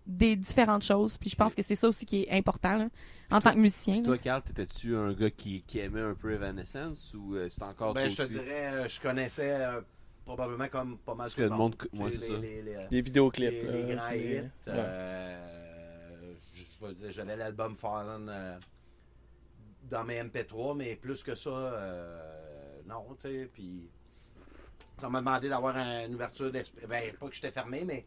des 0.08 0.36
différentes 0.36 0.84
choses. 0.84 1.18
Puis 1.18 1.30
je 1.30 1.36
pense 1.36 1.56
que 1.56 1.62
c'est 1.64 1.76
ça 1.76 1.88
aussi 1.88 2.06
qui 2.06 2.24
est 2.24 2.32
important 2.32 2.78
là, 2.78 2.90
en 3.32 3.42
tant 3.42 3.54
que 3.54 3.60
musicien. 3.60 4.04
Toi, 4.04 4.18
Carl, 4.18 4.42
t'étais-tu 4.44 4.96
un 4.96 5.14
gars 5.14 5.32
qui, 5.32 5.64
qui 5.64 5.80
aimait 5.80 6.02
un 6.02 6.14
peu 6.14 6.32
Evanescence 6.34 7.14
ou 7.16 7.36
euh, 7.36 7.48
c'est 7.50 7.64
encore 7.64 7.94
Ben, 7.94 8.08
toi 8.14 8.26
je 8.26 8.30
te 8.30 8.34
dirais, 8.34 8.68
euh, 8.74 8.88
je 8.88 9.02
connaissais 9.02 9.56
euh, 9.66 9.82
probablement 10.26 10.68
comme 10.68 10.98
pas 11.00 11.16
mal 11.16 11.30
tout 11.30 11.38
que 11.38 11.42
le 11.42 11.50
monde. 11.50 11.76
Les- 11.94 12.20
ça. 12.20 12.34
les- 12.40 12.62
les- 12.62 12.88
Les 12.92 13.02
vidéoclips. 13.02 13.52
les, 13.52 13.96
grands 13.96 14.12
hits. 14.12 14.20
ouais. 14.42 14.50
euh, 14.68 16.34
je 16.54 16.64
peux 16.80 16.94
dire, 16.94 17.12
j'avais 17.12 17.36
l'album 17.36 17.76
Fallen 17.76 18.28
euh, 18.30 18.58
dans 19.90 20.04
mes 20.04 20.22
MP3, 20.24 20.76
mais 20.76 20.96
plus 20.96 21.22
que 21.24 21.36
ça, 21.36 21.50
euh, 21.50 22.82
non, 22.88 23.06
tu 23.22 23.28
sais, 23.30 23.50
puis 23.54 23.90
ça 24.98 25.10
m'a 25.10 25.20
demandé 25.20 25.50
d'avoir 25.50 25.76
un- 25.76 26.06
une 26.08 26.16
ouverture 26.16 26.52
d'esprit. 26.52 26.86
Ben, 26.88 27.12
pas 27.20 27.28
que 27.28 27.36
j'étais 27.36 27.52
fermé, 27.52 27.84
mais 27.86 28.06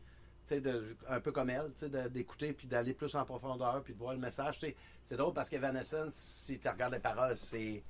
de- 0.51 0.97
un 1.09 1.21
peu 1.21 1.33
comme 1.33 1.51
elle, 1.51 1.71
d'écouter 2.11 2.53
puis 2.53 2.67
d'aller 2.67 2.95
plus 2.95 3.15
en 3.15 3.25
profondeur 3.25 3.83
puis 3.83 3.93
de 3.95 3.99
voir 3.99 4.13
le 4.15 4.19
message. 4.19 4.61
C'est 5.03 5.17
drôle 5.17 5.33
parce 5.35 5.49
qu'Evanescence, 5.49 6.15
si 6.15 6.59
tu 6.59 6.69
regardes 6.69 6.95
les 6.95 7.01
paroles, 7.01 7.37
c'est 7.37 7.83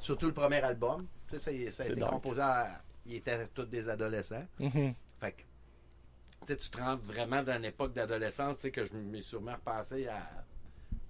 surtout 0.00 0.26
le 0.26 0.32
premier 0.32 0.60
album. 0.62 1.06
Ça, 1.28 1.38
ça 1.38 1.50
a 1.50 1.86
été 1.86 2.00
composé 2.10 2.40
à. 2.40 2.82
Ils 3.06 3.16
étaient 3.16 3.46
tous 3.48 3.64
des 3.66 3.88
adolescents. 3.88 4.46
Mhm. 4.58 4.94
Fait 5.20 5.32
que, 6.46 6.54
tu 6.54 6.70
te 6.70 6.78
rentres 6.78 7.02
vraiment 7.04 7.42
dans 7.42 7.56
une 7.56 7.64
époque 7.66 7.92
d'adolescence, 7.92 8.58
que 8.72 8.84
je 8.86 8.92
m'ai 8.94 9.20
sûrement 9.22 9.52
repensé 9.54 10.06
à 10.08 10.22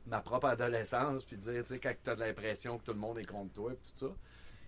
ma 0.06 0.20
propre 0.20 0.46
adolescence, 0.48 1.24
puis 1.24 1.36
dire, 1.36 1.64
quand 1.82 1.94
tu 2.02 2.10
as 2.10 2.14
l'impression 2.16 2.78
que 2.78 2.84
tout 2.84 2.92
le 2.92 2.98
monde 2.98 3.18
est 3.18 3.24
contre 3.26 3.52
toi, 3.54 3.70
puis 3.70 3.92
tout 3.92 4.08
ça. 4.08 4.14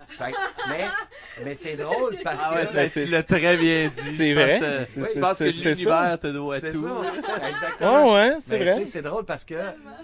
Fait 0.08 0.32
mais 0.68 0.84
mais 1.44 1.54
c'est 1.56 1.76
drôle 1.76 2.16
parce 2.22 2.44
Ah 2.46 2.54
ouais, 2.54 2.64
que. 2.64 2.88
c'est- 2.88 3.04
tu 3.06 3.10
l'as 3.10 3.22
très 3.22 3.56
bien 3.56 3.88
dit. 3.88 4.16
c'est 4.16 4.34
vrai. 4.34 4.86
Je 4.94 5.20
pense 5.20 5.38
que 5.38 5.44
l'univers 5.44 6.18
te 6.20 6.26
doit 6.28 6.60
tout. 6.60 6.82
ça, 6.88 7.48
exactement. 7.48 8.12
Ouais, 8.14 8.28
ouais, 8.30 8.38
c'est 8.46 8.58
vrai. 8.58 8.84
C'est 8.86 9.02
drôle 9.02 9.24
parce 9.24 9.44
que 9.44 9.54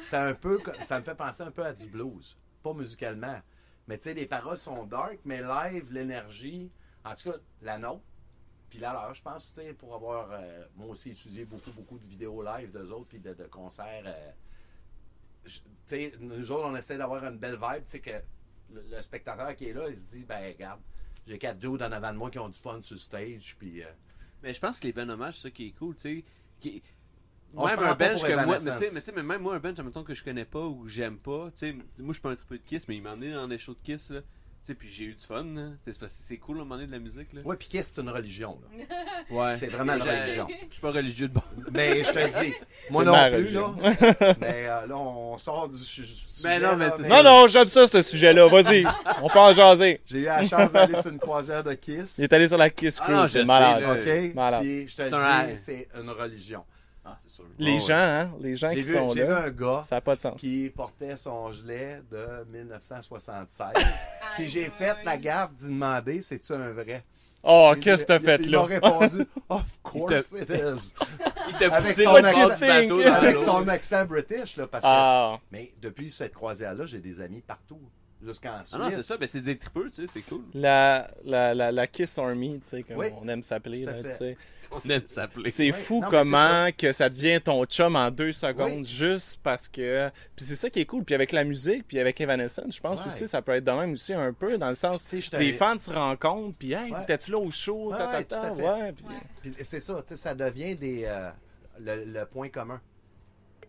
c'était 0.01 0.17
un 0.17 0.35
peu. 0.35 0.59
Ça 0.85 0.99
me 0.99 1.05
fait 1.05 1.15
penser 1.15 1.43
un 1.45 1.51
peu 1.51 1.65
à 1.65 1.73
du 1.73 1.87
blues. 1.87 2.37
Pas 2.63 2.73
musicalement. 2.73 3.41
Mais 3.89 3.99
tu 3.99 4.05
sais, 4.05 4.15
les 4.15 4.27
paroles 4.27 4.59
sont 4.59 4.85
dark, 4.87 5.19
mais 5.25 5.41
live, 5.43 5.87
l'énergie. 5.93 6.71
En 7.05 7.15
tout 7.15 7.31
cas, 7.31 7.37
la 7.63 7.79
nôtre. 7.79 8.03
Puis 8.71 8.79
là, 8.79 8.91
alors, 8.91 9.13
je 9.13 9.21
pense, 9.23 9.53
tu 9.53 9.61
sais, 9.61 9.73
pour 9.75 9.95
avoir, 9.95 10.29
euh, 10.33 10.65
moi 10.77 10.87
aussi, 10.89 11.11
étudié 11.11 11.45
beaucoup, 11.45 11.73
beaucoup 11.73 11.99
de 11.99 12.07
vidéos 12.07 12.43
live 12.43 12.71
d'eux 12.73 12.91
autres, 12.91 13.07
puis 13.09 13.19
de, 13.21 13.35
de 13.35 13.45
concerts, 13.45 14.03
euh, 14.07 14.31
tu 15.45 15.61
sais, 15.87 16.13
nous 16.21 16.51
autres, 16.53 16.65
on 16.67 16.77
essaie 16.77 16.97
d'avoir 16.97 17.25
une 17.25 17.37
belle 17.39 17.57
vibe, 17.61 17.85
tu 17.85 17.91
sais, 17.91 18.01
que 18.01 18.11
le, 18.73 18.85
le 18.91 19.01
spectateur 19.01 19.55
qui 19.57 19.67
est 19.69 19.73
là, 19.73 19.89
il 19.89 19.97
se 19.97 20.05
dit, 20.05 20.25
ben, 20.25 20.53
regarde, 20.53 20.81
j'ai 21.27 21.39
quatre 21.39 21.59
dudes 21.59 21.83
en 21.83 21.93
avant 21.93 22.13
de 22.13 22.19
moi 22.19 22.31
qui 22.31 22.39
ont 22.39 22.49
du 22.49 22.59
fun 22.59 22.81
sur 22.81 22.99
stage, 22.99 23.57
puis... 23.59 23.83
euh, 23.83 23.87
Mais 24.43 24.53
je 24.55 24.61
pense 24.61 24.79
que 24.79 24.87
les 24.87 24.93
ben 24.93 25.09
hommages, 25.11 25.37
c'est 25.37 25.43
ça 25.49 25.51
qui 25.51 25.69
est 25.69 25.73
cool, 25.73 25.95
tu 25.95 26.01
sais. 26.01 26.25
Qui... 26.61 26.83
On 27.55 27.69
se 27.69 27.75
Même 27.75 27.85
un 27.85 27.95
bench 27.95 28.23
que 28.23 28.45
moi, 28.47 28.59
mais 28.65 28.91
mais 28.95 29.13
mais 29.15 29.23
même 29.23 29.43
moi, 29.43 29.55
un 29.57 29.59
bench, 29.61 29.79
admettons 29.79 30.05
que 30.05 30.15
je 30.15 30.25
connais 30.25 30.47
pas 30.47 30.65
ou 30.65 30.85
que 30.85 30.89
j'aime 30.89 31.19
pas, 31.19 31.51
tu 31.51 31.59
sais, 31.59 31.73
moi 31.73 31.85
je 32.09 32.13
suis 32.15 32.23
pas 32.23 32.31
un 32.31 32.37
triple 32.37 32.55
de 32.59 32.63
Kiss, 32.63 32.89
mais 32.89 32.97
il 32.97 33.03
m'a 33.03 33.13
emmené 33.13 33.33
dans 33.35 33.47
des 33.47 33.59
shows 33.59 33.75
de 33.75 33.81
Kiss, 33.83 34.11
là. 34.11 34.23
Sais, 34.65 34.75
puis 34.75 34.89
j'ai 34.93 35.05
eu 35.07 35.15
du 35.15 35.25
fun. 35.27 35.45
C'est 35.85 35.99
parce 35.99 36.13
que 36.13 36.19
c'est 36.25 36.37
cool 36.37 36.59
à 36.59 36.61
un 36.61 36.63
moment 36.65 36.77
donné 36.77 36.87
de 36.87 36.93
la 36.93 37.01
musique, 37.01 37.33
là. 37.33 37.41
Ouais, 37.45 37.57
puis 37.57 37.67
Kiss, 37.67 37.91
c'est 37.95 38.01
une 38.01 38.11
religion, 38.11 38.61
là? 38.79 38.85
Ouais. 39.31 39.57
C'est 39.59 39.67
vraiment 39.67 39.95
une 39.95 40.03
religion. 40.03 40.47
Je 40.49 40.73
suis 40.73 40.81
pas 40.81 40.93
religieux 40.93 41.27
de 41.29 41.33
bon. 41.35 41.43
Mais 41.73 42.05
je 42.05 42.11
te 42.13 42.45
dis, 42.45 42.55
moi 42.91 43.03
non 43.03 43.13
plus, 43.13 43.35
religion. 43.37 43.77
là. 43.83 43.93
mais 44.41 44.67
euh, 44.69 44.87
là, 44.87 44.97
on 44.97 45.37
sort 45.39 45.69
du 45.69 45.77
su- 45.79 46.05
sujet. 46.05 46.49
Mais 46.49 46.61
non, 46.61 46.77
mais 46.77 46.87
là, 46.87 46.95
tu 46.97 47.03
sais- 47.03 47.09
Non, 47.09 47.23
non, 47.25 47.49
j'aime 47.49 47.65
ça, 47.65 47.89
ce 47.89 48.03
sujet-là. 48.03 48.47
Vas-y, 48.47 48.85
on 49.21 49.29
peut 49.29 49.39
en 49.39 49.53
jaser. 49.53 50.01
J'ai 50.07 50.21
eu 50.21 50.25
la 50.25 50.45
chance 50.45 50.73
d'aller 50.73 51.01
sur 51.03 51.11
une 51.11 51.19
croisière 51.19 51.65
de 51.65 51.75
Kiss. 51.75 52.15
Il 52.19 52.25
est 52.25 52.33
allé 52.33 52.47
sur 52.47 52.59
la 52.59 52.71
Kiss 52.71 52.99
Ah 53.01 53.05
Cruise, 53.05 53.17
non, 53.19 53.27
je 53.27 53.31
c'est 53.33 53.39
sais, 53.41 53.45
malade. 53.45 53.83
OK? 54.29 54.35
Malade. 54.35 54.61
Puis 54.63 54.89
je 54.89 54.97
te 54.97 55.03
dis, 55.53 55.59
c'est 55.59 55.89
une 56.01 56.11
religion. 56.11 56.65
Ah, 57.33 57.37
sûr. 57.37 57.45
Les 57.59 57.77
Oh, 57.77 57.87
gens, 57.87 57.95
hein, 57.97 58.31
les 58.41 58.57
gens 58.57 58.69
J'ai 58.71 58.77
qui 58.77 58.83
vu, 58.83 58.95
sont 58.95 59.09
j'ai 59.15 59.23
vu 59.25 59.31
là, 59.31 59.43
un 59.45 59.51
gars 59.51 59.85
ça 59.89 59.97
n'a 59.97 60.01
pas 60.01 60.17
de 60.17 60.21
sens. 60.21 60.39
qui 60.41 60.71
portait 60.75 61.17
son 61.17 61.51
gilet 61.53 62.03
de 62.11 62.45
1976. 62.53 63.73
Aïe, 63.77 63.85
Puis 64.37 64.49
j'ai 64.49 64.67
fait 64.71 64.97
la 65.05 65.17
gaffe 65.17 65.53
d'y 65.55 65.67
demander 65.69 66.23
c'est-tu 66.23 66.53
un 66.53 66.71
vrai? 66.73 67.05
Oh, 67.45 67.73
Il- 67.75 67.81
qu'est-ce 67.81 68.03
que 68.03 68.07
t'as 68.07 68.19
il- 68.19 68.25
fait 68.25 68.41
Il 68.43 68.51
m'a 68.51 68.57
là? 68.59 68.63
répondu 68.65 69.27
Of 69.49 69.79
course 69.83 70.33
it 70.41 70.49
is. 70.51 70.93
Il 71.49 71.57
t'a 71.59 71.75
Avec 71.75 71.95
poussé 71.95 72.05
son 72.05 72.13
le 72.13 72.25
accent- 72.25 72.55
du 72.55 72.61
bateau 72.61 73.03
dans 73.03 73.13
Avec 73.15 73.39
son 73.39 73.69
accent 73.69 74.05
british, 74.05 74.57
là, 74.57 74.67
parce 74.69 74.85
que. 74.85 74.91
Ah, 74.91 75.39
Mais 75.51 75.73
depuis 75.83 76.09
cette 76.11 76.35
croisière-là, 76.35 76.87
j'ai 76.87 77.01
des 77.01 77.21
amis 77.21 77.41
partout. 77.41 77.81
Jusqu'en 78.25 78.59
Suisse. 78.59 78.75
Ah 78.75 78.79
non, 78.79 78.89
c'est 78.91 79.03
ça, 79.03 79.17
mais 79.21 79.27
c'est 79.27 79.41
des 79.41 79.59
tripeux, 79.59 79.91
tu 79.91 80.03
sais, 80.03 80.09
c'est 80.15 80.21
cool. 80.23 80.45
la, 80.55 81.11
la, 81.25 81.55
la, 81.55 81.73
la 81.73 81.87
Kiss 81.89 82.17
Army, 82.19 82.61
tu 82.63 82.69
sais, 82.69 82.83
comme 82.85 82.99
Oui, 82.99 83.09
on 83.21 83.27
aime 83.27 83.43
s'appeler, 83.43 83.85
là, 83.85 83.95
tu 84.01 84.13
sais. 84.13 84.37
On 84.73 84.89
aime 84.91 85.03
s'appeler. 85.07 85.51
C'est 85.51 85.67
Ouais, 85.67 85.73
fou 85.73 86.01
non, 86.01 86.09
comment 86.11 86.69
que 86.77 86.93
ça 86.93 87.09
devient 87.09 87.41
ton 87.43 87.65
chum 87.67 87.95
en 87.97 88.11
deux 88.11 88.33
secondes 88.33 88.79
Oui. 88.81 88.85
juste 88.85 89.39
parce 89.43 89.69
que. 89.69 90.11
Puis 90.37 90.45
c'est 90.47 90.57
ça 90.57 90.71
qui 90.71 90.81
est 90.81 90.87
cool. 90.87 91.05
Puis 91.05 91.15
avec 91.15 91.33
la 91.33 91.45
musique, 91.45 91.87
puis 91.87 91.99
avec 91.99 92.21
Evanescence, 92.21 92.75
je 92.77 92.81
pense 92.81 93.01
Ouais. 93.01 93.07
aussi 93.09 93.29
ça 93.29 93.43
peut 93.43 93.53
être 93.53 93.65
de 93.65 93.71
même 93.73 93.93
aussi 93.93 94.13
un 94.15 94.33
peu 94.33 94.57
dans 94.59 94.69
le 94.69 94.75
sens. 94.75 95.07
j'étais 95.13 95.39
Les 95.39 95.53
fans 95.53 95.79
se 95.81 95.91
rencontrent, 95.93 96.57
puis 96.59 96.73
hey, 96.73 96.91
Ouais. 96.93 97.01
t'étais-tu 97.01 97.31
là 97.33 97.39
au 97.39 97.51
show, 97.51 97.91
Ouais, 97.93 97.99
ta, 97.99 98.25
ta, 98.25 98.53
ouais, 98.53 98.93
puis-. 98.93 99.05
Puis 99.43 99.55
c'est 99.65 99.81
ça, 99.81 99.97
tu 100.03 100.09
sais, 100.09 100.17
ça 100.17 100.35
devient 100.35 100.75
des, 100.75 101.05
euh, 101.07 101.31
le, 101.81 102.05
le 102.05 102.27
point 102.27 102.49
commun. 102.49 102.81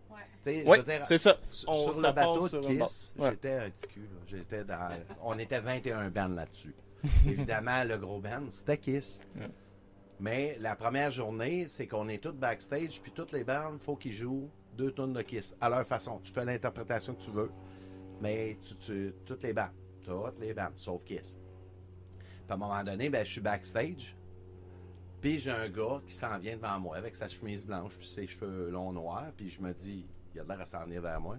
Ouais. 0.10 0.18
Tu 0.44 0.52
sais, 0.62 0.68
Ouais, 0.68 0.78
je 0.78 0.82
veux 0.84 0.88
dire, 0.88 1.06
c'est 1.08 1.18
ça. 1.18 1.38
sur 1.44 1.70
On 1.70 1.74
sur 1.84 1.96
ça 2.02 2.08
le 2.10 2.14
bateau 2.14 2.50
de 2.50 2.60
Kiss. 2.60 3.14
Ouais. 3.18 3.30
j'étais 3.32 3.54
un 3.54 3.70
petit 3.70 3.88
cul. 3.88 4.00
là. 4.02 4.20
J'étais 4.26 4.64
dans, 4.64 4.90
on 5.24 5.38
était 5.40 5.60
21 5.60 6.10
bands 6.10 6.28
là-dessus. 6.28 6.74
Évidemment, 7.28 7.84
le 7.84 7.98
gros 7.98 8.20
band, 8.20 8.44
c'était 8.50 8.78
Kiss. 8.78 9.20
Ouais. 9.36 9.48
Mais 10.24 10.56
la 10.62 10.74
première 10.78 11.12
journée, 11.12 11.68
c'est 11.68 11.86
qu'on 11.86 12.08
est 12.08 12.18
tous 12.24 12.32
backstage, 12.32 13.02
puis 13.02 13.12
toutes 13.12 13.34
les 13.34 13.44
bandes, 13.44 13.82
faut 13.82 13.98
qu'ils 13.98 14.14
jouent 14.14 14.50
deux 14.78 14.90
tonnes 14.94 15.12
de 15.12 15.22
Kiss 15.22 15.54
à 15.60 15.68
leur 15.70 15.86
façon. 15.86 16.18
Tu 16.24 16.32
fais 16.32 16.46
l'interprétation 16.46 17.14
que 17.14 17.22
tu 17.22 17.32
veux, 17.32 17.52
mais 18.22 18.58
tu, 18.62 18.74
tu- 18.78 19.14
toutes 19.26 19.44
les 19.44 19.52
bandes, 19.52 19.74
toutes 20.02 20.40
les 20.40 20.54
bandes, 20.54 20.78
sauf 20.78 21.04
Kiss. 21.04 21.38
Puis 22.22 22.46
à 22.48 22.54
un 22.54 22.58
moment 22.58 22.82
donné, 22.86 23.10
ben, 23.10 23.26
je 23.26 23.34
suis 23.34 23.42
backstage, 23.42 24.16
puis 25.20 25.40
j'ai 25.40 25.52
un 25.52 25.68
gars 25.68 26.02
qui 26.08 26.14
s'en 26.16 26.40
vient 26.40 26.56
devant 26.56 26.80
moi 26.80 26.96
avec 26.96 27.16
sa 27.16 27.28
chemise 27.28 27.66
blanche, 27.66 27.98
puis 27.98 28.08
ses 28.08 28.26
cheveux 28.26 28.70
longs 28.70 28.94
noirs, 28.94 29.34
puis 29.36 29.50
je 29.50 29.60
me 29.60 29.74
dis, 29.74 30.06
il 30.34 30.40
a 30.40 30.46
l'air 30.46 30.62
à 30.62 30.66
s'en 30.66 30.86
venir 30.86 31.02
vers 31.02 31.20
moi. 31.20 31.36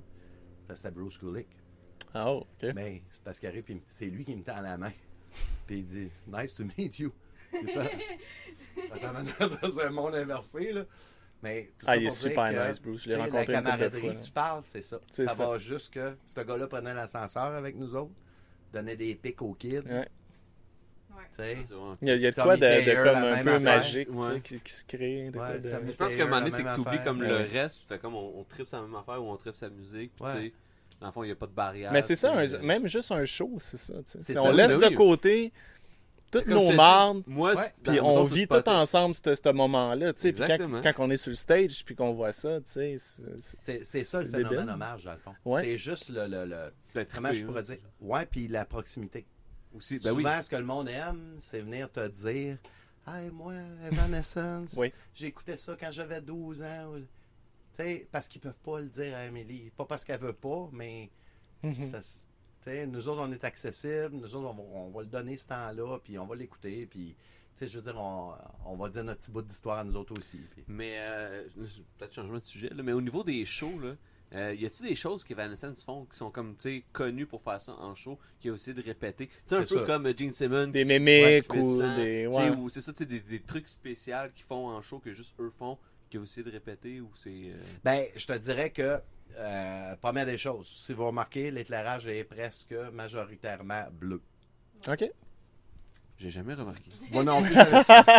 C'était 0.75 0.91
Bruce 0.91 1.17
Kulick. 1.17 1.49
Ah, 2.13 2.31
oh, 2.31 2.47
ok. 2.63 2.71
Mais 2.75 3.03
c'est 3.09 3.23
parce 3.23 3.41
qu'il 3.41 3.49
arrive, 3.49 3.63
puis 3.63 3.83
c'est 3.89 4.07
lui 4.11 4.27
qui 4.27 4.37
me 4.37 4.43
tend 4.43 4.61
la 4.61 4.77
main. 4.77 4.93
Puis 5.67 5.79
il 5.79 5.87
dit 5.87 6.11
Nice 6.27 6.55
to 6.57 6.65
meet 6.77 6.99
you. 6.99 7.11
C'est 9.73 9.85
un 9.85 9.91
monde 9.91 10.15
inversé, 10.15 10.73
là. 10.73 10.83
Mais 11.43 11.71
tout 11.79 11.87
Ah, 11.89 11.97
il 11.97 12.07
est 12.07 12.11
super 12.11 12.51
que, 12.53 12.69
nice, 12.69 12.81
Bruce. 12.81 13.03
Je 13.03 13.09
l'ai 13.11 13.15
tu 13.17 13.21
rencontré 13.21 13.53
La 13.53 13.59
une 13.59 13.65
camaraderie 13.65 14.01
fois, 14.01 14.15
que 14.15 14.25
tu 14.25 14.31
parles, 14.31 14.61
c'est 14.65 14.81
ça. 14.83 14.99
C'est 15.13 15.27
Ça, 15.29 15.35
ça. 15.35 15.47
va 15.49 15.59
juste 15.59 15.93
que 15.93 16.17
ce 16.25 16.41
gars-là 16.41 16.67
prenait 16.67 16.95
l'ascenseur 16.95 17.45
avec 17.55 17.77
nous 17.77 17.95
autres, 17.95 18.13
donnait 18.73 18.97
des 18.97 19.15
pics 19.15 19.43
aux 19.43 19.53
kids. 19.53 19.81
Ouais. 19.81 20.09
Ouais. 21.37 21.37
Tu 21.37 21.43
Il 22.03 22.09
y 22.09 22.11
a, 22.11 22.15
il 22.17 22.23
y 22.23 22.27
a 22.27 22.31
de 22.31 22.35
Tommy 22.35 22.47
quoi 22.47 22.57
de, 22.57 22.95
comme 23.05 23.25
un 23.25 23.43
peu 23.43 23.51
affaire. 23.51 23.61
magique 23.61 24.09
tu 24.09 24.15
Ouais. 24.17 24.41
qui, 24.41 24.59
qui 24.61 24.73
se 24.73 24.85
crée. 24.85 25.27
de 25.27 25.33
quoi 25.37 25.49
Ouais, 25.51 25.59
de- 25.61 25.71
Tommy 25.71 25.93
Je 25.93 25.97
pense 25.97 26.17
qu'à 26.17 26.23
un 26.23 26.27
moment 26.27 26.39
donné, 26.39 26.51
c'est 26.51 26.65
que 26.65 26.75
t'oublies 26.75 26.91
affaire. 26.93 27.05
comme 27.05 27.21
Ouais. 27.21 27.29
le 27.29 27.37
reste, 27.37 27.81
tu 27.83 27.87
fais 27.87 27.99
comme 27.99 28.15
on, 28.15 28.39
on 28.41 28.45
tripe 28.45 28.67
sa 28.67 28.81
même 28.81 28.95
affaire 28.95 29.23
ou 29.23 29.31
on 29.31 29.37
tripe 29.37 29.57
sa 29.57 29.69
musique, 29.69 30.13
puis 30.17 30.27
tu 30.35 30.53
dans 31.01 31.07
le 31.09 31.13
fond, 31.13 31.23
il 31.23 31.27
n'y 31.27 31.33
a 31.33 31.37
pas 31.37 31.47
de 31.47 31.53
barrière. 31.53 31.93
Mais 31.93 32.01
c'est 32.03 32.17
ça, 32.17 32.33
tu 32.47 32.55
un- 32.57 32.63
même 32.63 32.87
juste 32.89 33.13
un 33.13 33.25
show, 33.27 33.53
c'est 33.59 33.77
ça. 33.77 33.93
tu 34.11 34.33
ça, 34.33 34.43
on 34.43 34.53
laisse 34.53 34.79
de 34.79 34.87
oui. 34.87 34.95
côté 34.95 35.53
toutes 36.39 36.47
nos 36.49 36.73
mardes, 36.73 37.23
Moi, 37.27 37.55
Ouais. 37.55 37.63
c'est- 37.63 37.75
puis 37.83 38.01
on 38.01 38.09
mettons, 38.09 38.23
vit 38.25 38.47
tout 38.49 38.69
ensemble 38.69 39.15
ce, 39.15 39.35
ce 39.35 39.49
moment-là. 39.53 40.13
tu 40.13 40.21
sais. 40.21 40.33
Puis 40.33 40.39
quand, 40.41 40.45
Exactement. 40.45 40.83
quand 40.83 40.93
on 40.99 41.11
est 41.11 41.17
sur 41.17 41.31
le 41.31 41.37
stage, 41.37 41.85
puis 41.85 41.95
qu'on 41.95 42.13
voit 42.13 42.33
ça, 42.33 42.61
tu 42.61 42.71
sais, 42.73 42.97
c'est- 43.61 44.05
ça 44.05 44.21
le 44.23 44.29
phénomène 44.29 44.51
débile. 44.59 44.71
hommage, 44.71 45.05
dans 45.05 45.13
le 45.13 45.19
fond. 45.19 45.35
Ouais. 45.45 45.63
C'est 45.65 45.79
juste 45.79 46.09
le. 46.11 46.27
le, 46.27 46.45
le- 46.47 46.73
Ben, 46.95 47.07
comment 47.13 47.33
je 47.33 47.43
hein. 47.43 47.47
pourrais 47.47 47.63
dire? 47.63 47.79
Ouais, 48.01 48.27
puis 48.27 48.49
la 48.49 48.65
proximité. 48.65 49.27
Aussi, 49.77 49.99
ben 49.99 50.13
oui. 50.13 50.23
Souvent, 50.23 50.41
ce 50.43 50.49
que 50.51 50.57
le 50.57 50.65
monde 50.65 50.89
aime, 50.89 51.35
c'est 51.39 51.61
venir 51.61 51.91
te 51.91 52.07
dire 52.09 52.59
Hey, 53.07 53.29
moi, 53.31 53.53
Evanescence, 53.91 54.75
Oui. 54.79 54.93
j'écoutais 55.15 55.57
ça 55.57 55.77
quand 55.79 55.91
j'avais 55.91 56.21
12 56.21 56.63
ans. 56.63 56.93
ou- 56.95 57.01
Tu 57.01 57.07
sais, 57.83 58.09
parce 58.13 58.29
qu'ils 58.29 58.41
peuvent 58.41 58.55
pas 58.65 58.79
le 58.81 58.87
dire 58.87 59.15
à 59.17 59.21
Amélie. 59.23 59.71
Pas 59.77 59.85
parce 59.85 60.05
qu'elle 60.05 60.21
veut 60.21 60.33
pas, 60.33 60.69
mais 60.73 61.11
Mhm. 61.63 61.75
ça 61.75 62.01
nous 62.87 63.09
autres, 63.09 63.23
on 63.23 63.33
est 63.33 63.45
accessibles. 63.45 64.11
Nous 64.13 64.35
autres, 64.37 64.47
on 64.49 64.55
va, 64.55 64.63
on 64.63 64.91
va 64.91 65.01
le 65.03 65.09
donner 65.09 65.37
ce 65.37 65.47
temps-là, 65.49 65.99
puis 66.03 66.19
on 66.19 66.27
va 66.27 66.35
l'écouter. 66.37 66.87
Puis, 66.87 67.15
tu 67.57 67.59
sais, 67.59 67.67
je 67.67 67.79
veux 67.79 67.83
dire, 67.85 68.01
on, 68.01 68.33
on 68.67 68.77
va 68.77 68.89
dire 68.89 69.05
notre 69.05 69.21
petit 69.21 69.31
bout 69.31 69.43
d'histoire 69.43 69.79
à 69.79 69.85
nous 69.85 69.97
autres 69.97 70.15
aussi. 70.19 70.39
puis- 70.51 70.65
Mais, 70.69 70.97
euh, 70.99 71.45
peut-être 71.99 72.15
changement 72.15 72.39
de 72.39 72.45
sujet, 72.45 72.71
là, 72.71 72.83
mais 72.83 72.93
au 72.93 73.01
niveau 73.01 73.23
des 73.25 73.45
shows, 73.45 73.79
là, 73.81 73.95
euh, 74.35 74.55
y 74.55 74.67
a-t-il 74.67 74.89
des 74.89 74.97
choses 74.97 75.23
qu'Evanescence 75.23 75.85
font 75.85 76.07
qui 76.07 76.17
sont 76.17 76.31
comme, 76.31 76.57
tu 76.57 76.63
sais, 76.63 76.85
connues 76.93 77.27
pour 77.27 77.43
faire 77.43 77.61
ça 77.61 77.73
en 77.73 77.95
show, 77.95 78.19
qui 78.41 78.49
a 78.49 78.53
aussi 78.53 78.75
de 78.75 78.83
répéter? 78.83 79.29
Tu 79.29 79.33
sais, 79.47 79.55
un 79.57 79.59
peu 79.61 79.67
ça. 79.67 79.85
comme 79.87 80.07
euh, 80.07 80.15
Gene 80.17 80.33
Simmons. 80.33 80.67
des 80.69 80.85
mémiques 80.85 81.55
ou 81.55 81.79
sang, 81.79 81.97
des. 81.97 82.27
ouais. 82.27 82.51
ou 82.51 82.69
c'est 82.69 82.81
ça, 82.81 82.93
tu 82.93 83.01
sais, 83.01 83.07
des, 83.07 83.21
des 83.21 83.41
trucs 83.41 83.69
spéciaux 83.69 84.17
qu'ils 84.35 84.45
font 84.47 84.69
en 84.69 84.83
show 84.83 84.99
que 84.99 85.13
juste 85.13 85.35
eux 85.39 85.51
font, 85.57 85.79
qui 86.11 86.17
a 86.17 86.21
aussi 86.21 86.43
de 86.43 86.51
répéter, 86.51 87.01
ou 87.01 87.11
c'est... 87.23 87.31
euh, 87.31 87.55
Ben, 87.85 88.07
je 88.17 88.27
te 88.27 88.37
dirais 88.39 88.71
que, 88.71 88.99
euh, 89.37 89.97
première 89.97 90.27
des 90.27 90.39
choses, 90.39 90.69
si 90.69 90.93
vous 90.93 91.07
remarquez, 91.07 91.51
l'éclairage 91.51 92.07
est 92.07 92.25
presque 92.25 92.75
majoritairement 92.93 93.87
bleu. 93.91 94.23
Ok. 94.87 95.05
J'ai 96.19 96.31
jamais 96.31 96.55
remarqué. 96.55 96.91
Moi 97.11 97.25
non 97.25 97.43
plus, 97.43 97.55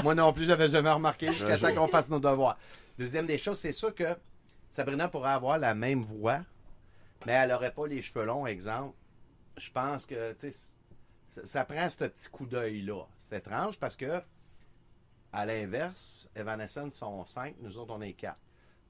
moi 0.04 0.16
non 0.16 0.34
plus, 0.34 0.46
j'avais 0.46 0.68
jamais 0.70 0.92
remarqué 0.92 1.32
jusqu'à 1.32 1.58
temps 1.58 1.74
qu'on 1.74 1.88
fasse 1.88 2.10
nos 2.10 2.20
devoirs. 2.20 2.58
Deuxième 2.98 3.26
des 3.26 3.38
choses, 3.38 3.60
c'est 3.60 3.72
sûr 3.72 3.96
que 3.96 4.16
Sabrina 4.70 5.08
pourrait 5.08 5.32
avoir 5.32 5.58
la 5.58 5.74
même 5.74 6.04
voix, 6.04 6.42
mais 7.26 7.34
elle 7.34 7.50
n'aurait 7.50 7.74
pas 7.74 7.88
les 7.88 8.02
cheveux 8.02 8.26
longs, 8.26 8.46
exemple. 8.46 8.96
Je 9.58 9.72
pense 9.72 10.06
que, 10.06 10.36
ça 11.44 11.66
prend 11.66 11.90
ce 11.90 12.06
petit 12.06 12.30
coup 12.30 12.46
d'œil-là. 12.46 13.06
C'est 13.18 13.38
étrange 13.38 13.80
parce 13.80 13.96
que, 13.96 14.22
à 15.32 15.46
l'inverse, 15.46 16.30
Evanescence 16.36 16.96
sont 16.96 17.26
cinq, 17.26 17.56
nous 17.60 17.78
autres, 17.78 17.94
on 17.94 18.02
est 18.02 18.14
quatre. 18.14 18.40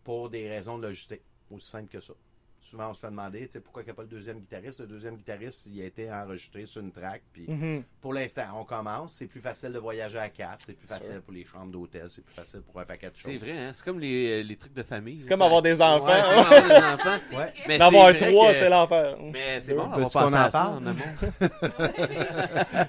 Pour 0.03 0.29
des 0.29 0.47
raisons 0.47 0.77
de 0.77 0.87
logistique. 0.87 1.23
Aussi 1.51 1.67
simple 1.67 1.89
que 1.89 1.99
ça. 1.99 2.13
Souvent, 2.61 2.89
on 2.89 2.93
se 2.95 2.99
fait 2.99 3.11
demander, 3.11 3.45
tu 3.45 3.51
sais, 3.51 3.59
pourquoi 3.59 3.83
il 3.83 3.85
n'y 3.85 3.91
a 3.91 3.93
pas 3.93 4.01
le 4.01 4.07
deuxième 4.07 4.39
guitariste? 4.39 4.79
Le 4.79 4.87
deuxième 4.87 5.17
guitariste, 5.17 5.67
il 5.67 5.79
a 5.83 5.85
été 5.85 6.11
enregistré 6.11 6.65
sur 6.65 6.81
une 6.81 6.91
track, 6.91 7.21
puis 7.31 7.45
Mhm. 7.47 7.83
pour 8.01 8.11
l'instant, 8.11 8.41
on 8.55 8.63
commence. 8.65 9.13
C'est 9.13 9.27
plus 9.27 9.39
facile 9.39 9.71
de 9.71 9.77
voyager 9.77 10.17
à 10.17 10.29
quatre. 10.29 10.65
C'est 10.65 10.73
plus 10.73 10.87
Sûr. 10.87 10.97
facile 10.97 11.21
pour 11.21 11.31
les 11.31 11.45
chambres 11.45 11.71
d'hôtel. 11.71 12.09
C'est 12.09 12.23
plus 12.25 12.33
facile 12.33 12.61
pour 12.61 12.79
un 12.81 12.85
paquet 12.85 13.11
de 13.11 13.15
choses. 13.15 13.31
C'est 13.31 13.37
vrai, 13.37 13.51
hein? 13.55 13.69
C'est 13.71 13.85
comme 13.85 13.99
les, 13.99 14.43
les 14.43 14.55
trucs 14.57 14.73
de 14.73 14.81
famille. 14.81 15.19
C'est 15.21 15.29
comme 15.29 15.41
ça- 15.41 15.45
avoir 15.45 15.61
des 15.61 15.79
enfants. 15.79 16.07
Ouais, 16.07 16.21
c'est 16.23 16.33
hein. 16.33 16.43
comme 16.43 16.53
avoir 16.53 16.63
des 16.63 17.03
enfants. 17.03 17.19
Ouais. 17.37 17.53
Mais 17.67 17.77
D'avoir 17.77 18.11
c'est 18.11 18.17
vrai 18.17 18.31
trois, 18.31 18.51
que- 18.53 18.59
c'est 18.59 18.69
l'enfer. 18.69 19.17
Mais 19.31 19.59
c'est 19.61 19.73
bon, 19.75 19.83
on 19.83 19.87
va 19.89 19.95
qu'on 20.03 20.09
passer 20.09 20.35
en 20.35 20.49
parle? 20.49 20.95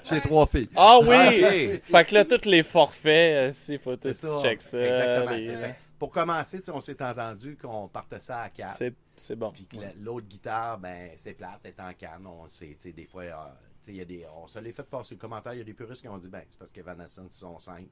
J'ai 0.09 0.21
trois 0.21 0.47
filles. 0.47 0.69
Ah 0.75 0.97
oui! 1.03 1.15
Ok. 1.75 1.81
Fait 1.83 2.05
que 2.05 2.13
là, 2.15 2.25
tous 2.25 2.49
les 2.49 2.63
forfaits, 2.63 3.55
il 3.69 3.77
faut 3.77 3.95
que 3.95 4.07
tu 4.11 4.15
check 4.41 4.61
ça. 4.63 4.79
Exactement. 4.79 5.31
les- 5.35 5.75
Pour 5.99 6.11
commencer, 6.11 6.61
on 6.71 6.79
s'est 6.81 7.01
entendu 7.01 7.57
qu'on 7.57 7.87
partait 7.87 8.19
ça 8.19 8.41
à 8.41 8.49
quatre. 8.49 8.77
C'est 8.77 8.93
c'est 9.17 9.35
bon. 9.35 9.51
Puis 9.51 9.65
que 9.65 9.77
la- 9.77 9.93
l'autre 9.99 10.27
guitare, 10.27 10.77
ben, 10.77 11.09
c'est 11.15 11.33
plate, 11.33 11.59
elle 11.63 11.71
est 11.71 11.79
en 11.81 11.93
canne. 11.93 12.27
On 12.27 12.45
sait, 12.47 12.77
des 12.95 13.05
fois, 13.05 13.23
euh, 13.23 13.91
y 13.91 14.01
a 14.01 14.05
des, 14.05 14.25
on 14.35 14.45
se 14.45 14.59
l'est 14.59 14.71
fait 14.73 14.83
passer 14.83 15.15
le 15.15 15.19
commentaire. 15.19 15.53
Il 15.53 15.57
y 15.57 15.61
a 15.61 15.63
des 15.65 15.73
puristes 15.73 16.01
qui 16.01 16.07
ont 16.07 16.17
dit, 16.19 16.29
ben, 16.29 16.43
c'est 16.49 16.59
parce 16.59 16.71
qu'Evanescence 16.71 17.31
sont 17.31 17.57
cinq. 17.57 17.87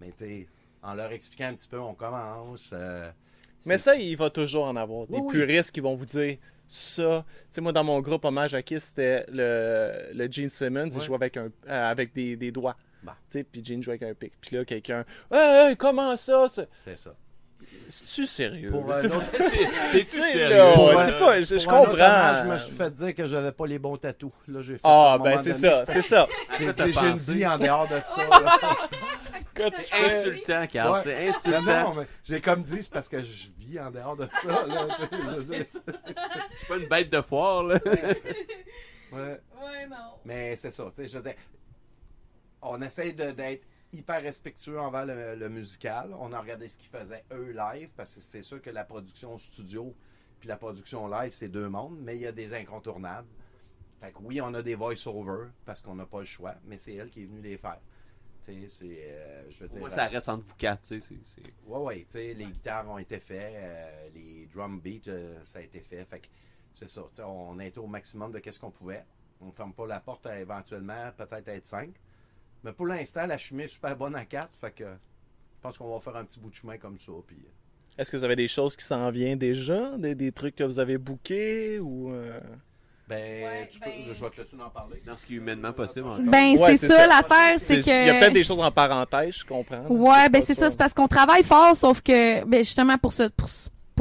Mais 0.00 0.12
tu 0.16 0.48
en 0.82 0.94
leur 0.94 1.10
expliquant 1.12 1.46
un 1.48 1.54
petit 1.54 1.68
peu, 1.68 1.80
on 1.80 1.94
commence. 1.94 2.70
euh, 2.72 3.10
Mais 3.66 3.78
ça, 3.78 3.96
il 3.96 4.16
va 4.16 4.30
toujours 4.30 4.64
en 4.66 4.76
avoir. 4.76 5.06
Des 5.08 5.14
Oui, 5.14 5.20
oui. 5.24 5.32
puristes 5.32 5.70
qui 5.72 5.80
vont 5.80 5.94
vous 5.96 6.06
dire 6.06 6.38
ça. 6.68 7.24
Tu 7.28 7.46
sais, 7.50 7.60
moi, 7.60 7.72
dans 7.72 7.84
mon 7.84 8.00
groupe 8.00 8.24
Hommage 8.24 8.54
à 8.54 8.62
Kiss, 8.62 8.84
c'était 8.84 9.24
le, 9.28 10.10
le 10.14 10.30
Gene 10.30 10.48
Simmons. 10.48 10.86
Il 10.90 10.98
Ouais. 10.98 11.04
jouait 11.04 11.16
avec, 11.16 11.36
un, 11.36 11.46
euh, 11.66 11.90
avec 11.90 12.12
des, 12.14 12.36
des 12.36 12.50
doigts. 12.52 12.76
Bah. 13.02 13.16
Tu 13.30 13.38
sais, 13.38 13.44
puis 13.44 13.64
Gene 13.64 13.82
joue 13.82 13.90
avec 13.90 14.02
un 14.04 14.14
pic. 14.14 14.32
Puis 14.40 14.54
là, 14.56 14.64
quelqu'un, 14.64 15.04
hey, 15.30 15.70
hey, 15.70 15.76
comment 15.76 16.14
ça? 16.16 16.46
C'est 16.48 16.96
ça. 16.96 17.14
C'est-tu 17.90 18.26
sérieux? 18.26 18.70
Pour 18.70 18.90
un 18.90 19.00
C'est 19.02 19.06
autre- 19.08 19.30
pas- 19.30 19.38
T'es-tu 19.92 20.20
sérieux? 20.20 20.72
Pour 20.74 20.90
un- 20.98 21.12
pas, 21.12 21.42
je, 21.42 21.58
je 21.58 21.64
Pour 21.64 21.72
un 21.74 21.80
autre 21.80 21.90
comprends. 21.90 22.04
hommage, 22.06 22.38
je 22.46 22.50
me 22.52 22.58
suis 22.58 22.74
fait 22.74 22.94
dire 22.94 23.14
que 23.14 23.26
j'avais 23.26 23.52
pas 23.52 23.66
les 23.66 23.78
bons 23.78 23.96
tatous. 23.98 24.32
Là, 24.48 24.62
j'ai 24.62 24.74
fait. 24.74 24.80
Ah, 24.84 25.12
à 25.12 25.14
un 25.14 25.18
ben 25.18 25.30
moment 25.30 25.42
c'est 25.44 25.60
donné, 25.60 25.76
ça, 25.76 25.84
c'est 25.86 26.02
ça. 26.02 26.26
J'ai 26.58 26.64
quoi 26.64 26.72
t'as 26.72 26.84
dit, 26.86 26.92
j'ai 26.92 27.00
une 27.06 27.12
pensé? 27.12 27.32
vie 27.34 27.46
en 27.46 27.58
dehors 27.58 27.88
de 27.88 28.00
ça. 28.06 28.24
là. 28.24 28.58
Quand 29.54 29.68
tu 29.70 29.76
C'est 29.82 29.90
fais- 29.90 30.16
insultant, 30.30 30.66
Carl. 30.72 30.92
Ouais. 30.94 31.00
C'est 31.04 31.50
Non, 31.50 31.58
insultant. 31.58 31.82
non, 31.90 31.94
mais 31.96 32.06
j'ai 32.24 32.40
comme 32.40 32.62
dit, 32.62 32.82
c'est 32.82 32.92
parce 32.92 33.08
que 33.10 33.22
je 33.22 33.48
vis 33.58 33.78
en 33.78 33.90
dehors 33.90 34.16
de 34.16 34.26
ça. 34.32 34.48
Là, 34.48 34.86
tu 34.96 35.02
sais, 35.02 35.08
je 35.12 35.30
veux 35.30 35.44
dire. 35.44 35.64
Je 35.66 35.78
suis 36.58 36.66
pas 36.68 36.76
une 36.78 36.88
bête 36.88 37.10
de 37.12 37.20
foire, 37.20 37.62
là. 37.64 37.78
Ouais. 37.84 39.20
Ouais, 39.60 39.86
non. 39.90 39.96
Mais 40.24 40.56
c'est 40.56 40.70
ça, 40.70 40.84
tu 40.96 41.02
sais, 41.02 41.08
je 41.08 41.18
veux 41.18 41.22
dire, 41.22 41.34
on 42.62 42.80
essaye 42.80 43.12
de- 43.12 43.32
d'être 43.32 43.64
hyper 43.92 44.22
respectueux 44.22 44.78
envers 44.80 45.06
le, 45.06 45.34
le 45.36 45.48
musical. 45.48 46.14
On 46.18 46.32
a 46.32 46.40
regardé 46.40 46.68
ce 46.68 46.78
qu'ils 46.78 46.90
faisaient 46.90 47.24
eux 47.32 47.50
live, 47.52 47.90
parce 47.96 48.14
que 48.14 48.20
c'est 48.20 48.42
sûr 48.42 48.60
que 48.62 48.70
la 48.70 48.84
production 48.84 49.36
studio 49.38 49.94
puis 50.40 50.48
la 50.48 50.56
production 50.56 51.06
live, 51.06 51.30
c'est 51.32 51.48
deux 51.48 51.68
mondes, 51.68 51.98
mais 52.00 52.16
il 52.16 52.22
y 52.22 52.26
a 52.26 52.32
des 52.32 52.52
incontournables. 52.52 53.28
Fait 54.00 54.10
que 54.10 54.18
oui, 54.22 54.40
on 54.40 54.52
a 54.54 54.62
des 54.62 54.74
voice-over, 54.74 55.50
parce 55.64 55.80
qu'on 55.80 55.94
n'a 55.94 56.04
pas 56.06 56.18
le 56.18 56.24
choix, 56.24 56.56
mais 56.64 56.78
c'est 56.78 56.94
elle 56.94 57.10
qui 57.10 57.22
est 57.22 57.26
venue 57.26 57.40
les 57.42 57.56
faire. 57.56 57.78
Tu 58.44 58.52
sais, 58.52 58.68
c'est, 58.68 59.04
euh, 59.04 59.48
je 59.50 59.58
veux 59.60 59.68
dire... 59.68 59.78
moi, 59.78 59.88
ça 59.90 60.08
reste 60.08 60.28
entre 60.28 60.42
vous 60.44 60.56
quatre, 60.56 60.82
tu 60.82 61.00
sais. 61.00 61.14
c'est- 61.24 61.42
c'est- 61.44 61.52
Ouais, 61.64 61.78
ouais, 61.78 61.98
tu 62.00 62.06
sais, 62.18 62.34
les 62.34 62.46
guitares 62.46 62.88
ont 62.90 62.98
été 62.98 63.20
faites, 63.20 63.54
euh, 63.54 64.08
les 64.16 64.46
drum 64.52 64.80
beats, 64.80 65.06
euh, 65.06 65.38
ça 65.44 65.60
a 65.60 65.62
été 65.62 65.80
fait. 65.80 66.04
Fait 66.04 66.18
que 66.18 66.26
c'est 66.74 66.88
ça, 66.90 67.02
on 67.24 67.56
a 67.60 67.64
été 67.64 67.78
au 67.78 67.86
maximum 67.86 68.32
de 68.32 68.40
qu'est-ce 68.40 68.58
qu'on 68.58 68.72
pouvait. 68.72 69.04
On 69.40 69.46
ne 69.46 69.52
ferme 69.52 69.72
pas 69.72 69.86
la 69.86 70.00
porte 70.00 70.26
à 70.26 70.40
éventuellement 70.40 71.12
peut-être 71.16 71.46
être 71.46 71.66
5. 71.68 71.94
Mais 72.64 72.72
pour 72.72 72.86
l'instant, 72.86 73.26
la 73.26 73.38
chemin 73.38 73.64
est 73.64 73.68
super 73.68 73.96
bonne 73.96 74.14
à 74.14 74.24
4. 74.24 74.50
Fait 74.60 74.70
que 74.72 74.84
je 74.84 75.60
pense 75.62 75.78
qu'on 75.78 75.92
va 75.92 76.00
faire 76.00 76.16
un 76.16 76.24
petit 76.24 76.38
bout 76.40 76.50
de 76.50 76.54
chemin 76.54 76.76
comme 76.78 76.98
ça. 76.98 77.12
Puis, 77.26 77.36
euh, 77.44 78.00
Est-ce 78.00 78.10
que 78.10 78.16
vous 78.16 78.24
avez 78.24 78.36
des 78.36 78.48
choses 78.48 78.76
qui 78.76 78.84
s'en 78.84 79.10
viennent 79.10 79.38
déjà? 79.38 79.96
Des, 79.98 80.14
des 80.14 80.32
trucs 80.32 80.56
que 80.56 80.64
vous 80.64 80.78
avez 80.78 80.98
bookés 80.98 81.78
ou... 81.80 82.12
euh, 82.12 82.38
ben, 83.08 83.44
Ouais, 83.44 83.68
tu 83.70 83.78
peux- 83.80 83.86
ben- 83.90 84.04
je 84.06 84.12
vais 84.24 84.30
te 84.30 84.36
laisser 84.40 84.56
en 84.60 84.70
parler. 84.70 85.02
Dans 85.04 85.16
ce 85.16 85.26
qui 85.26 85.34
est 85.34 85.36
humainement 85.36 85.72
possible 85.72 86.06
encore. 86.06 86.20
Ben, 86.24 86.56
Ouais, 86.56 86.72
c'est 86.78 86.86
c'est 86.86 86.88
ça, 86.88 86.96
ça. 86.98 87.06
l'affaire, 87.08 87.58
c'est 87.58 87.80
que. 87.80 87.90
Il 88.02 88.06
y 88.06 88.10
a 88.10 88.20
peut-être 88.20 88.32
des 88.32 88.44
choses 88.44 88.60
en 88.60 88.70
parenthèse, 88.70 89.34
je 89.34 89.44
comprends. 89.44 89.86
Ouais, 89.88 90.28
ben 90.30 90.40
c'est 90.40 90.54
ça, 90.54 90.70
c'est 90.70 90.78
parce 90.78 90.94
qu'on 90.94 91.08
travaille 91.08 91.42
fort, 91.42 91.76
sauf 91.76 92.00
que, 92.00 92.44
ben 92.44 92.58
justement 92.64 92.96
pour 92.98 93.12
ce, 93.12 93.24
pour, 93.28 93.50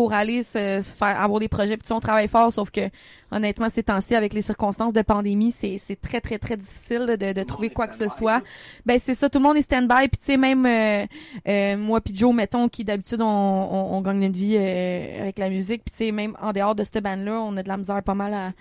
pour 0.02 0.14
aller 0.14 0.42
se, 0.42 0.82
se 0.82 0.96
faire 0.96 1.22
avoir 1.22 1.40
des 1.40 1.48
projets, 1.48 1.78
puis 1.78 1.92
on 1.92 2.00
travaille 2.00 2.28
fort, 2.28 2.52
sauf 2.52 2.72
que 2.72 2.82
honnêtement 3.30 3.70
ces 3.70 3.84
temps-ci 3.84 4.16
avec 4.16 4.34
les 4.34 4.42
circonstances 4.42 4.94
de 4.94 5.04
pandémie, 5.04 5.52
c'est 5.52 5.78
c'est 5.78 5.96
très 5.96 6.22
très 6.22 6.40
très 6.40 6.58
difficile 6.58 7.02
là, 7.02 7.18
de, 7.18 7.34
de 7.34 7.44
trouver 7.44 7.70
quoi 7.70 7.86
que 7.86 7.96
ce 7.96 8.08
soit. 8.08 8.42
Ben 8.88 8.98
c'est 8.98 9.14
ça, 9.14 9.30
tout 9.30 9.38
le 9.38 9.44
monde 9.44 9.58
est 9.58 9.62
stand-by, 9.62 10.08
puis 10.08 10.18
tu 10.18 10.26
sais 10.26 10.38
même 10.38 10.66
euh, 10.66 11.06
euh, 11.48 11.78
moi 11.78 12.02
puis 12.02 12.16
Joe 12.16 12.34
mettons 12.34 12.68
qui 12.68 12.84
d'habitude 12.84 13.22
on, 13.22 13.28
on, 13.28 13.94
on 13.96 14.02
gagne 14.02 14.22
notre 14.22 14.34
vie 14.34 14.56
euh, 14.58 15.22
avec 15.22 15.38
la 15.38 15.50
musique, 15.50 15.84
puis 15.86 15.92
tu 15.92 15.98
sais 16.06 16.12
même 16.12 16.36
en 16.42 16.52
dehors 16.52 16.74
de 16.74 16.84
cette 16.84 17.04
bande 17.04 17.24
là, 17.24 17.34
on 17.34 17.56
a 17.58 17.62
de 17.62 17.68
la 17.68 17.78
misère 17.78 18.02
pas 18.02 18.16
mal 18.16 18.34
à 18.34 18.52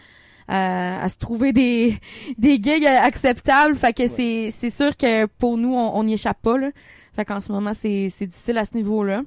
à, 0.46 1.02
à 1.02 1.08
se 1.08 1.16
trouver 1.16 1.54
des 1.54 1.98
des 2.36 2.62
gigs 2.62 2.84
acceptables, 2.84 3.76
fait 3.76 3.94
que 3.94 4.08
c'est 4.08 4.50
c'est 4.54 4.68
sûr 4.68 4.94
que 4.94 5.24
pour 5.24 5.56
nous 5.56 5.74
on 5.74 5.96
on 5.96 6.04
n'y 6.04 6.12
échappe 6.12 6.42
pas 6.42 6.58
là. 6.58 6.68
Fait 7.16 7.24
qu'en 7.24 7.40
ce 7.40 7.50
moment 7.50 7.72
c'est 7.72 8.10
c'est 8.14 8.26
difficile 8.26 8.58
à 8.58 8.66
ce 8.66 8.76
niveau-là. 8.76 9.22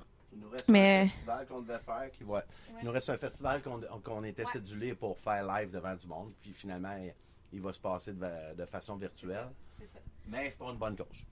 Il 0.54 0.56
nous 0.56 0.58
reste 0.58 0.70
Mais- 0.70 1.00
un 1.00 1.08
festival 1.08 1.46
qu'on 1.48 1.62
devait 1.62 1.80
faire. 1.80 2.12
Qui 2.12 2.24
va... 2.24 2.44
Il 2.82 2.86
nous 2.86 2.92
reste 2.92 3.10
un 3.10 3.18
festival 3.18 3.62
qu'on 3.62 3.80
qu'on 4.04 4.24
était 4.24 4.46
cédulé 4.46 4.94
pour 4.94 5.18
faire 5.20 5.46
live 5.46 5.72
devant 5.72 5.96
du 5.96 6.08
monde. 6.08 6.32
Puis 6.42 6.54
finalement, 6.54 6.96
il, 7.52 7.62
va 7.62 7.74
se 7.74 7.80
passer 7.80 8.14
de, 8.14 8.56
de 8.58 8.66
façon 8.66 8.96
virtuelle. 8.96 9.50
Mais 10.28 10.46
c'est 10.46 10.58
pour 10.58 10.70
une 10.72 10.78
bonne 10.78 10.96
cause. 10.96 11.26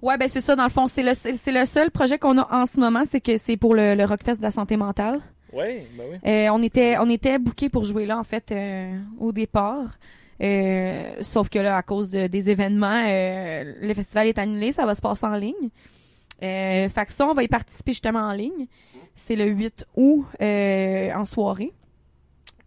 Ouais, 0.00 0.16
ben 0.16 0.28
c'est 0.28 0.40
ça 0.40 0.54
dans 0.54 0.64
le 0.64 0.70
fond, 0.70 0.86
c'est 0.86 1.02
le 1.02 1.12
c'est 1.14 1.32
c'est 1.34 1.50
le 1.50 1.66
seul 1.66 1.90
projet 1.90 2.18
qu'on 2.18 2.38
a 2.38 2.48
en 2.54 2.66
ce 2.66 2.78
moment, 2.78 3.02
c'est 3.04 3.20
que 3.20 3.36
c'est 3.36 3.56
pour 3.56 3.74
le, 3.74 3.94
le 3.96 4.04
Rockfest 4.04 4.36
de 4.36 4.42
la 4.42 4.52
santé 4.52 4.76
mentale. 4.76 5.20
Oui, 5.52 5.86
ben 5.96 6.04
oui. 6.12 6.18
Euh, 6.24 6.48
on 6.52 6.62
était 6.62 6.96
on 6.98 7.10
était 7.10 7.38
booké 7.38 7.68
pour 7.68 7.84
jouer 7.84 8.06
là 8.06 8.16
en 8.18 8.22
fait 8.24 8.52
euh, 8.52 8.96
au 9.18 9.32
départ. 9.32 9.98
Euh, 10.40 11.20
sauf 11.20 11.48
que 11.48 11.58
là 11.58 11.76
à 11.76 11.82
cause 11.82 12.10
de, 12.10 12.28
des 12.28 12.48
événements, 12.48 13.02
euh, 13.08 13.74
le 13.80 13.92
festival 13.92 14.28
est 14.28 14.38
annulé, 14.38 14.70
ça 14.70 14.86
va 14.86 14.94
se 14.94 15.00
passer 15.00 15.26
en 15.26 15.34
ligne. 15.34 15.70
Euh, 16.42 16.88
fait 16.88 17.06
que 17.06 17.12
ça, 17.12 17.26
on 17.26 17.34
va 17.34 17.42
y 17.42 17.48
participer 17.48 17.92
justement 17.92 18.20
en 18.20 18.32
ligne. 18.32 18.66
C'est 19.14 19.34
le 19.36 19.46
8 19.46 19.84
août 19.96 20.24
euh, 20.40 21.12
en 21.12 21.24
soirée. 21.24 21.72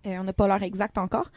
Euh, 0.06 0.18
on 0.20 0.24
n'a 0.24 0.34
pas 0.34 0.48
l'heure 0.48 0.64
exacte 0.64 0.98
encore. 0.98 1.32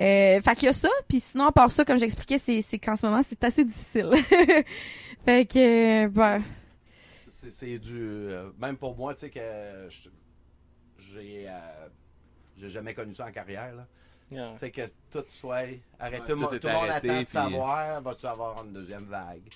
Euh, 0.00 0.40
fait 0.40 0.54
qu'il 0.56 0.66
y 0.66 0.68
a 0.68 0.72
ça, 0.72 0.88
puis 1.08 1.20
sinon 1.20 1.46
à 1.46 1.52
part 1.52 1.70
ça, 1.70 1.84
comme 1.84 1.98
j'expliquais, 1.98 2.38
c'est 2.38 2.62
c'est 2.62 2.78
qu'en 2.78 2.96
ce 2.96 3.06
moment 3.06 3.22
c'est 3.22 3.42
assez 3.44 3.64
difficile. 3.64 4.10
fait 5.24 5.46
que 5.46 6.04
euh, 6.04 6.08
ben, 6.08 6.42
C'est- 7.28 7.50
C'est 7.50 7.78
du. 7.78 7.96
euh, 8.00 8.50
même 8.58 8.76
pour 8.76 8.96
moi, 8.96 9.14
tu 9.14 9.20
sais, 9.20 9.30
que 9.30 9.40
je- 9.90 10.08
j'ai. 10.98 11.44
euh, 11.48 11.86
j'ai 12.56 12.68
jamais 12.68 12.94
connu 12.94 13.14
ça 13.14 13.26
en 13.26 13.30
carrière, 13.32 13.74
là. 13.74 13.86
Yeah. 14.30 14.52
Tu 14.54 14.58
sais, 14.60 14.70
que 14.70 14.82
tout 15.10 15.24
soit 15.28 15.56
arrêté. 15.98 16.22
Ouais, 16.22 16.26
tout, 16.26 16.28
le 16.30 16.34
monde- 16.36 16.60
tout 16.60 16.66
le 16.66 16.72
monde 16.72 16.88
arrêté, 16.88 17.10
attend 17.10 17.18
de 17.20 17.24
puis- 17.24 17.32
savoir, 17.32 18.02
vas-tu 18.02 18.26
avoir 18.26 18.64
une 18.64 18.72
deuxième 18.72 19.04
vague? 19.04 19.48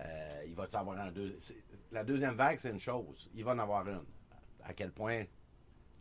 Euh, 0.00 0.42
il 0.46 0.54
va-tu 0.54 0.76
avoir 0.76 0.98
un 1.00 1.10
deux... 1.12 1.36
c'est- 1.38 1.56
La 1.92 2.04
deuxième 2.04 2.34
vague, 2.34 2.58
c'est 2.58 2.70
une 2.70 2.78
chose. 2.80 3.30
Il 3.34 3.44
va 3.44 3.52
en 3.52 3.58
avoir 3.58 3.86
une. 3.88 4.02
À 4.64 4.72
quel 4.74 4.90
point 4.92 5.24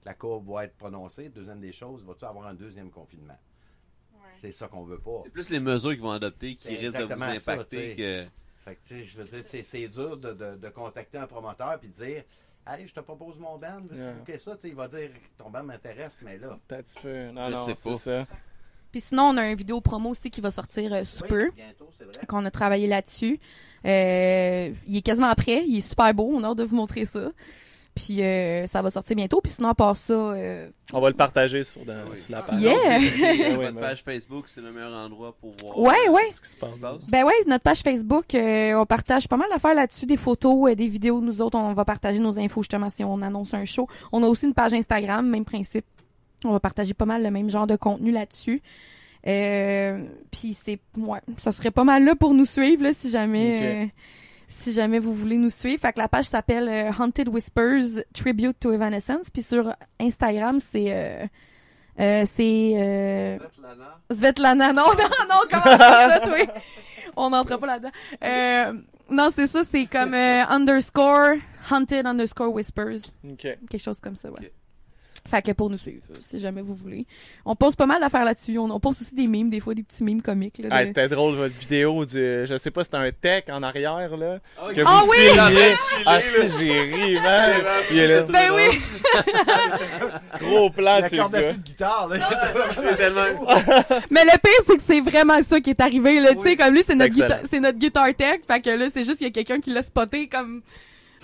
la 0.06 0.14
courbe 0.14 0.50
va 0.50 0.66
être 0.66 0.76
prononcée. 0.78 1.30
Deuxième 1.30 1.60
des 1.62 1.72
choses, 1.72 2.04
vas-tu 2.04 2.26
avoir 2.26 2.48
un 2.48 2.54
deuxième 2.54 2.90
confinement? 2.92 3.38
C'est 4.42 4.52
ça 4.52 4.68
qu'on 4.68 4.84
veut 4.84 5.00
pas. 5.00 5.22
C'est 5.24 5.30
plus 5.32 5.50
les 5.50 5.60
mesures 5.60 5.92
qu'ils 5.92 6.02
vont 6.02 6.12
adopter 6.12 6.56
qui 6.56 6.76
risquent 6.76 6.98
de 6.98 7.14
vous 7.14 7.20
ça, 7.40 7.52
impacter 7.54 7.96
que. 7.96 8.26
Fait 8.66 8.76
que, 8.76 9.02
je 9.04 9.18
veux 9.18 9.24
dire, 9.24 9.42
c'est, 9.64 9.88
dur 9.88 10.18
de, 10.18 10.34
de- 10.34 10.56
de 10.58 10.70
contacter 10.70 11.18
un 11.18 11.28
promoteur 11.28 11.80
puis 11.80 11.88
de 11.90 11.94
dire 11.94 12.24
Hey, 12.66 12.86
je 12.86 12.94
te 12.94 13.00
propose 13.00 13.40
mon 13.40 13.58
band, 13.58 13.80
veux-tu 13.84 13.96
Yeah. 13.96 14.40
ça? 14.40 14.56
Tu 14.56 14.64
sais, 14.64 14.68
il 14.70 14.76
va 14.76 14.90
dire 14.90 15.10
Ton 15.38 15.50
band 15.50 15.64
m'intéresse, 15.64 16.20
mais 16.22 16.38
là. 16.38 16.60
T'as 16.68 16.80
un 16.80 16.84
petit 16.84 17.00
peu. 17.02 17.32
Non, 17.32 17.46
Je 17.46 17.52
non, 17.52 17.66
c'est 17.66 17.82
pas. 17.82 17.96
ça. 17.98 18.28
Puis 18.92 19.02
sinon 19.02 19.24
on 19.24 19.38
a 19.38 19.42
un 19.44 19.56
vidéo 19.56 19.82
promo 19.82 20.10
aussi 20.10 20.30
qui 20.30 20.42
va 20.42 20.52
sortir 20.52 20.94
euh, 20.94 21.04
sous 21.04 21.24
peu. 21.26 21.50
qu'on 22.28 22.46
a 22.46 22.52
travaillé 22.52 22.88
là-dessus. 22.88 23.40
Euh, 23.86 24.70
il 24.88 24.98
est 24.98 25.02
quasiment 25.02 25.34
prêt, 25.36 25.64
il 25.68 25.78
est 25.78 25.82
super 25.82 26.14
beau, 26.14 26.30
on 26.34 26.44
a 26.44 26.48
hâte 26.50 26.58
de 26.58 26.64
vous 26.64 26.76
montrer 26.76 27.06
ça. 27.06 27.30
Puis 27.96 28.22
euh, 28.22 28.68
ça 28.68 28.84
va 28.84 28.92
sortir 28.92 29.16
bientôt. 29.16 29.42
Puis 29.42 29.54
sinon, 29.54 29.70
à 29.70 29.74
part 29.74 29.98
ça, 29.98 30.14
euh, 30.14 30.70
On 30.94 31.00
va 31.02 31.10
le 31.10 31.16
partager 31.16 31.64
sur, 31.64 31.84
dans- 31.84 32.04
Oui. 32.12 32.20
sur 32.20 32.32
la 32.32 32.44
page. 32.44 32.62
Yeah! 32.62 33.50
Non, 33.50 33.58
ouais. 33.60 33.74
page 33.74 34.04
Facebook, 34.04 34.46
c'est 34.50 34.62
le 34.62 34.72
meilleur 34.72 34.94
endroit 34.94 35.36
pour 35.42 35.56
voir. 35.64 35.80
Ouais, 35.80 35.96
euh, 36.08 36.12
ouais. 36.12 36.30
Ce 36.32 36.40
qui 36.40 36.50
se 36.50 36.58
passe. 36.58 36.78
passe? 36.78 37.08
ben 37.10 37.24
ouais, 37.26 37.34
notre 37.48 37.64
page 37.64 37.80
Facebook, 37.80 38.36
euh, 38.36 38.76
on 38.76 38.86
partage 38.86 39.28
pas 39.28 39.36
mal 39.38 39.50
d'affaires 39.50 39.74
là-dessus, 39.74 40.06
des 40.06 40.18
photos, 40.18 40.70
euh, 40.72 40.76
des 40.76 40.88
vidéos. 40.88 41.22
Nous 41.22 41.42
autres, 41.42 41.58
on 41.58 41.74
va 41.74 41.86
partager 41.86 42.20
nos 42.20 42.38
infos 42.38 42.62
justement 42.62 42.92
si 42.92 43.04
on 43.04 43.20
annonce 43.24 43.56
un 43.56 43.66
show. 43.66 43.88
On 44.12 44.22
a 44.22 44.28
aussi 44.28 44.46
une 44.46 44.54
page 44.54 44.74
Instagram, 44.76 45.28
même 45.28 45.46
principe. 45.46 45.86
On 46.44 46.52
va 46.52 46.60
partager 46.60 46.94
pas 46.94 47.06
mal 47.06 47.24
le 47.24 47.32
même 47.32 47.50
genre 47.50 47.68
de 47.68 47.76
contenu 47.76 48.12
là-dessus. 48.12 48.62
Euh, 49.26 50.06
puis 50.32 50.54
c'est, 50.54 50.80
ouais, 50.98 51.20
ça 51.40 51.52
serait 51.52 51.72
pas 51.72 51.84
mal 51.84 52.06
là 52.06 52.16
pour 52.16 52.34
nous 52.34 52.46
suivre 52.46 52.84
là, 52.84 52.94
si 52.94 53.10
jamais, 53.10 53.84
euh, 53.84 53.86
si 54.48 54.72
jamais 54.72 55.00
vous 55.00 55.14
voulez 55.14 55.38
nous 55.38 55.50
suivre. 55.50 55.82
Fait 55.82 55.92
que 55.92 56.00
la 56.00 56.08
page 56.08 56.26
s'appelle 56.26 56.70
euh, 56.70 56.92
Haunted 56.98 57.28
Whispers 57.28 58.04
Tribute 58.14 58.58
to 58.60 58.72
Evanescence. 58.72 59.30
Puis 59.32 59.42
sur 59.44 59.74
Instagram, 60.00 60.60
c'est, 60.60 60.94
euh, 60.94 61.26
euh, 62.00 62.26
c'est 62.32 62.72
euh, 62.76 63.38
Svetlana. 63.40 64.00
Svetlana. 64.12 64.74
Non, 64.74 64.86
non, 64.98 65.10
non, 65.28 65.42
comment 65.50 65.78
ça, 65.78 66.20
toi? 66.24 66.38
On 67.16 67.32
n'entre 67.32 67.58
pas 67.58 67.68
là-dedans. 67.68 67.92
Euh, 68.24 68.74
non, 69.10 69.30
c'est 69.36 69.48
ça, 69.48 69.64
c'est 69.70 69.88
comme 69.88 70.14
euh, 70.14 70.46
underscore 70.46 71.38
Haunted 71.72 72.06
underscore 72.06 72.54
Whispers. 72.54 73.10
Ok. 73.28 73.40
Quelque 73.42 73.78
chose 73.80 74.00
comme 74.00 74.16
ça, 74.16 74.30
ouais. 74.30 74.52
Fait 75.30 75.42
que 75.42 75.52
pour 75.52 75.70
nous 75.70 75.78
suivre, 75.78 76.04
si 76.22 76.40
jamais 76.40 76.62
vous 76.62 76.74
voulez. 76.74 77.06
On 77.46 77.54
poste 77.56 77.78
pas 77.78 77.86
mal 77.86 78.00
d'affaires 78.00 78.24
là-dessus. 78.24 78.58
On, 78.58 78.70
on 78.72 78.80
poste 78.80 79.02
aussi 79.02 79.14
des 79.14 79.28
mimes, 79.28 79.50
des 79.50 79.60
fois 79.60 79.74
des 79.74 79.84
petits 79.84 80.04
mimes 80.04 80.22
comiques. 80.22 80.58
Là, 80.60 80.70
Ah, 80.72 80.86
c'était 80.86 81.10
drôle 81.10 81.36
votre 81.36 81.54
vidéo 81.56 82.06
du. 82.06 82.46
Je 82.46 82.58
sais 82.58 82.72
pas, 82.72 82.84
c'était 82.86 82.96
un 82.98 83.12
tech 83.12 83.44
en 83.50 83.62
arrière 83.62 84.16
là. 84.16 84.40
Ah, 84.58 84.74
Que 84.74 84.82
Ah 84.86 85.02
vous 85.04 85.10
oui! 85.12 85.18
filmiez. 85.18 85.74
Ah, 86.06 86.20
si, 86.22 86.58
j'ai 86.60 86.82
ri, 86.82 87.16
man. 87.16 87.56
Il 87.92 87.98
est 87.98 88.08
là. 88.08 88.24
Ben 88.24 88.52
oui! 88.56 88.80
Gros 90.40 90.70
plan, 90.70 91.00
c'est 91.08 91.18
le 91.18 91.24
gars. 91.30 91.30
plus 91.30 91.58
de 91.58 91.64
guitare, 91.64 92.08
là. 92.08 92.18
Mais 94.12 94.24
le 94.24 94.38
pire, 94.40 94.64
c'est 94.68 94.78
que 94.78 94.84
c'est 94.86 95.02
vraiment 95.02 95.42
ça 95.44 95.60
qui 95.60 95.72
est 95.72 95.82
arrivé. 95.82 96.20
Là, 96.20 96.34
tu 96.36 96.42
sais, 96.42 96.56
comme 96.56 96.74
lui, 96.74 96.84
c'est 96.86 96.96
notre, 96.96 97.14
guita- 97.14 97.42
c'est 97.50 97.60
notre 97.60 97.78
guitar 97.78 98.08
tech. 98.16 98.42
Fait 98.48 98.62
que 98.62 98.70
là, 98.70 98.88
c'est 98.94 99.04
juste 99.04 99.18
qu'il 99.18 99.28
y 99.28 99.30
a 99.30 99.34
quelqu'un 99.34 99.60
qui 99.60 99.72
l'a 99.72 99.84
spoté 99.84 100.28
comme 100.28 100.62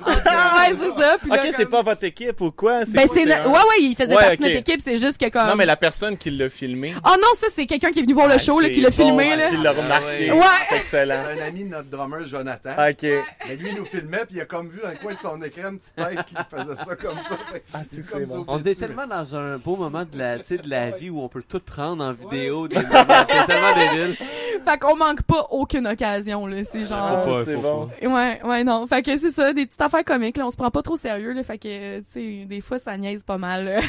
ouais, 0.05 0.75
c'est 0.79 1.01
ça. 1.01 1.17
Puis 1.21 1.29
là, 1.29 1.35
Ok, 1.37 1.41
c'est 1.55 1.63
comme- 1.63 1.71
pas 1.71 1.81
votre 1.83 2.03
équipe 2.03 2.41
ou 2.41 2.51
quoi? 2.51 2.79
Ben, 2.85 3.07
quoi, 3.07 3.15
c'est. 3.15 3.25
no- 3.25 3.33
un- 3.33 3.45
Ouais, 3.47 3.53
ouais, 3.59 3.81
il 3.81 3.95
faisait 3.95 4.15
Ouais, 4.15 4.21
partie 4.23 4.37
de 4.37 4.43
notre 4.43 4.55
équipe, 4.57 4.81
c'est 4.83 4.97
juste 4.97 5.17
que 5.17 5.29
comme. 5.29 5.47
Non, 5.47 5.55
mais 5.55 5.65
la 5.65 5.75
personne 5.75 6.17
qui 6.17 6.31
l'a 6.31 6.49
filmé. 6.49 6.93
Oh 7.05 7.15
non, 7.21 7.27
ça, 7.35 7.47
c'est 7.53 7.65
quelqu'un 7.65 7.91
qui 7.91 7.99
est 7.99 8.01
venu 8.03 8.13
voir 8.13 8.27
le 8.27 8.33
Ah, 8.35 8.37
show, 8.39 8.59
là, 8.59 8.69
qui 8.69 8.81
l'a 8.81 8.89
bon, 8.89 8.95
filmé, 8.95 9.35
là. 9.35 9.49
Qui 9.49 9.57
l'a 9.57 9.69
Ah, 9.77 9.81
remarqué. 9.81 10.31
ouais. 10.31 10.39
C'est 10.69 10.75
excellent. 10.77 11.21
un 11.39 11.47
ami 11.47 11.63
de 11.65 11.69
notre 11.69 11.89
drummer, 11.89 12.25
Jonathan. 12.25 12.71
Ok. 12.89 13.03
Mais 13.03 13.55
lui, 13.55 13.69
il 13.69 13.75
nous 13.75 13.85
filmait, 13.85 14.25
puis 14.27 14.37
il 14.37 14.41
a 14.41 14.45
comme 14.45 14.69
vu 14.69 14.79
dans 14.83 14.89
le 14.89 14.95
coin 14.97 15.13
de 15.13 15.19
son 15.19 15.41
écran 15.43 15.69
une 15.71 15.79
petite 15.79 15.95
tête 15.95 16.25
qui 16.25 16.35
faisait 16.55 16.75
ça 16.75 16.95
comme 16.95 17.17
ça. 17.23 17.37
Ah, 17.73 17.79
c'est 17.91 18.25
bon. 18.27 18.45
On 18.47 18.63
est 18.63 18.79
tellement 18.79 19.07
dans 19.07 19.35
un 19.35 19.57
beau 19.57 19.75
moment 19.75 20.03
de 20.11 20.17
la, 20.17 20.39
tu 20.39 20.45
sais, 20.45 20.57
de 20.57 20.69
la 20.69 20.91
vie 20.91 21.09
où 21.09 21.21
on 21.21 21.27
peut 21.29 21.43
tout 21.47 21.59
prendre 21.59 22.03
en 22.03 22.13
vidéo. 22.13 22.67
Des 22.67 22.75
moments. 22.77 23.25
C'est 23.29 23.45
tellement 23.47 23.75
débile. 23.75 24.15
Fait 24.65 24.77
qu'on 24.79 24.95
manque 24.95 25.23
pas 25.23 25.47
aucune 25.51 25.87
occasion, 25.87 26.47
là. 26.47 26.63
C'est 26.63 26.85
genre. 26.85 27.23
Ah, 27.25 27.25
pas, 27.29 27.43
c'est 27.45 27.55
bon. 27.57 27.89
Ouais, 28.01 28.39
ouais, 28.43 28.63
non. 28.63 28.87
Fait 28.87 29.01
que 29.01 29.17
c'est 29.17 29.31
ça, 29.31 29.51
des 29.51 29.65
petites 29.65 29.81
affaires 29.84 30.03
comiques, 30.03 30.38
là. 30.38 30.45
On 30.47 30.51
se 30.51 30.57
prend 30.57 30.71
pas 30.71 30.81
trop 30.81 30.97
sérieux, 30.97 31.34
là. 31.34 31.43
Fait 31.43 31.57
que, 31.57 31.99
tu 31.99 32.05
sais, 32.11 32.45
des 32.45 32.61
fois, 32.61 32.79
ça 32.79 32.97
niaise 32.97 33.23
pas 33.23 33.38
mal, 33.38 33.81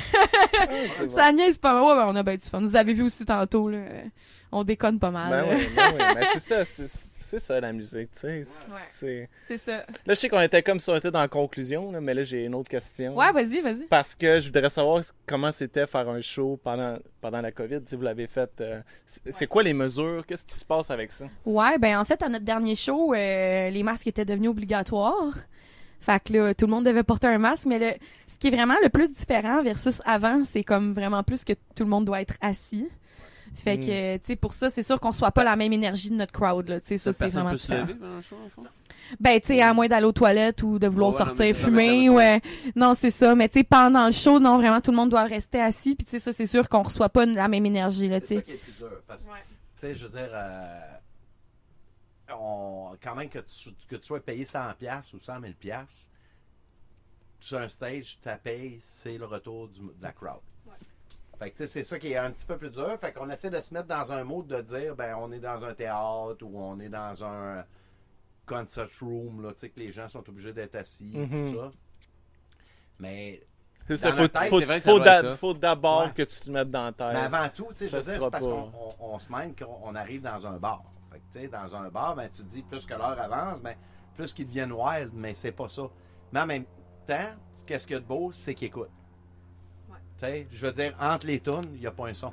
bon. 1.08 1.08
Ça 1.16 1.32
niaise 1.32 1.58
pas 1.58 1.72
mal. 1.72 1.82
Ouais, 1.82 1.94
ben, 1.96 2.06
on 2.12 2.16
a 2.16 2.22
bien 2.22 2.36
du 2.36 2.44
fun. 2.44 2.60
Vous 2.60 2.76
avez 2.76 2.92
vu 2.92 3.02
aussi 3.02 3.24
tantôt, 3.24 3.68
là. 3.68 3.78
On 4.52 4.62
déconne 4.64 4.98
pas 4.98 5.10
mal. 5.10 5.30
Ben 5.30 5.56
oui, 5.56 5.66
ben 5.76 5.92
oui. 5.98 6.26
C'est 6.34 6.64
ça, 6.64 6.64
c'est 7.20 7.40
ça 7.40 7.60
la 7.60 7.72
musique, 7.72 8.12
tu 8.12 8.20
sais. 8.20 8.44
C'est- 8.92 9.28
C'est 9.44 9.58
ça. 9.58 9.78
Là, 9.78 9.84
je 10.10 10.14
sais 10.14 10.28
qu'on 10.28 10.40
était 10.40 10.62
comme 10.62 10.78
si 10.78 10.88
on 10.90 10.94
était 10.94 11.10
dans 11.10 11.20
la 11.20 11.26
conclusion, 11.26 11.90
là, 11.90 12.00
mais 12.00 12.14
là, 12.14 12.22
j'ai 12.22 12.44
une 12.44 12.54
autre 12.54 12.68
question. 12.70 13.16
Ouais, 13.16 13.32
vas-y, 13.32 13.60
vas-y. 13.60 13.86
Parce 13.90 14.14
que 14.14 14.38
je 14.40 14.46
voudrais 14.46 14.68
savoir 14.68 15.02
comment 15.26 15.50
c'était 15.50 15.88
faire 15.88 16.08
un 16.08 16.20
show 16.20 16.60
pendant, 16.62 16.96
pendant 17.20 17.40
la 17.40 17.50
COVID. 17.50 17.80
Si 17.86 17.96
vous 17.96 18.02
l'avez 18.02 18.28
fait, 18.28 18.50
euh, 18.60 18.80
c'est 19.06 19.32
c'est 19.32 19.46
quoi 19.48 19.64
les 19.64 19.74
mesures? 19.74 20.24
Qu'est-ce 20.28 20.44
qui 20.44 20.54
se 20.54 20.64
passe 20.64 20.90
avec 20.92 21.10
ça? 21.10 21.24
Ouais, 21.44 21.76
ben 21.78 21.98
en 21.98 22.04
fait, 22.04 22.22
à 22.22 22.28
notre 22.28 22.44
dernier 22.44 22.76
show, 22.76 23.12
euh, 23.14 23.70
les 23.70 23.82
masques 23.82 24.06
étaient 24.06 24.24
devenus 24.24 24.50
obligatoires. 24.50 25.34
Fait 26.04 26.22
que 26.22 26.32
là, 26.34 26.54
tout 26.54 26.66
le 26.66 26.70
monde 26.72 26.84
devait 26.84 27.02
porter 27.02 27.28
un 27.28 27.38
masque, 27.38 27.64
mais 27.66 27.78
le, 27.78 27.92
ce 28.26 28.36
qui 28.38 28.48
est 28.48 28.50
vraiment 28.50 28.74
le 28.82 28.90
plus 28.90 29.10
différent 29.10 29.62
versus 29.62 30.02
avant, 30.04 30.42
c'est 30.50 30.62
comme 30.62 30.92
vraiment 30.92 31.22
plus 31.22 31.44
que 31.44 31.54
tout 31.54 31.84
le 31.84 31.88
monde 31.88 32.04
doit 32.04 32.20
être 32.20 32.34
assis. 32.42 32.86
Fait 33.54 33.76
Mm. 33.76 33.80
que, 33.80 34.16
tu 34.16 34.22
sais, 34.26 34.36
pour 34.36 34.52
ça, 34.52 34.68
c'est 34.68 34.82
sûr 34.82 34.98
qu'on 35.00 35.12
soit 35.12 35.30
pas 35.30 35.44
la 35.44 35.54
même 35.54 35.72
énergie 35.72 36.10
de 36.10 36.16
notre 36.16 36.32
crowd, 36.32 36.68
là. 36.68 36.80
Tu 36.80 36.88
sais, 36.88 36.98
ça, 36.98 37.12
c'est 37.12 37.28
vraiment 37.28 37.50
peut 37.52 37.56
se 37.56 37.72
lever 37.72 37.94
pendant 37.94 38.16
le 38.16 38.20
show, 38.22 38.36
en 38.44 38.48
fond? 38.50 38.68
Ben, 39.20 39.38
tu 39.40 39.46
sais, 39.48 39.62
à 39.62 39.72
moins 39.72 39.86
d'aller 39.86 40.06
aux 40.06 40.12
toilettes 40.12 40.62
ou 40.64 40.78
de 40.80 40.88
vouloir 40.88 41.12
Ouais, 41.12 41.18
sortir 41.18 41.54
fumer, 41.56 42.08
ouais. 42.10 42.40
Non, 42.74 42.94
c'est 42.94 43.10
ça. 43.12 43.34
Mais 43.36 43.48
tu 43.48 43.60
sais, 43.60 43.64
pendant 43.64 44.06
le 44.06 44.12
show, 44.12 44.40
non, 44.40 44.58
vraiment, 44.58 44.80
tout 44.80 44.90
le 44.90 44.96
monde 44.96 45.10
doit 45.10 45.22
rester 45.24 45.60
assis. 45.60 45.94
Puis 45.94 46.04
tu 46.04 46.10
sais, 46.10 46.18
ça, 46.18 46.32
c'est 46.32 46.46
sûr 46.46 46.68
qu'on 46.68 46.82
reçoit 46.82 47.08
pas 47.10 47.24
la 47.26 47.46
même 47.48 47.64
énergie, 47.64 48.08
là, 48.08 48.20
tu 48.20 48.26
C'est 48.26 48.34
ça 48.34 48.40
sais. 48.40 48.44
qui 48.46 48.52
est 48.52 48.56
plus 48.56 48.76
dur. 48.78 48.88
Parce 49.06 49.22
que, 49.22 49.28
Ouais. 49.30 49.38
tu 49.78 49.86
sais, 49.86 49.94
je 49.94 50.04
veux 50.06 50.10
dire, 50.10 50.28
euh, 50.32 50.68
on, 52.32 52.96
quand 53.02 53.14
même 53.14 53.28
que 53.28 53.38
tu, 53.40 53.70
que 53.88 53.96
tu 53.96 54.02
sois 54.06 54.20
payé 54.20 54.44
100$ 54.44 55.14
ou 55.14 55.18
100 55.20 55.40
000$, 55.40 55.54
piastres, 55.54 56.10
sur 57.40 57.58
un 57.58 57.68
stage, 57.68 58.18
ta 58.22 58.36
paye, 58.36 58.78
c'est 58.80 59.18
le 59.18 59.26
retour 59.26 59.68
du- 59.68 59.80
de 59.80 60.02
la 60.02 60.12
crowd. 60.12 60.40
Fait 61.38 61.50
que, 61.50 61.56
tu 61.56 61.62
sais, 61.64 61.66
c'est 61.66 61.84
ça 61.84 61.98
qui 61.98 62.12
est 62.12 62.16
un 62.16 62.30
petit 62.30 62.46
peu 62.46 62.56
plus 62.56 62.70
dur. 62.70 62.96
Fait 62.98 63.12
qu'on 63.12 63.28
essaie 63.28 63.50
de 63.50 63.60
se 63.60 63.74
mettre 63.74 63.88
dans 63.88 64.12
un 64.12 64.22
mode 64.24 64.46
de 64.46 64.62
dire, 64.62 64.94
ben, 64.94 65.16
on 65.18 65.30
est 65.32 65.40
dans 65.40 65.64
un 65.64 65.74
théâtre 65.74 66.42
ou 66.42 66.58
on 66.58 66.78
est 66.78 66.88
dans 66.88 67.24
un 67.24 67.64
concert 68.46 68.88
room, 69.00 69.42
là, 69.42 69.52
tu 69.52 69.58
sais, 69.60 69.68
que 69.70 69.80
les 69.80 69.90
gens 69.92 70.06
sont 70.08 70.26
obligés 70.28 70.52
d'être 70.52 70.76
assis, 70.76 71.12
tout 71.30 71.56
ça. 71.58 71.70
Mais 72.98 73.42
C'est 73.88 73.94
Dans 74.00 74.10
ça, 74.10 74.12
faut, 74.16 74.28
tête, 74.28 74.50
vrai 74.66 74.78
que 74.80 74.84
ça 74.84 75.54
d'abord 75.58 76.04
Ouais. 76.06 76.12
que 76.14 76.22
tu 76.22 76.40
te 76.40 76.50
mettes 76.50 76.70
dans 76.70 76.84
la 76.86 76.92
tête. 76.92 77.08
Mais 77.12 77.18
avant 77.36 77.48
tout, 77.50 77.66
tu 77.76 77.84
sais, 77.84 77.88
je 77.90 77.96
veux 77.98 78.02
dire, 78.02 78.22
c'est 78.22 78.30
parce 78.30 78.46
qu'on 78.46 78.72
on, 78.74 78.94
on 79.14 79.18
se 79.18 79.30
mène 79.30 79.54
qu'on 79.54 79.78
on 79.82 79.94
arrive 79.94 80.22
dans 80.22 80.46
un 80.46 80.56
bar. 80.58 80.82
Fait 81.14 81.20
que, 81.20 81.32
tu 81.32 81.40
sais, 81.42 81.48
dans 81.48 81.76
un 81.76 81.88
bar, 81.90 82.16
ben, 82.16 82.28
tu 82.28 82.42
te 82.42 82.48
dis, 82.48 82.62
plus 82.62 82.84
que 82.84 82.92
l'heure 82.92 83.20
avance, 83.20 83.60
ben, 83.60 83.76
plus 84.16 84.32
qu'ils 84.32 84.48
deviennent 84.48 84.72
wild, 84.72 85.12
mais 85.14 85.32
c'est 85.32 85.52
pas 85.52 85.68
ça. 85.68 85.84
Mais 86.32 86.40
en 86.40 86.46
même 86.46 86.64
temps, 87.06 87.36
qu'est-ce 87.64 87.86
qu'il 87.86 87.94
y 87.94 87.96
a 87.96 88.00
de 88.00 88.04
beau, 88.04 88.32
c'est 88.32 88.52
qu'ils 88.52 88.66
écoutent. 88.66 88.90
Ouais. 89.88 89.98
Tu 90.18 90.24
sais, 90.24 90.48
je 90.50 90.66
veux 90.66 90.72
dire, 90.72 90.96
entre 90.98 91.28
les 91.28 91.38
tunes, 91.38 91.68
il 91.70 91.80
n'y 91.80 91.86
a 91.86 91.92
pas 91.92 92.08
un 92.08 92.14
son. 92.14 92.32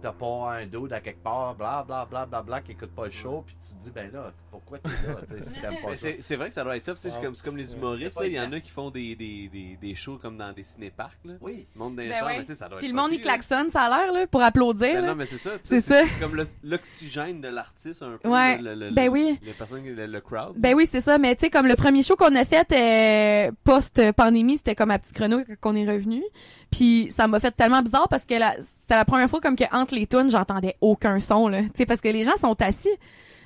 T'as 0.00 0.12
pas 0.12 0.52
un 0.60 0.66
dude 0.66 0.92
à 0.92 1.00
quelque 1.00 1.22
part, 1.24 1.56
bla 1.56 1.82
bla 1.84 2.06
bla 2.06 2.24
bla 2.24 2.40
bla, 2.42 2.60
qui 2.60 2.72
écoute 2.72 2.90
pas 2.94 3.06
le 3.06 3.10
show, 3.10 3.42
puis 3.44 3.56
tu 3.56 3.74
te 3.74 3.82
dis, 3.82 3.90
ben 3.90 4.10
là, 4.12 4.32
pourquoi 4.50 4.78
t'es 4.78 4.88
là, 4.90 5.16
tu 5.28 5.36
sais, 5.36 5.42
si 5.42 5.60
t'aimes 5.60 5.74
pas 5.82 5.90
ça. 5.90 5.96
c'est 5.96 6.18
c'est 6.20 6.36
vrai 6.36 6.48
que 6.48 6.54
ça 6.54 6.62
doit 6.62 6.76
être 6.76 6.84
tough, 6.84 6.94
tu 6.94 7.10
sais, 7.10 7.16
Ouais. 7.18 7.28
c'est 7.34 7.44
comme, 7.44 7.56
les 7.56 7.74
humoristes, 7.74 8.20
il 8.24 8.32
y 8.32 8.40
en 8.40 8.52
a 8.52 8.60
qui 8.60 8.70
font 8.70 8.90
des, 8.90 9.16
des, 9.16 9.48
des, 9.48 9.76
des 9.80 9.94
shows 9.96 10.18
comme 10.22 10.36
dans 10.36 10.52
des 10.52 10.62
cinéparcs, 10.62 11.18
là. 11.24 11.34
Oui. 11.40 11.66
Le 11.74 11.78
monde 11.80 11.98
les 11.98 12.10
Ben 12.10 12.24
ouais. 12.24 12.44
sais, 12.46 12.54
ça 12.54 12.68
doit 12.68 12.78
Puis 12.78 12.86
le 12.88 12.94
monde, 12.94 13.10
il 13.12 13.20
klaxonne, 13.20 13.70
ça 13.70 13.82
a 13.82 13.88
l'air, 14.04 14.12
là, 14.12 14.26
pour 14.28 14.40
applaudir, 14.42 14.94
Ben 14.94 15.00
là. 15.00 15.08
non, 15.08 15.14
mais 15.16 15.26
c'est 15.26 15.38
ça. 15.38 15.50
tu 15.58 15.60
C'est 15.64 15.80
sais, 15.80 16.04
ça. 16.04 16.08
C'est 16.12 16.20
comme 16.24 16.40
l'oxygène 16.62 17.40
de 17.40 17.48
l'artiste, 17.48 18.02
un 18.02 18.18
peu. 18.22 18.28
Ouais. 18.28 18.58
Le, 18.58 18.74
le- 18.76 18.90
Ben 18.92 19.06
le- 19.06 19.10
oui. 19.10 19.38
Les 19.42 19.52
personnes, 19.52 19.84
le, 19.84 20.06
le 20.06 20.20
crowd. 20.20 20.54
Ben 20.56 20.74
oui, 20.76 20.86
c'est 20.88 21.00
ça. 21.00 21.18
Mais 21.18 21.34
tu 21.34 21.40
sais, 21.46 21.50
comme 21.50 21.66
le 21.66 21.74
premier 21.74 22.02
show 22.04 22.14
qu'on 22.14 22.34
a 22.36 22.44
fait 22.44 22.70
euh, 22.72 23.52
post-pandémie, 23.64 24.58
c'était 24.58 24.74
comme 24.76 24.90
à 24.92 24.98
Petit 25.00 25.12
Chrono 25.12 25.40
qu'on 25.60 25.74
est 25.74 25.90
revenu. 25.90 26.22
Puis 26.70 27.12
ça 27.16 27.26
m'a 27.26 27.40
fait 27.40 27.50
tellement 27.50 27.82
bizarre 27.82 28.08
parce 28.08 28.24
que 28.24 28.34
la- 28.34 28.54
c'était 28.88 28.96
la 28.96 29.04
première 29.04 29.28
fois 29.28 29.38
comme 29.42 29.54
que 29.54 29.64
entre 29.70 29.94
les 29.94 30.06
tunes, 30.06 30.30
j'entendais 30.30 30.74
aucun 30.80 31.20
son, 31.20 31.46
là. 31.46 31.60
Tu 31.60 31.68
sais, 31.76 31.84
parce 31.84 32.00
que 32.00 32.08
les 32.08 32.24
gens 32.24 32.36
sont 32.40 32.56
assis. 32.62 32.88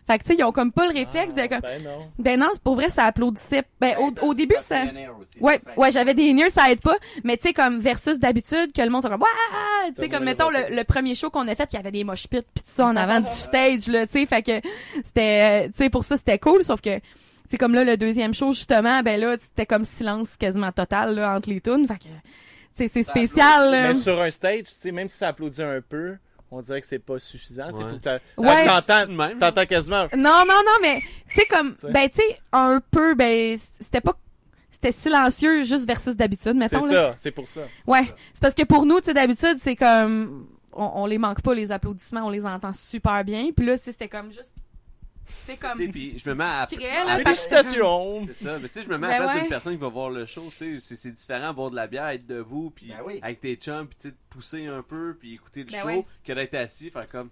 Fait 0.06 0.18
que 0.18 0.22
tu 0.22 0.30
sais, 0.30 0.36
ils 0.38 0.44
ont 0.44 0.52
comme 0.52 0.70
pas 0.70 0.86
le 0.86 0.92
réflexe 0.92 1.34
de 1.34 1.46
comme... 1.48 1.60
Ben 1.60 1.82
non. 1.82 2.10
Ben 2.16 2.38
non, 2.38 2.46
c'est 2.52 2.62
pour 2.62 2.76
vrai, 2.76 2.90
ça 2.90 3.06
applaudissait. 3.06 3.64
Ben 3.80 3.96
au, 3.98 4.12
au 4.24 4.34
début, 4.34 4.54
ça... 4.60 4.86
qu'il 4.86 5.08
aussi, 5.20 5.38
Ouais, 5.40 5.58
ça, 5.64 5.72
ouais, 5.76 5.90
j'avais 5.90 6.14
des 6.14 6.26
ears, 6.30 6.50
ça 6.52 6.70
aide 6.70 6.80
pas. 6.80 6.94
Mais 7.24 7.36
tu 7.36 7.48
sais, 7.48 7.52
comme 7.52 7.80
versus 7.80 8.20
d'habitude, 8.20 8.72
que 8.72 8.82
le 8.82 8.88
monde 8.88 9.00
soit 9.00 9.10
comme! 9.10 9.22
Tu 9.96 10.02
sais, 10.02 10.08
Comme 10.08 10.22
mettons 10.24 10.48
le, 10.48 10.76
le 10.76 10.84
premier 10.84 11.16
show 11.16 11.28
qu'on 11.28 11.48
a 11.48 11.56
fait, 11.56 11.68
il 11.72 11.76
y 11.76 11.78
avait 11.78 11.90
des 11.90 12.04
mosh 12.04 12.28
pits 12.28 12.42
pis 12.54 12.62
tout 12.62 12.70
ça 12.70 12.86
en 12.86 12.94
avant 12.94 13.18
du 13.18 13.26
stage, 13.26 13.88
là, 13.88 14.06
tu 14.06 14.12
sais. 14.20 14.26
Fait 14.26 14.42
que 14.42 14.60
c'était, 15.04 15.70
tu 15.70 15.74
sais, 15.76 15.90
pour 15.90 16.04
ça, 16.04 16.16
c'était 16.16 16.38
cool, 16.38 16.62
sauf 16.62 16.80
que, 16.80 17.00
c'est 17.48 17.58
comme 17.58 17.74
là, 17.74 17.82
le 17.82 17.96
deuxième 17.96 18.32
show, 18.32 18.52
justement, 18.52 19.02
ben 19.02 19.20
là, 19.20 19.36
c'était 19.40 19.66
comme 19.66 19.84
silence 19.84 20.30
quasiment 20.38 20.70
total, 20.70 21.16
là, 21.16 21.36
entre 21.36 21.50
les 21.50 21.60
tunes. 21.60 21.86
Fait 21.88 21.98
que, 21.98 22.08
c'est 22.74 22.88
spécial, 23.04 23.70
là. 23.70 23.88
Mais 23.88 23.94
sur 23.94 24.20
un 24.20 24.30
stage, 24.30 24.64
tu 24.64 24.70
sais, 24.80 24.92
même 24.92 25.08
si 25.08 25.16
ça 25.18 25.28
applaudit 25.28 25.62
un 25.62 25.80
peu, 25.80 26.16
on 26.50 26.60
dirait 26.62 26.80
que 26.80 26.86
c'est 26.86 26.98
pas 26.98 27.18
suffisant. 27.18 27.70
Ouais. 27.72 27.82
faut 27.84 27.96
que 27.96 28.00
t'a- 28.00 28.18
Ouais. 28.36 28.66
T'entends, 28.66 29.00
C'est 29.00 29.06
de 29.08 29.12
même, 29.16 29.38
t'entends 29.38 29.66
quasiment. 29.66 30.06
Non, 30.16 30.44
non, 30.46 30.60
non, 30.64 30.76
mais, 30.82 31.00
tu 31.30 31.40
sais, 31.40 31.46
comme, 31.46 31.74
ben, 31.90 32.08
tu 32.08 32.16
sais, 32.16 32.38
un 32.52 32.80
peu, 32.90 33.14
ben, 33.14 33.56
c'était 33.80 34.00
pas, 34.00 34.12
c'était 34.70 34.92
silencieux 34.92 35.62
juste 35.64 35.86
versus 35.86 36.14
d'habitude, 36.16 36.52
C'est 36.52 36.54
mettons, 36.54 36.84
là. 36.86 37.12
ça, 37.12 37.16
c'est 37.22 37.30
pour 37.30 37.48
ça. 37.48 37.62
Ouais, 37.86 38.04
c'est 38.34 38.42
parce 38.42 38.54
que 38.54 38.64
pour 38.64 38.84
nous, 38.84 39.00
tu 39.00 39.06
sais, 39.06 39.14
d'habitude, 39.14 39.58
c'est 39.62 39.76
comme 39.76 40.46
on, 40.74 40.90
on 41.02 41.06
les 41.06 41.18
manque 41.18 41.40
pas 41.42 41.54
les 41.54 41.70
applaudissements, 41.72 42.22
on 42.26 42.30
les 42.30 42.44
entend 42.44 42.72
super 42.72 43.24
bien. 43.24 43.48
Puis 43.56 43.64
là, 43.66 43.76
c'était 43.78 44.08
comme 44.08 44.30
juste, 44.32 44.54
tu 45.44 45.52
sais, 45.52 45.56
comme 45.56 45.72
Tu 45.72 45.86
sais, 45.86 45.92
puis 45.92 46.18
je 46.18 46.28
me 46.30 46.34
mets 46.34 46.44
à. 46.44 46.66
là, 47.04 47.16
que- 47.18 47.22
Félicitations! 47.24 48.26
C'est 48.28 48.44
ça, 48.44 48.58
mais 48.58 48.68
tu 48.68 48.74
sais, 48.74 48.82
je 48.82 48.88
me 48.88 48.98
mets 48.98 49.08
Ben 49.08 49.14
à 49.14 49.18
la 49.18 49.24
place 49.24 49.34
ouais. 49.34 49.40
d'une 49.40 49.48
personne 49.48 49.74
qui 49.74 49.80
va 49.80 49.88
voir 49.88 50.10
le 50.10 50.26
show, 50.26 50.42
tu 50.50 50.50
sais, 50.56 50.80
c'est- 50.80 50.96
c'est 50.96 51.10
différent 51.10 51.52
boire 51.54 51.70
de 51.70 51.76
la 51.76 51.86
bière, 51.86 52.08
être 52.08 52.26
debout, 52.26 52.72
puis 52.74 52.88
Ben 52.88 53.00
oui. 53.04 53.18
avec 53.22 53.40
tes 53.40 53.56
chums, 53.56 53.86
puis 53.88 53.96
tu 54.00 54.08
sais, 54.08 54.14
te 54.14 54.18
pousser 54.30 54.66
un 54.66 54.82
peu, 54.82 55.16
puis 55.18 55.34
écouter 55.34 55.64
le 55.64 55.70
Ben 55.70 55.80
show, 55.80 55.86
ouais. 55.88 56.06
que 56.24 56.32
d'être 56.32 56.54
assis, 56.54 56.90
faire 56.90 57.08
comme, 57.08 57.30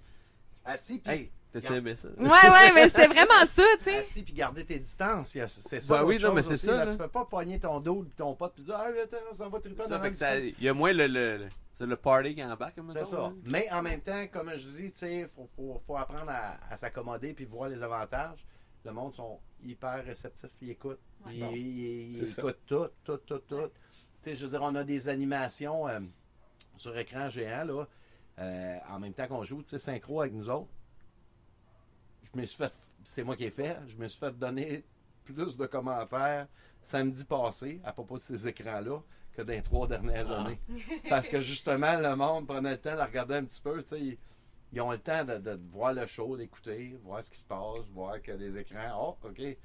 Assis, 0.64 0.98
puis 0.98 1.12
hey, 1.12 1.30
t'as-tu 1.52 1.72
aimé 1.72 1.96
ça? 1.96 2.08
Ouais, 2.18 2.28
ouais, 2.28 2.72
mais 2.74 2.88
c'était 2.88 3.06
vraiment 3.06 3.46
ça, 3.46 3.62
tu 3.78 3.84
sais. 3.84 3.96
assis 3.96 4.22
puis 4.22 4.34
garder 4.34 4.64
tes 4.64 4.78
distances. 4.78 5.34
Il 5.34 5.38
y 5.38 5.40
a- 5.40 5.48
C'est 5.48 5.80
ça. 5.80 5.96
Ben 5.98 6.04
oui, 6.04 6.18
non, 6.20 6.34
mais 6.34 6.42
c'est 6.42 6.52
aussi, 6.52 6.66
ça, 6.66 6.76
Là, 6.76 6.84
là. 6.84 6.92
Tu 6.92 6.98
peux 6.98 7.08
pas 7.08 7.24
pogner 7.24 7.58
ton 7.58 7.80
dos 7.80 8.02
pis 8.02 8.10
ton 8.16 8.34
pote 8.34 8.52
puis 8.54 8.64
dire 8.64 8.76
Ah, 8.78 8.88
attends, 9.02 9.16
ça 9.32 9.48
va 9.48 9.58
triper 9.58 9.82
Ça 9.88 9.98
fait 9.98 10.04
le 10.06 10.10
que 10.10 10.16
ça, 10.16 10.38
il 10.38 10.54
y 10.60 10.68
a 10.68 10.74
moins 10.74 10.92
le, 10.92 11.06
le, 11.06 11.38
le, 11.38 11.48
c'est 11.80 11.86
le 11.86 11.96
party 11.96 12.34
qui 12.34 12.44
embarque, 12.44 12.76
mettons, 12.78 12.98
C'est 13.00 13.06
ça. 13.06 13.16
là. 13.16 13.32
Mais 13.44 13.70
en 13.72 13.80
même 13.82 14.02
temps, 14.02 14.26
comme 14.30 14.52
je 14.54 14.68
dis, 14.68 14.90
tu 14.92 14.98
sais, 14.98 15.26
faut, 15.28 15.48
faut, 15.56 15.78
faut 15.78 15.96
apprendre 15.96 16.28
à, 16.30 16.58
à 16.70 16.76
s'accommoder 16.76 17.32
puis 17.32 17.46
voir 17.46 17.70
les 17.70 17.82
avantages. 17.82 18.46
Le 18.84 18.92
monde 18.92 19.14
sont 19.14 19.40
hyper 19.62 20.04
réceptifs, 20.04 20.50
ils 20.60 20.70
écoutent. 20.70 21.00
Ils, 21.30 21.40
Bon. 21.40 21.50
ils- 21.54 22.30
écoutent 22.38 22.60
tout, 22.66 22.88
tout, 23.02 23.16
tout, 23.18 23.38
tout. 23.38 23.68
Tu 24.22 24.30
sais, 24.30 24.34
je 24.34 24.44
veux 24.44 24.50
dire, 24.50 24.60
on 24.62 24.74
a 24.74 24.84
des 24.84 25.08
animations 25.08 25.88
euh, 25.88 26.00
sur 26.76 26.96
écran 26.98 27.28
géant, 27.30 27.64
là, 27.64 27.86
euh, 28.38 28.78
en 28.90 28.98
même 29.00 29.14
temps 29.14 29.26
qu'on 29.26 29.42
joue, 29.44 29.62
tu 29.62 29.70
sais, 29.70 29.78
synchro 29.78 30.20
avec 30.20 30.34
nous 30.34 30.48
autres. 30.50 30.68
Je 32.34 32.38
me 32.40 32.44
suis 32.46 32.56
fait, 32.58 32.72
c'est 33.04 33.24
moi 33.24 33.36
qui 33.36 33.44
ai 33.44 33.50
fait, 33.50 33.78
je 33.88 33.96
me 33.96 34.06
suis 34.06 34.18
fait 34.20 34.36
donner 34.38 34.84
plus 35.24 35.56
de 35.56 35.66
commentaires 35.66 36.46
samedi 36.82 37.24
passé 37.24 37.80
à 37.84 37.92
propos 37.92 38.16
de 38.18 38.22
ces 38.22 38.46
écrans-là 38.48 39.00
que 39.40 39.46
dans 39.46 39.52
les 39.52 39.62
trois 39.62 39.86
dernières 39.86 40.30
Ah. 40.30 40.40
années. 40.40 40.58
Parce 41.08 41.28
que 41.28 41.40
justement, 41.40 41.98
le 41.98 42.14
monde 42.16 42.46
prenait 42.46 42.72
le 42.72 42.78
temps 42.78 42.96
de 42.96 43.00
regarder 43.02 43.34
un 43.36 43.44
petit 43.44 43.60
peu, 43.60 43.84
ils, 43.92 44.18
ils 44.72 44.80
ont 44.80 44.90
le 44.90 44.98
temps 44.98 45.24
de, 45.24 45.38
de 45.38 45.58
voir 45.72 45.92
le 45.92 46.06
show, 46.06 46.36
d'écouter, 46.36 46.96
voir 47.02 47.22
ce 47.24 47.30
qui 47.30 47.38
se 47.38 47.44
passe, 47.44 47.86
voir 47.92 48.20
que 48.22 48.32
les 48.32 48.56
écrans, 48.60 49.16
oh, 49.22 49.26
ok, 49.28 49.56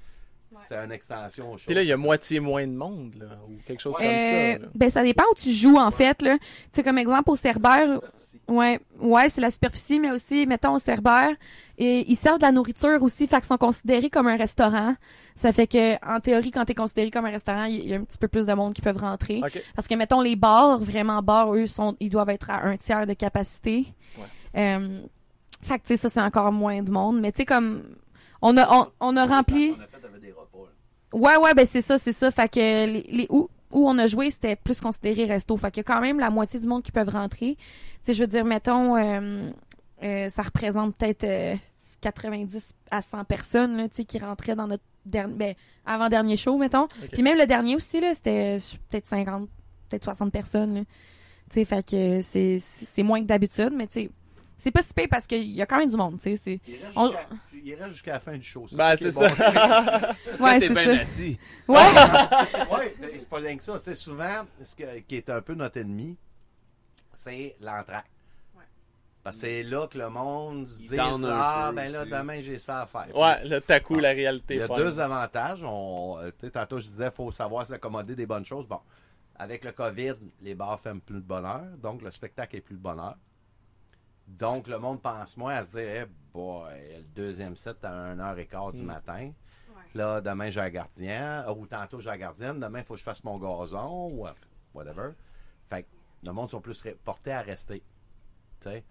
c'est 0.68 0.76
une 0.76 0.92
extension 0.92 1.52
au 1.52 1.56
show. 1.58 1.66
Puis 1.66 1.74
là, 1.74 1.82
il 1.82 1.88
y 1.88 1.92
a 1.92 1.96
moitié 1.96 2.40
moins 2.40 2.66
de 2.66 2.72
monde, 2.72 3.14
là, 3.18 3.26
ou 3.48 3.56
quelque 3.66 3.80
chose 3.80 3.94
comme 3.96 4.04
Euh, 4.06 4.52
ça. 4.54 4.58
là. 4.58 4.68
ben 4.74 4.90
ça 4.90 5.02
dépend 5.02 5.24
où 5.30 5.34
tu 5.34 5.50
joues 5.52 5.78
en 5.78 5.90
fait 5.90 6.22
là. 6.22 6.38
Tu 6.38 6.46
sais 6.72 6.82
comme 6.82 6.98
exemple 6.98 7.30
au 7.30 7.36
Cerbère, 7.36 8.00
ouais, 8.48 8.80
ouais, 9.00 9.28
c'est 9.28 9.40
la 9.40 9.50
superficie 9.50 9.98
mais 10.00 10.10
aussi 10.10 10.46
mettons 10.46 10.74
au 10.74 10.78
Cerbère 10.78 11.30
et 11.78 12.10
ils 12.10 12.16
servent 12.16 12.38
de 12.38 12.44
la 12.44 12.52
nourriture 12.52 13.02
aussi, 13.02 13.26
fait 13.26 13.36
qu'ils 13.36 13.44
sont 13.46 13.58
considérés 13.58 14.08
comme 14.10 14.26
un 14.28 14.36
restaurant. 14.36 14.94
Ça 15.34 15.52
fait 15.52 15.66
que 15.66 15.94
en 16.06 16.20
théorie 16.20 16.50
quand 16.50 16.64
tu 16.64 16.72
es 16.72 16.74
considéré 16.74 17.10
comme 17.10 17.26
un 17.26 17.30
restaurant, 17.30 17.64
il 17.64 17.86
y 17.86 17.92
a 17.92 17.98
un 17.98 18.04
petit 18.04 18.18
peu 18.18 18.28
plus 18.28 18.46
de 18.46 18.54
monde 18.54 18.72
qui 18.72 18.80
peuvent 18.82 18.96
rentrer. 18.96 19.40
Parce 19.74 19.86
que, 19.86 19.94
mettons, 19.94 20.20
les 20.22 20.36
bars, 20.36 20.78
vraiment 20.78 21.20
bars, 21.22 21.54
eux, 21.54 21.66
sont, 21.66 21.94
ils 22.00 22.08
doivent 22.08 22.30
être 22.30 22.48
à 22.48 22.64
un 22.64 22.76
tiers 22.78 23.06
de 23.06 23.12
capacité. 23.12 23.84
Euh, 24.56 25.00
fait 25.60 25.78
que, 25.78 25.82
tu 25.86 25.88
sais, 25.88 25.96
ça, 25.98 26.08
c'est 26.08 26.20
encore 26.20 26.50
moins 26.52 26.82
de 26.82 26.90
monde. 26.90 27.20
Mais, 27.20 27.32
tu 27.32 27.38
sais, 27.38 27.44
comme, 27.44 27.82
on 28.40 28.56
a, 28.56 28.66
on, 28.74 28.86
on 29.00 29.16
a 29.18 29.26
rempli... 29.26 29.74
On 29.76 29.82
a 29.82 29.86
fait 29.86 30.06
avec 30.06 30.20
des 30.22 30.32
repas. 30.32 30.64
là. 30.64 30.70
Ouais, 31.18 31.36
ouais, 31.36 31.54
ben 31.54 31.66
c'est 31.66 31.80
ça, 31.82 31.98
c'est 31.98 32.12
ça. 32.12 32.30
Fait 32.30 32.48
que 32.48 32.58
les, 32.60 33.02
les- 33.10 33.26
où, 33.30 33.48
où 33.72 33.88
on 33.88 33.96
a 33.98 34.06
joué, 34.06 34.30
c'était 34.30 34.56
plus 34.56 34.80
considéré 34.80 35.24
resto. 35.24 35.56
Fait 35.56 35.70
que 35.74 35.80
quand 35.80 36.00
même 36.00 36.18
la 36.20 36.30
moitié 36.30 36.60
du 36.60 36.66
monde 36.66 36.82
qui 36.82 36.92
peuvent 36.92 37.08
rentrer. 37.08 37.56
Tu 37.56 37.62
sais, 38.02 38.12
je 38.14 38.20
veux 38.20 38.26
dire, 38.26 38.44
mettons, 38.44 38.96
euh, 38.96 39.50
euh, 40.02 40.28
ça 40.28 40.42
représente 40.42 40.96
peut-être 40.96 41.24
euh, 41.24 41.54
90 42.02 42.58
à 42.90 43.00
100 43.02 43.24
personnes, 43.24 43.76
là, 43.76 43.88
tu 43.88 43.96
sais, 43.96 44.04
qui 44.04 44.18
rentraient 44.18 44.54
dans 44.54 44.66
notre 44.66 44.84
dernier, 45.04 45.34
ben, 45.34 45.54
avant-dernier 45.86 46.36
show, 46.36 46.56
mettons. 46.58 46.86
Puis 47.12 47.22
même 47.22 47.38
le 47.38 47.46
dernier 47.46 47.76
aussi, 47.76 48.00
là, 48.00 48.12
c'était 48.14 48.58
euh, 48.58 48.76
peut-être 48.90 49.06
50, 49.06 49.48
peut-être 49.88 50.04
60 50.04 50.30
personnes, 50.32 50.74
là. 50.74 50.80
Tu 51.50 51.60
sais, 51.60 51.64
fait 51.64 51.86
que 51.86 52.20
c'est 52.22 53.02
moins 53.04 53.20
que 53.20 53.26
d'habitude, 53.26 53.70
mais 53.74 53.86
tu 53.86 54.00
sais, 54.02 54.10
c'est 54.56 54.70
pas 54.70 54.82
si 54.82 54.92
pire 54.94 55.06
parce 55.10 55.26
qu'il 55.26 55.50
y 55.50 55.60
a 55.62 55.66
quand 55.66 55.78
même 55.78 55.90
du 55.90 55.96
monde, 55.96 56.16
tu 56.18 56.22
sais. 56.30 56.36
c'est- 56.36 56.60
Il 56.66 56.74
reste 56.84 56.96
On- 56.96 57.12
jusqu'à- 57.90 58.12
la 58.14 58.20
fin 58.20 58.36
du 58.36 58.42
show. 58.42 58.66
ça, 58.68 58.76
Ben, 58.76 58.96
c'est 58.98 59.12
bon. 59.12 59.28
ça. 59.28 59.36
Ouais, 60.40 60.58
T'es 60.58 60.68
c'est 60.68 60.74
bien 60.74 60.98
assis. 60.98 61.38
Ouais. 61.68 61.76
ouais, 61.76 62.96
mais 63.00 63.10
c'est 63.18 63.28
pas 63.28 63.36
rien 63.38 63.56
que 63.56 63.62
ça. 63.62 63.78
Tu 63.78 63.84
sais, 63.86 63.94
souvent, 63.94 64.44
ce 64.62 64.74
que- 64.74 64.98
qui 65.00 65.16
est 65.16 65.30
un 65.30 65.40
peu 65.42 65.54
notre 65.54 65.78
ennemi, 65.78 66.16
c'est 67.12 67.56
l'entraque. 67.60 68.06
Parce 69.22 69.36
que 69.38 69.42
c'est 69.42 69.62
là 69.64 69.88
que 69.88 69.98
le 69.98 70.08
monde 70.08 70.68
se 70.68 70.82
dit 70.84 70.96
Ah, 71.00 71.66
peu 71.70 71.74
ben 71.74 71.90
là, 71.90 72.04
demain, 72.04 72.40
j'ai 72.42 72.60
ça 72.60 72.82
à 72.82 72.86
faire. 72.86 73.08
Ouais, 73.16 73.42
là, 73.44 73.60
t'as 73.60 73.80
coup, 73.80 73.98
la 73.98 74.10
réalité. 74.10 74.54
Il 74.54 74.60
y 74.60 74.62
a 74.62 74.68
deux 74.68 75.00
avantages. 75.00 75.64
On, 75.64 76.16
euh, 76.18 76.30
tu 76.38 76.46
sais, 76.46 76.50
tantôt, 76.52 76.78
je 76.78 76.86
disais, 76.86 77.06
il 77.06 77.10
faut 77.12 77.32
savoir 77.32 77.66
s'accommoder 77.66 78.14
des 78.14 78.24
bonnes 78.26 78.44
choses. 78.46 78.68
Bon, 78.68 78.78
avec 79.34 79.64
le 79.64 79.72
COVID, 79.72 80.14
les 80.42 80.54
bars 80.54 80.78
ferment 80.78 81.00
plus 81.04 81.16
de 81.16 81.26
bonheur, 81.26 81.64
donc 81.82 82.02
le 82.02 82.12
spectacle 82.12 82.54
est 82.54 82.60
plus 82.60 82.76
de 82.76 82.80
bonheur. 82.80 83.16
Donc, 84.26 84.66
le 84.66 84.78
monde 84.78 85.00
pense 85.00 85.36
moins 85.36 85.54
à 85.54 85.64
se 85.64 85.70
dire, 85.70 86.04
eh 86.04 86.06
boy, 86.32 86.72
le 86.98 87.02
deuxième 87.14 87.56
set 87.56 87.84
à 87.84 88.14
1h15 88.14 88.72
du 88.74 88.82
Mm. 88.82 88.86
matin. 88.86 89.32
Là, 89.94 90.20
demain, 90.20 90.50
j'ai 90.50 90.60
un 90.60 90.68
gardien. 90.70 91.48
Ou 91.50 91.66
tantôt, 91.66 92.00
j'ai 92.00 92.10
un 92.10 92.16
gardienne. 92.16 92.60
Demain, 92.60 92.80
il 92.80 92.84
faut 92.84 92.94
que 92.94 92.98
je 92.98 93.04
fasse 93.04 93.22
mon 93.24 93.38
gazon. 93.38 94.10
Ou 94.12 94.26
euh, 94.26 94.32
whatever. 94.74 95.10
Fait 95.70 95.84
que 95.84 95.88
le 96.24 96.32
monde 96.32 96.50
sont 96.50 96.60
plus 96.60 96.82
portés 97.04 97.32
à 97.32 97.40
rester. 97.40 97.82
Tu 98.60 98.68
sais? 98.68 98.84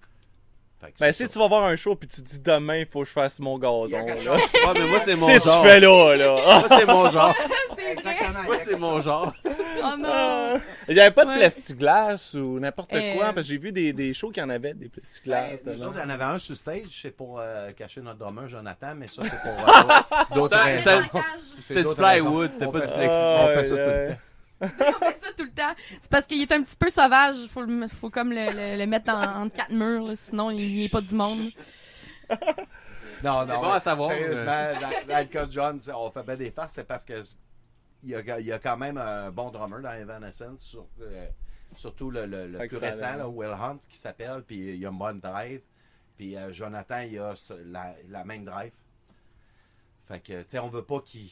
Ben, 1.00 1.12
si 1.12 1.24
ça. 1.24 1.30
tu 1.30 1.40
vas 1.40 1.48
voir 1.48 1.64
un 1.64 1.76
show 1.76 1.96
puis 1.96 2.08
tu 2.08 2.22
dis 2.22 2.40
demain, 2.40 2.78
il 2.78 2.86
faut 2.86 3.02
que 3.02 3.08
je 3.08 3.12
fasse 3.14 3.40
mon 3.40 3.58
gazon. 3.58 3.88
là. 4.06 4.36
Ouais, 4.36 4.40
mais 4.76 4.86
moi, 4.88 5.00
c'est 5.00 5.16
mon 5.20 5.26
Si 5.28 5.40
tu 5.40 5.50
fais 5.64 5.80
là, 5.80 6.16
là. 6.16 6.36
Moi, 6.70 6.80
c'est 6.80 6.86
mon 6.86 7.10
genre. 7.10 7.36
Exactement. 7.92 8.44
Moi, 8.44 8.58
c'est 8.60 8.78
mon 8.78 9.00
genre. 9.00 9.34
Oh 9.46 9.96
non. 9.98 10.60
Il 10.88 10.96
y 10.96 11.00
avait 11.00 11.12
pas 11.12 11.26
de 11.26 11.30
Ouais. 11.32 11.38
plexiglas 11.38 12.36
ou 12.36 12.60
n'importe 12.60 12.94
Euh. 12.94 13.16
quoi, 13.16 13.26
parce 13.34 13.48
que 13.48 13.54
j'ai 13.54 13.58
vu 13.58 13.72
des, 13.72 13.94
des 13.94 14.14
shows 14.14 14.30
qui 14.32 14.42
en 14.42 14.50
avaient 14.50 14.74
des 14.74 14.90
plexiglas. 14.90 15.62
Ben, 15.66 15.74
nous 15.76 15.84
autres, 15.84 15.94
il 15.98 16.02
y 16.02 16.06
en 16.06 16.10
avait 16.10 16.24
un 16.24 16.40
sur 16.40 16.56
stage, 16.56 17.00
c'est 17.02 17.12
pour 17.12 17.40
euh, 17.40 17.72
cacher 17.72 18.02
notre 18.02 18.18
drummer 18.20 18.48
Jonathan, 18.48 18.94
mais 18.96 19.08
ça, 19.08 19.24
c'est 19.24 19.42
pour 19.42 19.68
euh, 19.68 20.36
d'autres- 20.36 20.58
raisons. 20.58 21.02
C'était 21.58 21.84
du 21.84 21.96
plywood, 21.96 22.52
c'était 22.52 22.66
On 22.66 22.72
pas 22.72 22.82
fait- 22.82 22.88
du 22.88 22.94
plexi. 22.94 23.18
On 23.20 23.48
fait 23.48 23.64
ça 23.64 23.70
tout 23.70 23.76
le 23.82 24.08
temps. 24.10 24.18
On 24.62 24.68
fait 24.68 25.18
ça 25.22 25.34
tout 25.38 25.44
le 25.44 25.52
temps. 25.52 25.74
C'est 26.00 26.10
parce 26.10 26.26
qu'il 26.26 26.42
est 26.42 26.52
un 26.52 26.64
petit 26.64 26.76
peu 26.78 26.90
sauvage. 26.90 27.36
Faut, 27.48 27.62
le, 27.64 27.88
faut 27.88 28.10
comme 28.10 28.30
le, 28.32 28.46
le- 28.52 28.78
le 28.78 28.86
mettre 28.88 29.12
en, 29.14 29.44
entre 29.44 29.56
quatre 29.56 29.72
murs, 29.72 30.04
là, 30.08 30.16
sinon 30.16 30.50
il 30.52 30.78
n'est 30.80 30.90
pas 30.90 31.02
du 31.02 31.14
monde. 31.16 31.52
Non, 33.24 33.46
C'est 33.46 33.54
non. 33.54 33.62
bon 33.62 33.72
à 33.72 33.80
savoir, 33.80 34.12
Sérieusement, 34.12 34.46
dans, 34.46 35.08
dans 35.14 35.20
le 35.20 35.26
cas 35.26 35.46
de 35.46 35.52
John, 35.52 35.80
c'est- 35.82 35.92
on 35.94 36.12
fait 36.12 36.24
bien 36.24 36.36
des 36.36 36.52
farces, 36.52 36.74
c'est 36.74 36.84
parce 36.84 37.06
que 37.06 37.24
il 38.04 38.10
y, 38.12 38.16
a, 38.16 38.40
il 38.40 38.46
y 38.46 38.52
a 38.52 38.60
quand 38.60 38.78
même 38.78 38.98
un 38.98 39.32
bon 39.32 39.50
drummer 39.50 39.82
dans 39.82 39.94
Evanescence, 39.94 40.60
sur, 40.62 40.86
euh, 41.02 41.28
surtout 41.76 42.12
le, 42.12 42.68
plus 42.68 42.78
récent, 42.78 43.16
là, 43.18 43.28
Will 43.28 43.50
Hunt, 43.50 43.80
qui 43.90 43.98
s'appelle, 43.98 44.44
puis 44.46 44.58
il 44.58 44.76
y 44.76 44.86
a 44.86 44.90
une 44.90 44.98
bonne 45.00 45.20
drive. 45.20 45.62
Puis 46.16 46.38
euh, 46.38 46.52
Jonathan, 46.54 47.00
il 47.02 47.18
a 47.20 47.34
la, 47.66 47.96
la 48.10 48.24
même 48.24 48.46
drive. 48.46 48.72
Fait 50.08 50.20
que, 50.20 50.42
tu 50.42 50.46
sais, 50.50 50.60
on 50.60 50.70
veut 50.70 50.84
pas 50.84 51.00
qu'il 51.02 51.30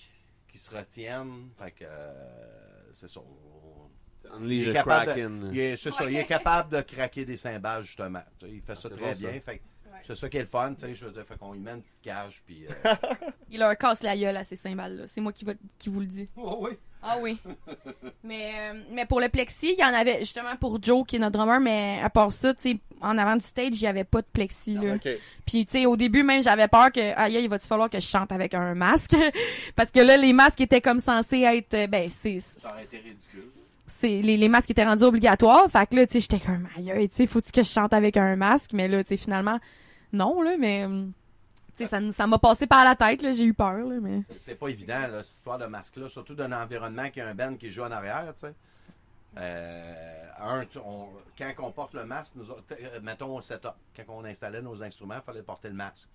se 0.54 0.76
retienne. 0.76 1.50
Fait 1.60 1.72
que, 1.72 1.84
euh, 1.88 2.73
c'est 2.94 3.10
ça. 3.10 3.20
On- 3.20 3.90
Il 4.48 4.70
est 4.70 4.74
capable 4.74 5.14
de-. 5.14 5.50
Il 5.54 5.60
est, 5.60 5.76
c'est 5.78 5.92
ça, 5.92 6.10
il 6.10 6.16
est 6.16 6.26
capable 6.26 6.72
de 6.76 6.82
craquer 6.82 7.26
des 7.26 7.38
cymbales, 7.38 7.84
justement. 7.84 8.22
Tu 8.40 8.46
sais, 8.48 8.52
il 8.54 8.62
fait 8.62 8.76
ça 8.76 8.82
c'est 8.84 8.90
très 8.90 9.02
bon, 9.14 9.16
ça. 9.16 9.30
bien. 9.30 9.40
Fait 9.42 9.62
c'est 10.02 10.16
ça 10.16 10.28
qui 10.30 10.38
est 10.38 10.42
le 10.42 10.46
fun, 10.48 10.74
tu 10.74 10.82
sais. 10.82 10.94
Je 10.96 11.06
veux 11.06 11.12
dire, 11.12 11.24
fait 11.26 11.38
qu'on 11.38 11.54
lui 11.54 11.60
met 11.60 11.72
une 11.72 11.82
petite 11.82 12.02
cage, 12.02 12.42
puis. 12.46 12.66
euh, 12.68 12.96
Il 13.50 13.60
leur 13.60 13.78
casse 13.78 14.02
la 14.02 14.18
gueule 14.18 14.36
à 14.38 14.44
ces 14.44 14.56
cymbales-là. 14.56 15.08
C'est 15.08 15.22
moi 15.22 15.32
qui, 15.34 15.46
va- 15.46 15.54
qui 15.78 15.90
vous 15.90 16.00
le 16.00 16.08
dis. 16.08 16.30
oh, 16.36 16.58
oui. 16.62 16.72
Ah 17.06 17.18
oui. 17.22 17.38
mais, 18.24 18.52
euh, 18.56 18.82
mais 18.92 19.06
pour 19.06 19.20
le 19.20 19.28
plexi, 19.30 19.76
il 19.78 19.80
y 19.80 19.84
en 19.84 19.94
avait 19.94 20.20
justement 20.20 20.56
pour 20.60 20.82
Joe, 20.82 21.06
qui 21.06 21.18
est 21.18 21.20
notre 21.20 21.38
drummer, 21.38 21.60
mais 21.60 22.00
à 22.02 22.10
part 22.10 22.32
ça, 22.32 22.54
tu 22.54 22.62
sais, 22.74 22.78
en 23.02 23.18
avant 23.18 23.36
du 23.36 23.44
stage, 23.46 23.74
il 23.74 23.82
n'y 23.82 23.88
avait 23.88 24.06
pas 24.06 24.22
de 24.22 24.28
plexi. 24.32 24.76
Là. 24.76 24.96
Ok. 24.96 25.10
Puis, 25.46 25.66
tu 25.66 25.74
sais, 25.74 25.86
au 25.86 25.98
début, 25.98 26.24
même, 26.24 26.42
j'avais 26.42 26.70
peur 26.70 26.92
que, 26.92 27.02
aïe, 27.18 27.38
il 27.44 27.50
va-tu 27.50 27.68
falloir 27.68 27.90
que 27.90 28.00
je 28.00 28.08
chante 28.08 28.32
avec 28.32 28.54
un 28.54 28.74
masque? 28.76 29.16
Parce 29.76 29.92
que 29.92 30.00
là, 30.00 30.16
les 30.16 30.32
masques 30.32 30.62
étaient 30.62 30.80
comme 30.82 31.02
censés 31.02 31.42
être, 31.42 31.74
euh, 31.74 31.88
ben, 31.88 32.10
c'est, 32.10 32.40
Ça 32.40 32.72
aurait 32.72 32.86
été 32.86 32.98
ridicule. 32.98 33.50
c'est, 33.88 34.22
les, 34.22 34.38
les 34.38 34.48
masques 34.48 34.72
étaient 34.72 34.86
rendus 34.86 35.04
obligatoires. 35.04 35.70
Fait 35.70 35.86
que 35.88 35.98
là, 35.98 36.08
tu 36.08 36.14
sais, 36.14 36.20
j'étais 36.22 36.40
comme, 36.40 36.68
aïe, 36.78 36.90
aïe, 36.92 37.10
tu 37.10 37.18
sais, 37.18 37.28
faut-tu 37.28 37.52
que 37.52 37.64
je 37.64 37.70
chante 37.70 37.94
avec 37.94 38.16
un 38.16 38.38
masque? 38.38 38.72
Mais 38.74 38.88
là, 38.88 39.04
tu 39.04 39.10
sais, 39.10 39.18
finalement, 39.18 39.60
non, 40.14 40.42
là, 40.42 40.56
mais, 40.58 40.88
tu 41.78 41.84
sais, 41.84 41.88
ça, 41.88 42.00
ça 42.12 42.28
m'a 42.28 42.38
passé 42.40 42.68
par 42.68 42.84
la 42.86 42.96
tête, 42.96 43.22
là, 43.22 43.32
j'ai 43.32 43.44
eu 43.46 43.54
peur, 43.54 43.78
là, 43.78 43.96
mais. 44.02 44.20
C'est- 44.38 44.56
pas 44.56 44.68
évident, 44.70 45.08
là, 45.12 45.24
cette 45.24 45.38
histoire 45.38 45.58
de 45.58 45.66
masque-là, 45.66 46.08
surtout 46.10 46.36
d'un 46.36 46.52
environnement 46.52 47.10
qui 47.10 47.20
a 47.22 47.28
un 47.28 47.34
band 47.36 47.56
qui 47.56 47.72
joue 47.72 47.84
en 47.84 47.92
arrière, 47.92 48.34
tu 48.36 48.48
sais. 48.48 48.54
Euh, 49.36 50.24
un, 50.40 50.64
tu- 50.66 50.78
on- 50.78 51.10
quand 51.38 51.52
on 51.60 51.72
porte 51.72 51.94
le 51.96 52.06
masque, 52.06 52.34
nous 52.36 52.50
autres, 52.52 52.64
euh, 52.80 53.00
mettons 53.02 53.36
au 53.36 53.42
setup, 53.42 53.74
quand 53.96 54.04
on 54.10 54.26
installait 54.26 54.62
nos 54.62 54.84
instruments, 54.84 55.16
il 55.16 55.22
fallait 55.24 55.42
porter 55.42 55.70
le 55.70 55.74
masque. 55.76 56.08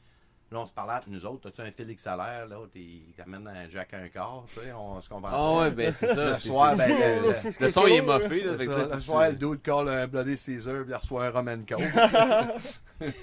Là, 0.51 0.61
on 0.61 0.67
se 0.67 0.73
parlait 0.73 0.95
entre 0.95 1.11
nous 1.11 1.27
autres, 1.27 1.49
as-tu 1.49 1.61
un 1.61 1.71
Félix 1.73 2.01
Salaire, 2.05 2.47
là, 2.49 2.57
il 2.75 3.13
t'amène 3.17 3.47
un 3.49 3.69
Jack 3.69 3.93
à 3.93 3.99
un 3.99 4.09
quart, 4.09 4.45
tu 4.55 4.61
sais, 4.61 4.73
on 4.73 4.99
se 5.01 5.09
comprend. 5.09 5.31
Ah 5.59 5.61
ouais, 5.63 5.71
ben 5.73 5.93
c'est 5.93 6.15
ça. 6.15 6.31
Le 6.31 6.37
soir, 6.39 6.75
ben, 6.77 6.89
le, 6.89 7.29
le- 7.33 7.53
Le 7.67 7.69
son, 7.71 7.87
il 7.87 7.97
est 7.97 8.01
moffé. 8.03 8.45
là, 8.45 8.57
ça, 8.57 8.65
ça- 8.89 8.95
le 8.95 9.01
soir, 9.01 9.29
le 9.31 9.37
dude 9.37 9.61
call 9.63 9.89
un 9.91 10.07
Bloody 10.07 10.37
Caesar, 10.39 10.85
puis 10.85 10.91
il 10.93 10.95
reçoit 10.95 11.27
un 11.27 11.31
Roman 11.31 11.59
Coke. 11.69 11.83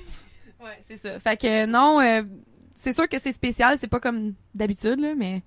Ouais, 0.66 0.80
c'est 0.88 0.98
ça. 0.98 1.20
Fait 1.20 1.40
que 1.40 1.66
non, 1.66 2.00
euh, 2.02 2.24
c'est 2.76 2.94
sûr 2.94 3.08
que 3.08 3.20
c'est 3.20 3.32
spécial, 3.32 3.78
c'est 3.80 3.88
pas 3.88 4.00
comme 4.00 4.34
d'habitude, 4.54 5.00
là, 5.00 5.14
mais 5.16 5.42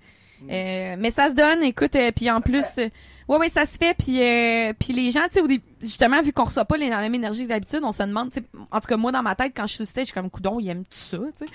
euh, 0.49 0.95
mais 0.97 1.11
ça 1.11 1.29
se 1.29 1.33
donne. 1.35 1.61
Écoute, 1.63 1.95
euh, 1.97 2.11
puis 2.15 2.31
en 2.31 2.39
plus, 2.39 2.65
euh, 2.77 2.87
ouais, 3.27 3.37
ouais, 3.37 3.49
ça 3.49 3.65
se 3.65 3.77
fait. 3.77 3.93
Puis 3.97 4.21
euh, 4.21 4.71
puis 4.79 4.93
les 4.93 5.11
gens, 5.11 5.27
tu 5.31 5.41
sais, 5.45 5.61
justement, 5.81 6.21
vu 6.21 6.31
qu'on 6.31 6.45
reçoit 6.45 6.63
pas 6.65 6.77
les- 6.77 6.87
la 6.89 7.01
même 7.01 7.13
énergie 7.15 7.43
que 7.43 7.49
d'habitude, 7.49 7.81
on 7.83 7.91
se 7.91 8.01
demande, 8.03 8.31
tu 8.31 8.39
sais, 8.39 8.45
en 8.71 8.79
tout 8.79 8.87
cas 8.87 8.95
moi 8.97 9.11
dans 9.11 9.21
ma 9.23 9.35
tête, 9.35 9.51
quand 9.55 9.63
je 9.67 9.73
suis 9.73 9.77
sur 9.83 9.87
stage, 9.87 10.03
je 10.03 10.11
suis 10.11 10.13
comme 10.13 10.29
coudon, 10.29 10.59
ils 10.59 10.69
aiment 10.69 10.85
tout 10.85 10.97
ça, 10.97 11.17
tu 11.37 11.45
sais. 11.45 11.51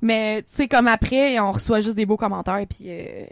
Mais 0.00 0.42
tu 0.42 0.48
sais, 0.56 0.68
comme 0.68 0.88
après, 0.88 1.38
on 1.38 1.52
reçoit 1.52 1.80
juste 1.80 1.96
des 1.96 2.06
beaux 2.06 2.16
commentaires, 2.16 2.64
puis 2.68 2.86
euh, 2.88 3.24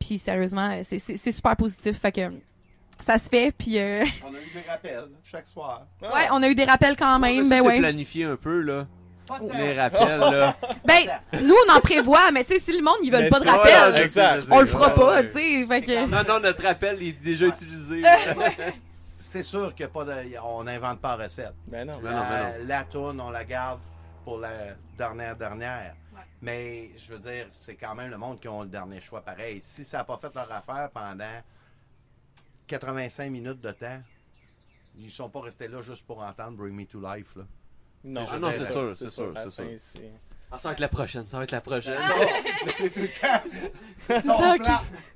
puis 0.00 0.18
sérieusement, 0.18 0.80
c'est 0.82 0.98
c'est 0.98 1.16
c'est 1.16 1.32
super 1.32 1.54
positif. 1.56 1.98
Fait 2.00 2.10
que 2.12 2.32
ça 3.04 3.18
se 3.18 3.28
fait, 3.28 3.52
puis 3.52 3.78
euh, 3.78 4.04
on 4.24 4.34
a 4.34 4.38
eu 4.38 4.50
des 4.54 4.68
rappels 4.68 5.08
chaque 5.24 5.46
soir. 5.46 5.86
ouais, 6.02 6.28
on 6.32 6.42
a 6.42 6.48
eu 6.48 6.54
des 6.54 6.64
rappels 6.64 6.96
quand 6.96 7.18
même, 7.18 7.44
ça, 7.44 7.50
ben 7.50 7.60
ouais. 7.62 7.78
planifié 7.78 8.24
un 8.24 8.36
peu, 8.36 8.60
là. 8.60 8.86
Les 9.52 9.78
rappels, 9.78 10.20
là. 10.20 10.56
Ben, 10.84 11.08
nous, 11.42 11.54
on 11.66 11.72
en 11.72 11.80
prévoit, 11.80 12.30
mais 12.32 12.44
tu 12.44 12.54
sais, 12.54 12.60
si 12.60 12.76
le 12.76 12.82
monde, 12.82 12.98
ils 13.02 13.10
veulent 13.10 13.24
Mais 13.24 13.28
pas 13.28 13.40
de 13.40 13.48
rappel, 13.48 14.00
exact. 14.04 14.46
on 14.50 14.60
le 14.60 14.66
fera 14.66 14.94
pas, 14.94 15.22
tu 15.24 15.32
sais. 15.32 15.66
Que. 15.82 16.06
Non, 16.06 16.22
non, 16.26 16.40
notre 16.40 16.62
rappel 16.62 16.98
il 17.00 17.08
est 17.08 17.22
déjà 17.22 17.46
utilisé. 17.46 18.02
C'est 19.18 19.42
sûr 19.42 19.74
a 19.78 19.88
pas 19.88 20.04
de, 20.04 20.12
on 20.44 20.64
n'invente 20.64 21.00
pas 21.00 21.16
de 21.16 21.24
recette. 21.24 21.54
Ben 21.66 21.86
non. 21.86 21.98
Ben 22.00 22.12
non, 22.12 22.20
la, 22.20 22.28
ben 22.28 22.66
la 22.68 22.84
tourne, 22.84 23.20
on 23.20 23.30
la 23.30 23.44
garde 23.44 23.80
pour 24.24 24.38
la 24.38 24.50
dernière 24.96 25.36
dernière. 25.36 25.94
Mais 26.40 26.90
je 26.96 27.12
veux 27.12 27.18
dire, 27.18 27.46
c'est 27.50 27.74
quand 27.74 27.94
même 27.94 28.10
le 28.10 28.18
monde 28.18 28.38
qui 28.38 28.48
ont 28.48 28.62
le 28.62 28.68
dernier 28.68 29.00
choix 29.00 29.20
pareil. 29.20 29.60
Si 29.62 29.84
ça 29.84 29.98
n'a 29.98 30.04
pas 30.04 30.16
fait 30.16 30.34
leur 30.34 30.50
affaire 30.52 30.90
pendant 30.92 31.42
85 32.66 33.30
minutes 33.30 33.60
de 33.60 33.70
temps, 33.72 34.00
ils 34.98 35.10
sont 35.10 35.28
pas 35.28 35.40
restés 35.40 35.68
là 35.68 35.80
juste 35.82 36.06
pour 36.06 36.20
entendre 36.22 36.56
Bring 36.56 36.74
Me 36.74 36.84
to 36.86 37.00
Life. 37.00 37.36
Là. 37.36 37.44
Non, 38.04 38.24
Ah 38.30 38.38
non, 38.38 38.50
c'est 38.52 38.70
sûr, 38.72 38.96
c'est 38.96 39.10
sûr, 39.10 39.32
c'est 39.36 39.50
sûr. 39.50 40.02
Ah, 40.50 40.58
ça 40.58 40.68
va 40.68 40.72
être 40.74 40.80
la 40.80 40.88
prochaine, 40.88 41.26
ça 41.26 41.38
va 41.38 41.42
être 41.44 41.50
la 41.50 41.60
prochaine. 41.60 41.98
C'est 44.06 44.22
ça, 44.22 44.54
ok. 44.54 44.66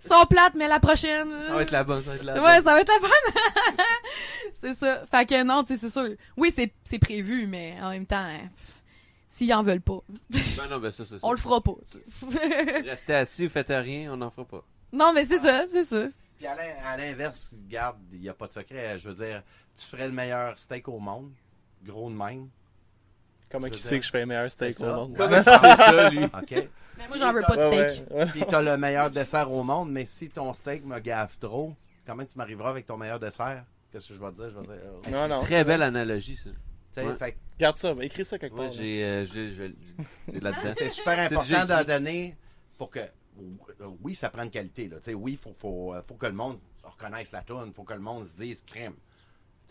Sont 0.00 0.26
plates, 0.28 0.54
mais 0.56 0.66
la 0.66 0.80
prochaine. 0.80 1.30
Ça 1.46 1.54
va 1.54 1.62
être 1.62 1.70
la 1.70 1.84
bonne, 1.84 2.02
ça 2.02 2.10
va 2.10 2.16
être 2.16 2.22
la 2.24 2.34
Ouais, 2.34 2.40
bonne. 2.40 2.64
ça 2.64 2.72
va 2.74 2.80
être 2.80 2.88
la 2.88 2.98
bonne. 2.98 3.44
c'est 4.60 4.76
ça. 4.76 5.06
Fait 5.06 5.26
que 5.26 5.42
non, 5.44 5.62
tu 5.62 5.76
sais, 5.76 5.88
c'est 5.88 5.90
sûr. 5.92 6.16
Oui, 6.36 6.52
c'est 6.54 6.72
c'est 6.82 6.98
prévu, 6.98 7.46
mais 7.46 7.76
en 7.80 7.90
même 7.90 8.06
temps, 8.06 8.16
hein, 8.24 8.48
s'ils 9.36 9.54
en 9.54 9.62
veulent 9.62 9.80
pas, 9.80 10.00
Ben 10.30 10.40
non, 10.68 10.80
ben 10.80 10.90
ça, 10.90 11.04
c'est 11.04 11.18
ça. 11.18 11.26
on 11.26 11.30
le 11.30 11.36
fera 11.38 11.60
pas. 11.60 11.74
Restez 12.84 13.14
assis, 13.14 13.46
vous 13.46 13.52
faites 13.52 13.68
rien, 13.70 14.12
on 14.12 14.16
n'en 14.16 14.30
fera 14.30 14.44
pas. 14.46 14.64
non, 14.92 15.12
mais 15.14 15.24
c'est 15.24 15.38
ça, 15.38 15.64
c'est 15.68 15.84
ça. 15.84 16.06
Puis 16.40 16.46
à 16.46 16.54
l'in- 16.54 16.82
à 16.82 16.96
l'inverse, 16.96 17.52
garde, 17.68 17.98
il 18.14 18.20
n'y 18.20 18.28
a 18.30 18.32
pas 18.32 18.46
de 18.46 18.52
secret. 18.52 18.96
Je 18.96 19.10
veux 19.10 19.26
dire, 19.26 19.42
tu 19.76 19.84
ferais 19.86 20.06
le 20.06 20.14
meilleur 20.14 20.56
steak 20.56 20.88
au 20.88 20.98
monde, 20.98 21.30
gros 21.84 22.08
de 22.08 22.14
même. 22.16 22.48
Comment 23.52 23.66
sait 23.66 23.72
dire, 23.90 24.00
que 24.00 24.06
je 24.06 24.10
fais 24.10 24.20
le 24.20 24.26
meilleur 24.26 24.50
steak 24.50 24.80
au 24.80 24.86
monde? 24.86 25.14
Comment 25.18 25.42
tu 25.42 25.50
sais 25.50 25.76
ça, 25.76 26.08
lui? 26.08 26.24
OK? 26.24 26.68
Mais 26.96 27.08
moi, 27.08 27.18
j'en 27.18 27.32
veux 27.34 27.42
pas 27.42 27.56
de 27.56 27.62
steak. 27.70 28.10
ouais, 28.10 28.16
ouais. 28.20 28.26
Puis 28.26 28.42
tu 28.48 28.54
as 28.54 28.62
le 28.62 28.76
meilleur 28.78 29.10
dessert 29.10 29.52
au 29.52 29.62
monde, 29.62 29.92
mais 29.92 30.06
si 30.06 30.30
ton 30.30 30.54
steak 30.54 30.82
me 30.86 30.98
gaffe 30.98 31.38
trop, 31.38 31.74
comment 32.06 32.24
tu 32.24 32.38
m'arriveras 32.38 32.70
avec 32.70 32.86
ton 32.86 32.96
meilleur 32.96 33.20
dessert? 33.20 33.64
Qu'est-ce 33.92 34.08
que 34.08 34.14
je 34.14 34.20
vais 34.20 34.30
te 34.30 34.36
dire? 34.36 34.48
Je 34.48 34.56
vais 34.60 34.66
dire. 34.66 34.86
euh, 34.86 35.10
Non, 35.10 35.28
non. 35.28 35.40
Très 35.40 35.62
belle 35.62 35.82
analogie, 35.82 36.36
ça. 36.36 36.48
tu 36.48 36.56
sais, 36.92 37.04
Ouais. 37.06 37.14
fait 37.16 37.32
que 37.32 37.36
Garde 37.58 37.76
ça, 37.76 37.92
écris 38.00 38.24
ça 38.24 38.38
quelque 38.38 38.52
part. 38.54 38.60
Ouais, 38.64 38.70
là. 38.70 38.76
j'ai. 38.76 39.04
euh, 39.04 39.24
j'ai- 39.26 39.52
j'ai- 39.54 39.74
C'est 40.30 40.42
là-dedans. 40.42 40.72
c'est 40.74 40.88
super 40.88 41.18
important 41.18 41.64
d'en 41.66 41.84
donner 41.84 42.34
pour 42.78 42.90
que. 42.90 43.00
Euh, 43.80 43.90
oui, 44.02 44.14
ça 44.14 44.30
prend 44.30 44.42
une 44.42 44.50
qualité. 44.50 44.88
Là. 44.88 44.98
Tu 44.98 45.04
sais, 45.04 45.14
oui, 45.14 45.32
il 45.32 45.38
faut, 45.38 45.52
faut, 45.52 45.94
euh, 45.94 46.02
faut 46.02 46.14
que 46.14 46.26
le 46.26 46.32
monde 46.32 46.58
reconnaisse 46.82 47.32
la 47.32 47.42
tune. 47.42 47.64
Il 47.66 47.72
faut 47.72 47.84
que 47.84 47.94
le 47.94 48.00
monde 48.00 48.24
se 48.24 48.34
dise 48.34 48.64
sais, 48.72 48.88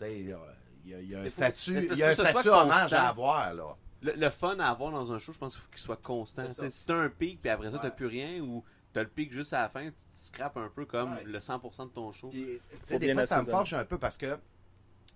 euh, 0.00 0.36
Il 0.84 0.90
y 0.90 0.94
a, 0.94 1.00
il 1.00 1.08
y 1.10 1.14
a 1.14 1.20
un 1.20 1.28
statut, 1.28 1.88
il 1.90 1.98
y 1.98 2.02
a 2.02 2.08
un 2.10 2.14
statut 2.14 2.48
hommage 2.48 2.92
à 2.92 3.08
avoir. 3.08 3.52
Là. 3.54 3.76
Le, 4.02 4.12
le 4.12 4.30
fun 4.30 4.58
à 4.58 4.70
avoir 4.70 4.92
dans 4.92 5.12
un 5.12 5.18
show, 5.18 5.32
je 5.32 5.38
pense 5.38 5.54
qu'il 5.54 5.62
faut 5.62 5.70
qu'il 5.70 5.80
soit 5.80 6.02
constant. 6.02 6.44
Si 6.70 6.86
t'as 6.86 6.94
un 6.96 7.10
pic, 7.10 7.40
puis 7.40 7.50
après 7.50 7.70
ça, 7.70 7.78
t'as 7.78 7.88
Ouais. 7.88 7.94
plus 7.94 8.06
rien, 8.06 8.40
ou 8.40 8.64
t'as 8.92 9.02
le 9.02 9.08
pic 9.08 9.30
juste 9.32 9.52
à 9.52 9.60
la 9.62 9.68
fin, 9.68 9.84
tu, 9.90 9.92
tu 9.92 10.22
scrapes 10.24 10.56
un 10.56 10.68
peu 10.70 10.86
comme 10.86 11.12
Ouais. 11.14 11.24
le 11.24 11.38
100% 11.38 11.84
de 11.86 11.90
ton 11.90 12.10
show. 12.12 12.30
Puis, 12.30 12.60
des 12.98 13.12
fois, 13.12 13.26
ça 13.26 13.42
me 13.42 13.50
fâche 13.50 13.74
un 13.74 13.84
peu 13.84 13.98
parce 13.98 14.16
que, 14.16 14.38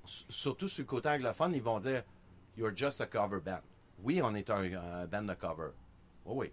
surtout 0.05 0.69
sur 0.69 0.83
le 0.83 0.87
côté 0.87 1.09
anglophone, 1.09 1.55
ils 1.55 1.63
vont 1.63 1.81
dire 1.81 2.03
You're 2.57 2.77
just 2.77 3.01
a 3.01 3.07
cover 3.07 3.41
band. 3.41 3.61
Oui, 4.01 4.21
on 4.23 4.35
est 4.35 4.51
un, 4.51 4.63
un 5.03 5.07
band 5.07 5.23
de 5.23 5.35
cover. 5.35 5.71
Oui, 6.27 6.35
oui. 6.49 6.53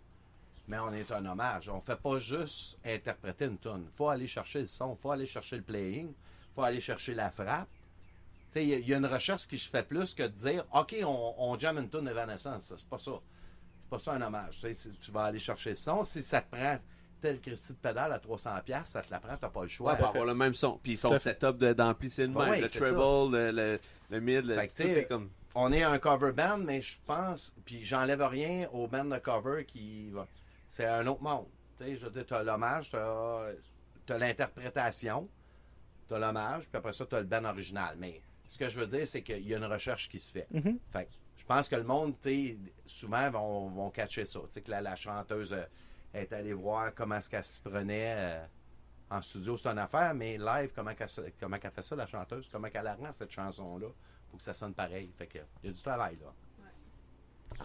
Mais 0.72 0.80
on 0.80 0.94
est 0.94 1.12
un 1.12 1.26
hommage. 1.26 1.68
On 1.68 1.82
fait 1.82 1.98
pas 2.00 2.18
juste 2.18 2.80
interpréter 2.86 3.44
une 3.46 3.58
tune. 3.58 3.86
faut 3.98 4.08
aller 4.08 4.26
chercher 4.26 4.62
le 4.62 4.68
son, 4.68 4.96
faut 4.96 5.12
aller 5.12 5.28
chercher 5.28 5.58
le 5.58 5.64
playing, 5.64 6.14
faut 6.56 6.64
aller 6.64 6.80
chercher 6.80 7.14
la 7.14 7.30
frappe. 7.30 7.68
Tu 8.54 8.60
sais, 8.60 8.64
Il 8.64 8.70
y, 8.70 8.74
a- 8.74 8.78
il 8.78 8.88
y 8.88 8.94
a 8.94 8.98
une 8.98 9.06
recherche 9.06 9.48
qui 9.48 9.58
se 9.58 9.68
fait 9.68 9.84
plus 9.84 10.14
que 10.14 10.24
de 10.24 10.30
dire 10.30 10.64
OK, 10.74 10.96
on, 11.04 11.34
on 11.40 11.60
jamme 11.60 11.80
une 11.80 11.90
tune 11.90 12.08
Evanescence. 12.08 12.72
C'est 12.74 12.86
pas 12.88 12.98
ça. 13.00 13.12
C'est 13.82 13.90
pas 13.90 14.00
ça 14.00 14.14
un 14.14 14.22
hommage. 14.22 14.62
Tu 15.02 15.12
vas 15.12 15.26
aller 15.26 15.40
chercher 15.40 15.72
le 15.72 15.76
son. 15.76 16.06
Si 16.06 16.22
ça 16.22 16.40
te 16.40 16.56
prend 16.56 16.78
telle 17.22 17.42
Christie 17.42 17.74
de 17.74 17.78
pédale 17.78 18.14
à 18.14 18.18
300$, 18.20 18.86
ça 18.86 19.02
te 19.02 19.12
la 19.12 19.20
prend, 19.20 19.36
t'as 19.36 19.50
pas 19.50 19.64
le 19.64 19.68
choix. 19.68 19.92
Ouais, 19.92 19.98
pour 19.98 20.08
avoir 20.08 20.26
le 20.26 20.34
même 20.36 20.54
son. 20.56 20.80
Puis 20.82 20.98
ton 20.98 21.20
setup 21.20 21.58
d'ampli, 21.58 22.10
c'est 22.10 22.28
le 22.28 22.34
Ouais, 22.34 22.44
même. 22.44 22.50
ouais, 22.52 22.62
le 22.62 22.70
treble, 22.70 23.36
le, 23.36 23.52
le, 23.52 23.80
le 24.10 24.20
mid, 24.22 24.46
le, 24.46 24.56
tout 24.56 24.62
tu 24.62 24.84
sais, 24.84 24.90
est 25.02 25.06
comme... 25.06 25.30
on 25.54 25.72
est 25.74 25.84
un 25.84 26.00
cover 26.00 26.32
band, 26.32 26.60
mais 26.60 26.82
je 26.82 26.98
pense, 27.06 27.54
puis 27.66 27.84
j'enlève 27.84 28.22
rien 28.24 28.68
au 28.72 28.88
band 28.88 29.04
de 29.06 29.18
cover 29.18 29.66
qui 29.66 30.10
va. 30.12 30.26
C'est 30.72 30.86
un 30.86 31.06
autre 31.08 31.22
monde. 31.22 31.48
Tu 31.78 31.84
sais, 31.84 31.96
je 31.98 32.06
veux 32.06 32.12
dire, 32.12 32.26
t'as 32.26 32.44
l'hommage, 32.44 32.90
t'as, 32.92 33.50
t'as 34.06 34.18
l'interprétation, 34.18 35.28
t'as 36.08 36.18
l'hommage, 36.18 36.70
puis 36.70 36.78
après 36.78 36.94
ça, 36.94 37.06
t'as 37.06 37.20
le 37.20 37.26
band 37.26 37.44
original. 37.44 37.98
Mais 38.00 38.22
ce 38.48 38.58
que 38.58 38.70
je 38.70 38.80
veux 38.80 38.88
dire, 38.88 39.06
c'est 39.06 39.22
qu'il 39.22 39.46
y 39.46 39.54
a 39.54 39.58
une 39.58 39.66
recherche 39.66 40.08
qui 40.08 40.18
se 40.18 40.32
fait. 40.32 40.48
Mhm. 40.50 40.80
Fait 40.90 41.10
je 41.36 41.44
pense 41.44 41.68
que 41.68 41.76
le 41.76 41.84
monde, 41.84 42.16
tu 42.22 42.58
souvent 42.86 43.30
vont, 43.32 43.68
vont 43.68 43.90
catcher 43.90 44.24
ça. 44.24 44.40
Tu 44.42 44.46
sais, 44.52 44.62
que 44.62 44.72
la, 44.72 44.80
la 44.80 44.96
chanteuse 44.96 45.52
euh, 45.52 45.66
est 46.14 46.32
allée 46.32 46.54
voir 46.54 46.94
comment 46.96 47.16
est-ce 47.16 47.30
qu'elle 47.30 47.44
se 47.44 47.60
prenait 47.60 48.14
euh, 48.16 48.46
en 49.10 49.22
studio, 49.22 49.58
c'est 49.58 49.68
une 49.68 49.80
affaire, 49.80 50.14
mais 50.14 50.38
live, 50.38 50.72
comment 50.74 50.94
qu'elle, 50.96 51.10
se- 51.10 51.32
comment 51.38 51.58
fait 51.60 51.82
ça, 51.82 51.98
la 51.98 52.08
chanteuse, 52.08 52.48
comment 52.50 52.70
qu'elle 52.70 52.86
la 52.86 52.96
rend, 52.96 53.12
cette 53.12 53.32
chanson-là, 53.32 53.88
pour 54.30 54.38
que 54.40 54.46
ça 54.46 54.54
sonne 54.54 54.74
pareil. 54.74 55.12
Fait 55.18 55.28
que, 55.28 55.40
il 55.64 55.68
y 55.68 55.70
a 55.70 55.74
du 55.74 55.82
travail, 55.82 56.18
là. 56.22 56.32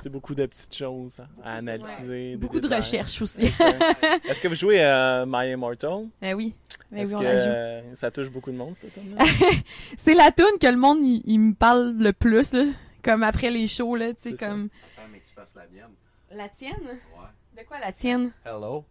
C'est 0.03 0.09
beaucoup 0.09 0.35
de 0.35 0.47
petites 0.47 0.75
choses 0.75 1.17
hein, 1.21 1.27
à 1.43 1.55
analyser. 1.57 2.37
Beaucoup 2.37 2.61
de 2.61 2.69
recherches 2.69 3.21
aussi. 3.23 3.47
Est-ce 3.47 4.41
que 4.41 4.49
vous 4.49 4.55
jouez 4.55 4.83
à 4.83 5.25
My 5.27 5.51
Immortal? 5.53 6.07
Ben 6.21 6.35
oui. 6.35 6.55
Ben 6.91 6.99
Est-ce 7.01 7.11
oui, 7.11 7.17
on 7.17 7.19
que 7.21 7.25
la 7.25 7.37
joue. 7.37 7.43
euh, 7.51 7.83
ça 7.97 8.11
touche 8.11 8.31
beaucoup 8.31 8.51
de 8.51 8.57
monde, 8.57 8.75
cette 8.77 8.95
tune-là? 8.95 9.25
C'est 9.99 10.15
la 10.15 10.31
tune 10.31 10.59
que 10.61 10.67
le 10.69 10.77
monde, 10.77 10.99
il, 11.03 11.23
il 11.27 11.39
me 11.39 11.55
parle 11.55 11.95
le 11.99 12.13
plus, 12.13 12.53
là. 12.53 12.65
Comme 13.03 13.23
après 13.23 13.51
les 13.51 13.67
shows, 13.67 13.95
là, 13.97 14.13
tu 14.15 14.31
sais, 14.31 14.37
ça. 14.37 14.47
comme... 14.49 14.69
Attends, 14.97 15.09
mais 15.13 15.19
que 15.21 15.29
tu 15.29 15.35
fasses 15.35 15.55
la 15.55 15.63
mienne. 15.73 15.93
La 16.33 16.49
tienne? 16.49 16.75
Ouais. 16.85 17.63
De 17.63 17.67
quoi 17.67 17.79
la 17.81 17.93
tienne? 17.93 18.31
Hello. 18.45 18.85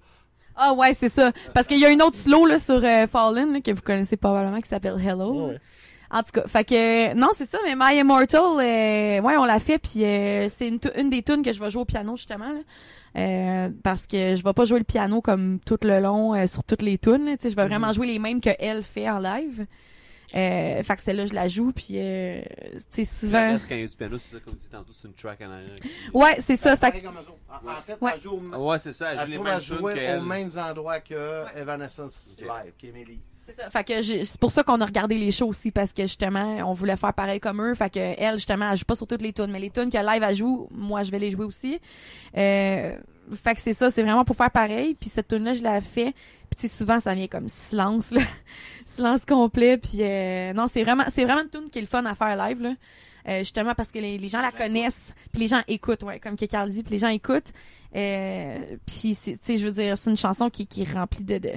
Ah 0.55 0.73
ouais, 0.73 0.93
c'est 0.93 1.09
ça. 1.09 1.31
Parce 1.53 1.67
qu'il 1.67 1.79
y 1.79 1.85
a 1.85 1.89
une 1.91 2.01
autre 2.01 2.15
slow, 2.15 2.45
là, 2.45 2.59
sur 2.59 2.81
euh, 2.83 3.07
Fallen, 3.07 3.51
là, 3.53 3.59
que 3.61 3.71
vous 3.71 3.81
connaissez 3.81 4.15
probablement, 4.15 4.61
qui 4.61 4.69
s'appelle 4.69 4.95
Hello. 5.05 5.49
Ouais. 5.49 5.59
En 6.11 6.21
tout 6.23 6.31
cas, 6.33 6.47
fait 6.47 6.63
que 6.63 7.13
non, 7.15 7.29
c'est 7.35 7.49
ça, 7.49 7.57
mais 7.65 7.75
My 7.77 7.97
Immortal, 7.99 8.41
euh, 8.41 9.21
ouais, 9.21 9.37
on 9.37 9.45
l'a 9.45 9.59
fait, 9.59 9.79
puis 9.79 10.03
euh, 10.05 10.47
c'est 10.49 10.67
une, 10.67 11.09
des 11.09 11.23
tunes 11.23 11.41
que 11.43 11.51
je 11.51 11.59
vais 11.59 11.69
jouer 11.69 11.81
au 11.81 11.85
piano 11.85 12.15
justement, 12.15 12.49
là. 12.51 12.59
Euh, 13.17 13.69
parce 13.81 14.05
que 14.07 14.35
je 14.35 14.43
vais 14.43 14.53
pas 14.53 14.65
jouer 14.65 14.79
le 14.79 14.83
piano 14.83 15.21
comme 15.21 15.59
tout 15.65 15.77
le 15.83 16.01
long 16.01 16.35
euh, 16.35 16.47
sur 16.47 16.63
toutes 16.65 16.81
les 16.81 16.97
tunes, 16.97 17.25
là, 17.25 17.37
tu 17.37 17.43
sais, 17.43 17.49
je 17.49 17.55
vais 17.55 17.65
vraiment 17.65 17.93
jouer 17.93 18.07
les 18.07 18.19
mêmes 18.19 18.41
que 18.41 18.49
elle 18.59 18.83
fait 18.83 19.09
en 19.09 19.19
live. 19.19 19.65
Euh, 20.35 20.83
fait 20.83 20.95
que 20.97 21.01
celle-là, 21.01 21.25
je 21.25 21.33
la 21.33 21.47
joue, 21.47 21.71
puis 21.71 21.91
euh, 21.93 22.41
tu 22.91 23.05
sais, 23.05 23.25
Le 23.25 23.27
souvent. 23.29 23.51
reste, 23.53 23.69
quand 23.69 23.75
il 23.75 23.81
y 23.81 23.83
a 23.85 23.87
du 23.87 23.95
piano, 23.95 24.17
c'est 24.17 24.35
ça, 24.35 24.41
comme 24.43 24.55
tu 24.55 24.61
dis 24.63 24.67
tantôt, 24.69 24.91
c'est 24.91 25.07
une 25.07 25.13
track 25.13 25.39
en 25.41 25.49
arrière. 25.51 25.75
Ouais, 26.13 26.35
c'est 26.39 26.57
ça. 26.57 26.75
Fait 26.75 26.91
que. 26.91 27.07
En, 27.07 27.11
fait, 27.85 27.95
Ouais. 28.01 28.11
elle 28.15 28.21
joue 28.21 28.31
au, 28.53 28.69
ouais, 28.69 28.79
c'est 28.79 28.91
ça, 28.91 29.13
elle 29.13 29.19
joue 29.19 29.25
les 29.27 29.33
trouve 29.35 29.47
à 29.47 29.51
mêmes 29.51 29.59
tunes 29.61 29.77
jouer 29.77 29.93
qu'elle. 29.93 30.19
aux 30.19 30.23
mêmes 30.23 30.49
endroits 30.57 30.99
que 30.99 31.57
Evanescence 31.57 32.35
Live, 32.41 32.73
qu'Emily. 32.77 33.21
C'est 33.47 33.55
ça. 33.55 33.69
Fait 33.69 33.83
que 33.83 34.01
j'ai- 34.01 34.23
c'est 34.23 34.39
pour 34.39 34.51
ça 34.51 34.63
qu'on 34.63 34.79
a 34.81 34.85
regardé 34.85 35.17
les 35.17 35.31
shows 35.31 35.47
aussi, 35.47 35.71
parce 35.71 35.93
que 35.93 36.03
justement, 36.03 36.57
on 36.69 36.73
voulait 36.73 36.97
faire 36.97 37.13
pareil 37.13 37.39
comme 37.39 37.61
eux. 37.61 37.73
Fait 37.75 37.89
que 37.93 37.99
elle, 37.99 38.35
justement, 38.35 38.69
elle 38.71 38.77
joue 38.77 38.85
pas 38.85 38.95
sur 38.95 39.07
toutes 39.07 39.21
les 39.21 39.33
tunes, 39.33 39.51
mais 39.51 39.59
les 39.59 39.69
tunes 39.69 39.89
que 39.89 39.97
live 39.97 40.23
elle 40.23 40.35
joue, 40.35 40.67
moi, 40.71 41.03
je 41.03 41.11
vais 41.11 41.19
les 41.19 41.31
jouer 41.31 41.45
aussi. 41.45 41.79
Euh, 42.37 42.95
fait 43.33 43.55
que 43.55 43.61
c'est 43.61 43.73
ça, 43.73 43.89
c'est 43.91 44.03
vraiment 44.03 44.23
pour 44.25 44.35
faire 44.35 44.51
pareil. 44.51 44.95
Puis 44.95 45.09
cette 45.09 45.27
tune 45.27 45.43
là 45.43 45.53
je 45.53 45.63
la 45.63 45.81
fais. 45.81 46.13
Puis 46.55 46.67
souvent, 46.69 46.99
ça 46.99 47.13
vient 47.13 47.27
comme 47.27 47.49
silence, 47.49 48.11
là. 48.11 48.21
silence 48.85 49.21
complet. 49.27 49.77
Puis 49.77 49.99
euh, 50.01 50.53
non, 50.53 50.67
c'est 50.71 50.83
vraiment, 50.83 51.03
c'est 51.13 51.23
vraiment 51.25 51.41
une 51.43 51.49
tune 51.49 51.69
qui 51.69 51.79
est 51.79 51.81
le 51.81 51.87
fun 51.87 52.05
à 52.05 52.15
faire 52.15 52.35
live, 52.35 52.61
là. 52.61 52.73
Euh, 53.27 53.39
justement 53.39 53.73
parce 53.73 53.89
que 53.91 53.97
les, 53.97 54.19
les 54.19 54.27
gens 54.29 54.39
la 54.39 54.51
connaissent, 54.51 55.13
puis 55.31 55.41
les 55.41 55.47
gens 55.47 55.61
écoutent, 55.67 56.03
ouais, 56.03 56.19
comme 56.19 56.35
que 56.35 56.45
Carl 56.45 56.69
dit, 56.69 56.83
puis 56.83 56.91
les 56.91 56.97
gens 56.99 57.07
écoutent. 57.07 57.51
Euh, 57.95 58.59
puis 58.85 59.15
c'est- 59.15 59.31
tu 59.33 59.39
sais, 59.41 59.57
je 59.57 59.65
veux 59.65 59.71
dire, 59.71 59.97
c'est 59.97 60.11
une 60.11 60.15
chanson 60.17 60.51
qui, 60.51 60.67
qui 60.67 60.83
est 60.83 60.93
remplie 60.93 61.23
de, 61.23 61.39
de 61.39 61.49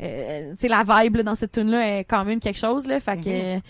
euh, 0.00 0.52
tu 0.52 0.62
sais, 0.62 0.68
la 0.68 0.82
vibe 0.82 1.16
là, 1.16 1.22
dans 1.22 1.34
cette 1.34 1.52
tune 1.52 1.70
là 1.70 1.98
est 1.98 2.04
quand 2.04 2.24
même 2.24 2.40
quelque 2.40 2.58
chose 2.58 2.86
là, 2.86 3.00
fait 3.00 3.20
que 3.20 3.60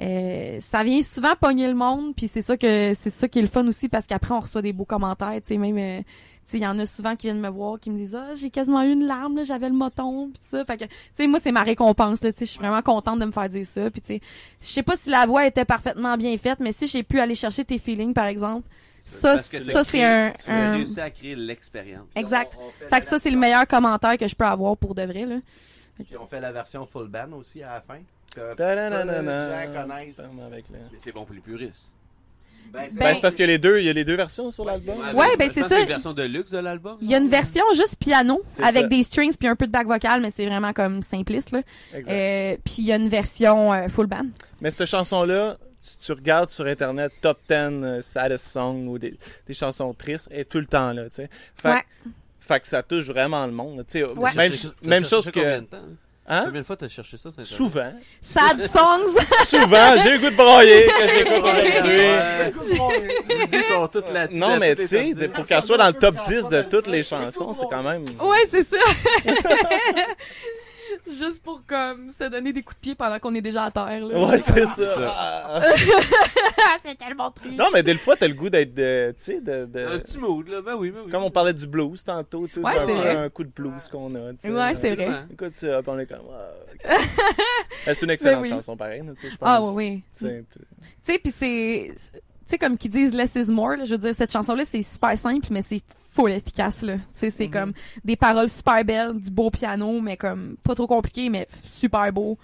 euh, 0.00 0.60
ça 0.60 0.84
vient 0.84 1.02
souvent 1.02 1.34
pogner 1.40 1.66
le 1.66 1.74
monde, 1.74 2.14
puis 2.16 2.28
c'est 2.28 2.42
ça 2.42 2.56
que 2.56 2.92
c'est 2.98 3.10
ça 3.10 3.28
qui 3.28 3.38
est 3.38 3.42
le 3.42 3.48
fun 3.48 3.66
aussi 3.66 3.88
parce 3.88 4.06
qu'après 4.06 4.34
on 4.34 4.40
reçoit 4.40 4.62
des 4.62 4.72
beaux 4.72 4.84
commentaires, 4.84 5.40
tu 5.40 5.48
sais, 5.54 5.56
même 5.56 5.78
euh, 5.78 6.00
tu 6.00 6.52
sais, 6.52 6.58
il 6.58 6.62
y 6.62 6.66
en 6.66 6.78
a 6.78 6.86
souvent 6.86 7.16
qui 7.16 7.26
viennent 7.26 7.40
me 7.40 7.48
voir, 7.48 7.78
qui 7.80 7.90
me 7.90 7.98
disent 7.98 8.14
ah 8.14 8.34
j'ai 8.34 8.50
quasiment 8.50 8.82
eu 8.82 8.92
une 8.92 9.06
larme, 9.06 9.36
là, 9.36 9.42
j'avais 9.42 9.68
le 9.68 9.74
moton, 9.74 10.30
puis 10.32 10.40
ça, 10.50 10.64
fait 10.64 10.76
que 10.76 10.84
tu 10.84 10.90
sais 11.14 11.26
moi 11.26 11.40
c'est 11.42 11.52
ma 11.52 11.62
récompense 11.62 12.22
là, 12.22 12.32
tu 12.32 12.40
sais, 12.40 12.46
je 12.46 12.50
suis 12.52 12.60
vraiment 12.60 12.82
contente 12.82 13.18
de 13.18 13.24
me 13.24 13.32
faire 13.32 13.48
dire 13.48 13.66
ça, 13.66 13.90
puis 13.90 14.00
tu 14.00 14.06
sais, 14.14 14.20
je 14.60 14.66
sais 14.66 14.82
pas 14.82 14.96
si 14.96 15.10
la 15.10 15.26
voix 15.26 15.46
était 15.46 15.64
parfaitement 15.64 16.16
bien 16.16 16.36
faite, 16.36 16.60
mais 16.60 16.72
si 16.72 16.86
j'ai 16.86 17.02
pu 17.02 17.20
aller 17.20 17.34
chercher 17.34 17.64
tes 17.64 17.78
feelings 17.78 18.14
par 18.14 18.26
exemple, 18.26 18.68
ça 19.08 19.36
que 19.36 19.64
ça 19.72 19.84
c'est 19.84 20.02
un, 20.04 20.32
Tu 20.32 20.50
as 20.50 20.54
un- 20.54 20.72
réussi 20.76 21.00
à 21.00 21.10
créer 21.10 21.34
l'expérience. 21.36 22.06
exact. 22.14 22.56
On- 22.60 22.64
on 22.66 22.88
fait 22.88 23.00
que 23.00 23.06
ça 23.06 23.18
c'est 23.18 23.30
le 23.30 23.38
meilleur 23.38 23.66
commentaire 23.66 24.16
que 24.16 24.26
je 24.28 24.34
peux 24.34 24.44
avoir 24.44 24.76
pour 24.76 24.94
de 24.94 25.02
vrai 25.02 25.24
là. 25.26 25.36
Puis 25.96 26.16
on 26.20 26.26
fait 26.26 26.40
la 26.40 26.52
version 26.52 26.86
full 26.86 27.08
band 27.08 27.32
aussi 27.32 27.62
à 27.62 27.74
la 27.74 27.80
fin. 27.80 27.98
Que 28.34 28.54
de 28.54 28.58
gens 28.58 29.72
connaissent. 29.82 30.16
Ferme 30.16 30.40
avec 30.46 30.68
le- 30.68 30.76
Mais 30.92 30.98
c'est 30.98 31.12
bon 31.12 31.24
pour 31.24 31.34
les 31.34 31.40
puristes. 31.40 31.92
Ben, 32.70 32.82
c'est- 32.86 32.98
Ben, 32.98 33.14
c'est 33.14 33.22
parce 33.22 33.34
qu'il 33.34 33.40
y 33.46 33.48
a 33.48 33.52
les 33.52 33.58
deux, 33.58 33.78
il 33.80 33.86
y 33.86 33.88
a 33.88 33.94
les 33.94 34.04
deux 34.04 34.14
versions 34.14 34.50
sur 34.50 34.62
l'album. 34.66 34.98
Ouais, 34.98 35.26
je- 35.32 35.38
ben, 35.38 35.50
c'est 35.52 35.62
ça. 35.62 35.68
que 35.76 35.80
une 35.82 35.88
version 35.88 36.12
de 36.12 36.22
luxe 36.24 36.50
de 36.50 36.58
l'album. 36.58 36.98
Il 37.00 37.08
y 37.08 37.14
a 37.14 37.18
une 37.18 37.28
version 37.30 37.64
juste 37.74 37.96
piano 37.96 38.42
avec 38.62 38.82
ça. 38.82 38.88
des 38.88 39.02
strings 39.02 39.34
puis 39.38 39.48
un 39.48 39.56
peu 39.56 39.66
de 39.66 39.72
back 39.72 39.86
vocal, 39.86 40.20
mais 40.20 40.30
c'est 40.30 40.44
vraiment 40.46 40.74
comme 40.74 41.02
simpliste 41.02 41.50
là. 41.50 41.62
Exact. 41.94 42.12
Euh, 42.12 42.56
puis 42.62 42.74
il 42.80 42.84
y 42.84 42.92
a 42.92 42.96
une 42.96 43.08
version 43.08 43.72
euh, 43.72 43.88
full 43.88 44.06
band. 44.06 44.26
Mais 44.60 44.70
cette 44.70 44.84
chanson-là, 44.86 45.56
tu, 45.56 45.67
tu 45.98 46.12
regardes 46.12 46.50
sur 46.50 46.66
Internet 46.66 47.12
top 47.20 47.38
10 47.48 47.54
euh, 47.54 48.00
saddest 48.02 48.46
song 48.46 48.86
ou 48.88 48.98
des, 48.98 49.14
des 49.46 49.54
chansons 49.54 49.92
tristes, 49.94 50.28
et 50.30 50.44
tout 50.44 50.58
le 50.58 50.66
temps 50.66 50.92
là, 50.92 51.04
tu 51.04 51.16
sais. 51.16 51.30
Fait, 51.62 51.68
Ouais. 51.68 51.82
fait 52.40 52.60
que 52.60 52.68
ça 52.68 52.82
touche 52.82 53.06
vraiment 53.06 53.44
le 53.46 53.52
monde. 53.52 53.78
là, 53.78 53.84
tu 53.84 53.92
sais. 54.00 54.12
Ouais. 54.12 54.32
Même, 54.34 54.50
T'as 54.52 54.56
cherché- 54.56 54.68
t'as 54.82 54.88
même 54.88 55.04
chose 55.04 55.30
que. 55.30 55.60
de 55.60 55.64
temps, 55.66 55.76
hein? 56.28 56.42
Combien 56.46 56.60
de 56.60 56.66
fois 56.66 56.76
t'as 56.76 56.88
cherché 56.88 57.16
ça? 57.16 57.30
Souvent. 57.42 57.92
Sad 58.20 58.60
songs. 58.68 59.14
Souvent, 59.46 59.96
j'ai 60.02 60.10
le 60.10 60.18
goût 60.18 60.30
de 60.30 60.36
broyer 60.36 60.86
que 60.86 61.08
j'écoute 61.08 61.42
aujourd'hui. 61.42 61.98
Ouais. 61.98 62.52
Les 63.38 63.46
dix 63.46 63.62
sont 63.64 63.88
toutes 63.88 64.10
là-dessus. 64.10 64.38
Non, 64.38 64.50
là, 64.50 64.58
mais 64.58 64.76
tu 64.76 64.86
sais, 64.86 65.10
pour 65.32 65.44
10. 65.44 65.46
qu'elle 65.48 65.62
soit 65.62 65.78
dans 65.78 65.86
le 65.86 65.92
top 65.94 66.16
10 66.28 66.48
de 66.48 66.62
toutes 66.62 66.86
les 66.86 67.02
chansons, 67.02 67.52
c'est 67.52 67.66
quand 67.70 67.82
même. 67.82 68.04
ouais, 68.20 68.46
c'est 68.50 68.64
ça. 68.64 68.76
juste 71.06 71.42
pour 71.42 71.64
comme 71.66 72.10
se 72.10 72.24
donner 72.24 72.52
des 72.52 72.62
coups 72.62 72.76
de 72.76 72.80
pied 72.80 72.94
pendant 72.94 73.18
qu'on 73.18 73.34
est 73.34 73.40
déjà 73.40 73.64
à 73.64 73.70
terre 73.70 74.04
là. 74.06 74.26
Ouais, 74.28 74.38
c'est 74.38 74.64
ça. 74.66 74.74
ça. 74.74 75.62
C'est 76.84 76.96
tellement 76.96 77.30
triste. 77.30 77.56
Non, 77.56 77.66
mais 77.72 77.82
des 77.82 77.94
fois, 77.96 78.16
t'as 78.16 78.28
le 78.28 78.34
goût 78.34 78.48
d'être, 78.50 78.74
de- 78.74 79.14
tu 79.16 79.22
sais, 79.24 79.40
de, 79.40 79.66
de- 79.66 79.86
Un 79.94 79.98
petit 79.98 80.18
mood, 80.18 80.46
là. 80.48 80.60
Ben 80.62 80.74
oui, 80.76 80.90
ben 80.90 81.00
oui. 81.04 81.10
Comme 81.10 81.24
on 81.24 81.30
parlait 81.30 81.52
du 81.52 81.66
blues 81.66 82.02
tantôt, 82.04 82.46
tu 82.46 82.54
sais, 82.54 82.60
Ouais, 82.60 82.72
c'est 82.84 82.92
un 82.92 83.22
un 83.24 83.28
coup 83.30 83.44
de 83.44 83.50
blues 83.50 83.88
qu'on 83.90 84.14
a. 84.14 84.32
tu 84.32 84.38
sais. 84.42 84.50
Ouais, 84.50 84.74
c'est 84.74 84.94
vrai. 84.94 85.10
Écoute 85.32 85.52
ça, 85.52 85.80
on 85.86 85.98
est 85.98 86.06
comme. 86.06 86.18
ah. 86.32 86.88
Ben, 87.86 87.94
c'est 87.94 88.04
une 88.04 88.10
excellente 88.10 88.42
Ben 88.42 88.48
oui. 88.48 88.54
chanson, 88.54 88.76
pareil, 88.76 89.02
là, 89.04 89.12
tu 89.14 89.22
sais, 89.22 89.30
je 89.30 89.36
pense. 89.36 89.48
Ah 89.50 89.62
oui 89.62 89.72
oui. 89.74 90.02
Tu 90.18 90.26
sais, 90.26 90.44
tu- 90.52 90.58
Tu 90.58 90.64
sais, 91.02 91.18
puis 91.18 91.32
c'est. 91.36 91.94
Tu 92.12 92.20
sais, 92.46 92.58
comme 92.58 92.76
qu'ils 92.78 92.90
disent 92.90 93.14
Less 93.14 93.34
is 93.34 93.50
more, 93.50 93.76
là, 93.76 93.84
je 93.84 93.92
veux 93.92 93.98
dire, 93.98 94.14
cette 94.14 94.32
chanson-là, 94.32 94.64
c'est 94.64 94.82
super 94.82 95.16
simple, 95.16 95.46
mais 95.50 95.62
c'est 95.62 95.80
full 96.18 96.32
efficace, 96.32 96.82
là. 96.82 96.94
Tu 96.96 97.02
sais, 97.14 97.30
c'est 97.30 97.46
Mhm. 97.46 97.52
comme 97.52 97.72
des 98.04 98.16
paroles 98.16 98.48
super 98.48 98.84
belles, 98.84 99.20
du 99.20 99.30
beau 99.30 99.50
piano, 99.50 100.00
mais 100.00 100.16
comme 100.16 100.56
pas 100.64 100.74
trop 100.74 100.88
compliqué, 100.88 101.28
mais 101.28 101.46
super 101.64 102.12
beau. 102.12 102.36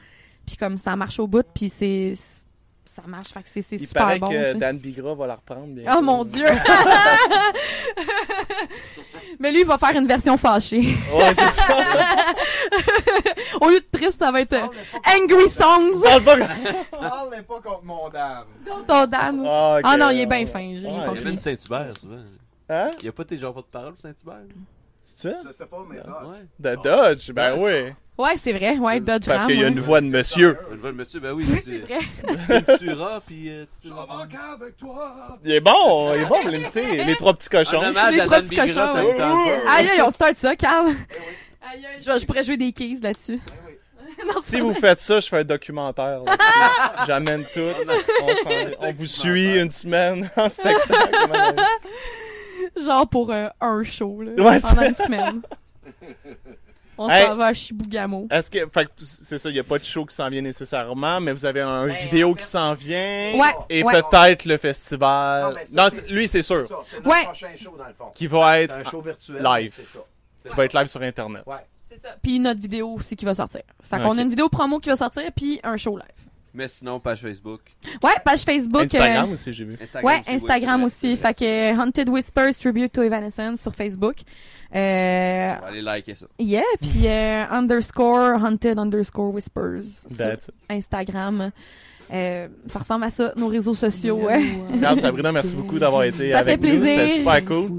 Puis 0.46 0.56
comme 0.56 0.76
ça 0.78 0.94
marche 0.94 1.18
au 1.18 1.26
bout, 1.26 1.44
puis 1.54 1.72
c'est. 1.74 2.12
Ça 2.86 3.02
marche, 3.08 3.30
fait 3.32 3.42
que 3.42 3.48
c'est 3.48 3.62
super 3.78 4.02
paraît 4.04 4.18
bon. 4.20 4.28
que. 4.28 4.52
Dan 4.54 4.78
Bigra 4.78 5.14
va 5.16 5.26
la 5.26 5.34
reprendre. 5.34 5.80
Oh 5.96 6.00
mon 6.00 6.22
dieu! 6.24 6.46
mais 9.40 9.50
lui, 9.50 9.62
il 9.62 9.66
va 9.66 9.76
faire 9.78 9.96
une 10.00 10.06
version 10.06 10.36
fâchée. 10.36 10.94
Ouais, 11.12 11.34
c'est 11.36 11.60
ça. 11.60 11.66
Au 13.60 13.68
lieu 13.70 13.80
de 13.80 13.86
triste, 13.98 14.20
ça 14.20 14.30
va 14.30 14.42
être 14.42 14.52
euh, 14.52 14.66
Angry 15.16 15.48
Songs. 15.48 16.00
Parle 16.02 17.42
pas. 17.42 17.60
Contre 17.60 17.82
mon 17.82 18.08
dame. 18.10 18.44
Ton 18.86 19.06
Dan. 19.06 19.42
Ah, 19.44 19.76
ok. 19.78 19.82
Ah 19.84 19.96
non, 19.96 20.10
il 20.10 20.20
est 20.20 20.26
bien 20.26 20.46
fin, 20.46 20.60
j'ai 20.60 20.86
Ouais, 20.86 20.92
Il 21.12 21.16
y 21.16 21.20
avait 21.20 21.30
une 21.32 21.38
Saint-Hubert, 21.38 21.94
souvent. 22.00 22.16
Hein? 22.68 22.90
Il 23.00 23.02
n'y 23.04 23.08
a 23.08 23.12
pas 23.12 23.24
tes 23.24 23.36
genres 23.36 23.54
de 23.54 23.62
parole, 23.62 23.94
Saint-Hubert? 23.98 24.44
C'est 25.02 25.30
ça? 25.30 25.36
Je 25.46 25.52
sais 25.52 25.66
pas, 25.66 25.84
mais 25.88 25.96
Dodge. 25.96 26.26
Ouais. 26.26 26.46
De 26.58 26.82
Dodge? 26.82 27.30
Ben 27.32 27.56
Dodge. 27.56 27.60
oui. 27.60 27.92
Ouais, 28.16 28.36
c'est 28.36 28.52
vrai. 28.52 28.78
Ouais, 28.78 29.00
Dodge 29.00 29.26
Parce 29.26 29.44
qu'il 29.44 29.58
y 29.58 29.64
a 29.64 29.68
une 29.68 29.80
voix 29.80 30.00
de 30.00 30.06
monsieur. 30.06 30.56
Je 30.70 30.76
vois 30.76 30.90
le 30.90 30.96
monsieur, 30.96 31.20
ben 31.20 31.32
oui, 31.32 31.44
c'est 31.64 31.78
vrai. 31.78 31.98
tu 32.78 32.86
tueras, 32.86 33.20
puis 33.26 33.50
euh, 33.50 33.64
tu 33.64 33.88
Je 33.88 33.88
tueras 33.88 34.06
pas. 34.06 34.12
remarque 34.12 34.34
avec 34.60 34.76
toi. 34.76 35.38
Il 35.44 35.50
est 35.50 35.60
bon, 35.60 36.14
il 36.14 36.22
est 36.22 36.26
bon 36.26 36.46
l'imiter. 36.46 37.04
Les 37.04 37.16
trois 37.16 37.34
petits 37.34 37.48
cochons. 37.48 37.82
Les 37.82 38.18
trois 38.20 38.40
petits 38.40 38.56
cochons. 38.56 39.10
Aïe, 39.68 39.88
aïe, 39.90 40.02
on 40.02 40.10
start 40.10 40.36
ça, 40.36 40.54
Carl. 40.54 40.86
Aïe, 40.86 41.86
aïe, 41.86 42.00
je, 42.00 42.24
pourrais 42.24 42.44
jouer 42.44 42.56
des 42.56 42.72
keys 42.72 43.00
là-dessus. 43.02 43.40
non, 44.26 44.40
Si 44.42 44.60
vous 44.60 44.74
faites 44.74 45.00
ça, 45.00 45.18
je 45.18 45.28
fais 45.28 45.38
un 45.38 45.44
documentaire. 45.44 46.20
J'amène 47.06 47.44
tout. 47.52 47.60
On, 48.22 48.86
on 48.86 48.92
vous 48.92 49.06
suit 49.06 49.58
une 49.60 49.70
semaine 49.72 50.30
en 50.36 50.48
spectacle. 50.48 50.86
Genre 52.80 53.08
pour 53.08 53.30
euh, 53.30 53.48
un 53.60 53.82
show, 53.82 54.22
là, 54.22 54.32
Ouais, 54.42 54.60
pendant 54.60 54.82
une 54.82 54.94
semaine. 54.94 55.42
On 56.96 57.08
Hey. 57.10 57.26
s'en 57.26 57.34
va 57.34 57.46
à 57.46 57.54
Chibougamau. 57.54 58.28
Est-ce 58.30 58.48
que, 58.48 58.58
fait 58.72 58.84
que 58.84 58.90
c'est 58.98 59.38
ça, 59.40 59.48
il 59.50 59.54
n'y 59.54 59.58
a 59.58 59.64
pas 59.64 59.78
de 59.78 59.84
show 59.84 60.04
qui 60.04 60.14
s'en 60.14 60.28
vient 60.28 60.42
nécessairement, 60.42 61.20
mais 61.20 61.32
vous 61.32 61.44
avez 61.44 61.60
un 61.60 61.88
Ben, 61.88 61.96
vidéo 61.96 62.30
en 62.30 62.34
fait, 62.34 62.40
qui 62.40 62.46
s'en 62.46 62.74
vient. 62.74 63.32
Ouais, 63.34 63.52
Et 63.68 63.82
ouais. 63.82 63.92
peut-être 64.00 64.44
le 64.44 64.56
festival. 64.58 65.56
Non, 65.72 65.88
ça, 65.90 66.02
lui, 66.08 66.28
c'est 66.28 66.42
sûr. 66.42 66.62
C'est 66.62 66.68
ça, 66.68 66.76
c'est 66.88 66.96
notre 66.98 67.08
Ouais. 67.10 67.24
prochain 67.24 67.48
show 67.56 67.74
dans 67.76 67.88
le 67.88 67.94
fond. 67.94 68.12
Qui 68.14 68.28
va 68.28 68.52
C'est 68.54 68.62
être, 68.64 68.74
un 68.76 68.84
show 68.90 69.00
virtuel. 69.00 69.42
live. 69.42 69.72
C'est 69.74 69.86
ça. 69.86 69.98
qui 70.48 70.54
va 70.54 70.64
être 70.66 70.74
live 70.74 70.86
sur 70.86 71.02
Internet. 71.02 71.42
Ouais. 71.46 71.56
C'est 71.90 72.00
ça. 72.00 72.10
Puis 72.22 72.38
notre 72.38 72.60
vidéo 72.60 72.90
aussi 72.90 73.16
qui 73.16 73.24
va 73.24 73.34
sortir. 73.34 73.62
Fait 73.82 74.00
qu'on 74.00 74.16
a 74.16 74.22
une 74.22 74.30
vidéo 74.30 74.48
promo 74.48 74.78
qui 74.78 74.88
va 74.90 74.96
sortir, 74.96 75.24
puis 75.34 75.58
un 75.64 75.76
show 75.76 75.96
live. 75.96 76.23
Mais 76.54 76.68
sinon, 76.68 77.00
page 77.00 77.20
Facebook. 77.20 77.60
Ouais, 78.02 78.12
page 78.24 78.42
Facebook. 78.44 78.84
Instagram 78.84 79.30
euh, 79.30 79.32
aussi, 79.32 79.52
j'ai 79.52 79.64
vu. 79.64 79.76
Instagram 79.82 80.04
Ouais, 80.04 80.20
aussi, 80.20 80.30
Instagram 80.36 80.84
aussi. 80.84 81.14
vrai, 81.16 81.16
Fait 81.16 81.34
que 81.34 81.44
euh, 81.74 81.82
Haunted 81.82 82.08
Whispers 82.08 82.54
Tribute 82.60 82.92
to 82.92 83.02
Evanescence 83.02 83.60
sur 83.60 83.74
Facebook. 83.74 84.18
Euh, 84.74 85.54
On 85.56 85.60
va 85.60 85.66
aller 85.66 85.82
liker 85.82 86.14
ça. 86.14 86.26
yeah, 86.38 86.62
puis 86.80 87.06
euh, 87.06 87.44
underscore 87.50 88.40
Haunted 88.42 88.78
underscore 88.78 89.34
Whispers 89.34 89.82
sur. 90.08 90.36
Instagram. 90.70 91.50
Euh, 92.12 92.48
ça 92.68 92.78
ressemble 92.80 93.04
à 93.04 93.10
ça, 93.10 93.32
nos 93.36 93.48
réseaux 93.48 93.74
sociaux. 93.74 94.16
ouais. 94.26 94.40
Regarde, 94.72 95.00
Sabrina, 95.00 95.32
merci 95.32 95.54
beaucoup 95.56 95.78
d'avoir 95.78 96.04
été 96.04 96.30
Ça 96.32 96.38
avec 96.38 96.60
fait 96.60 96.68
nous. 96.68 96.84
C'était 96.84 96.94
plaisir. 96.96 97.16
super 97.16 97.44
cool. 97.46 97.70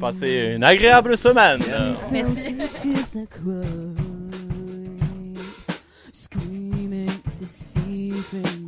Passez 0.00 0.52
une 0.56 0.64
agréable 0.64 1.16
semaine. 1.16 1.60
Merci. 7.40 7.71
amazing. 8.22 8.61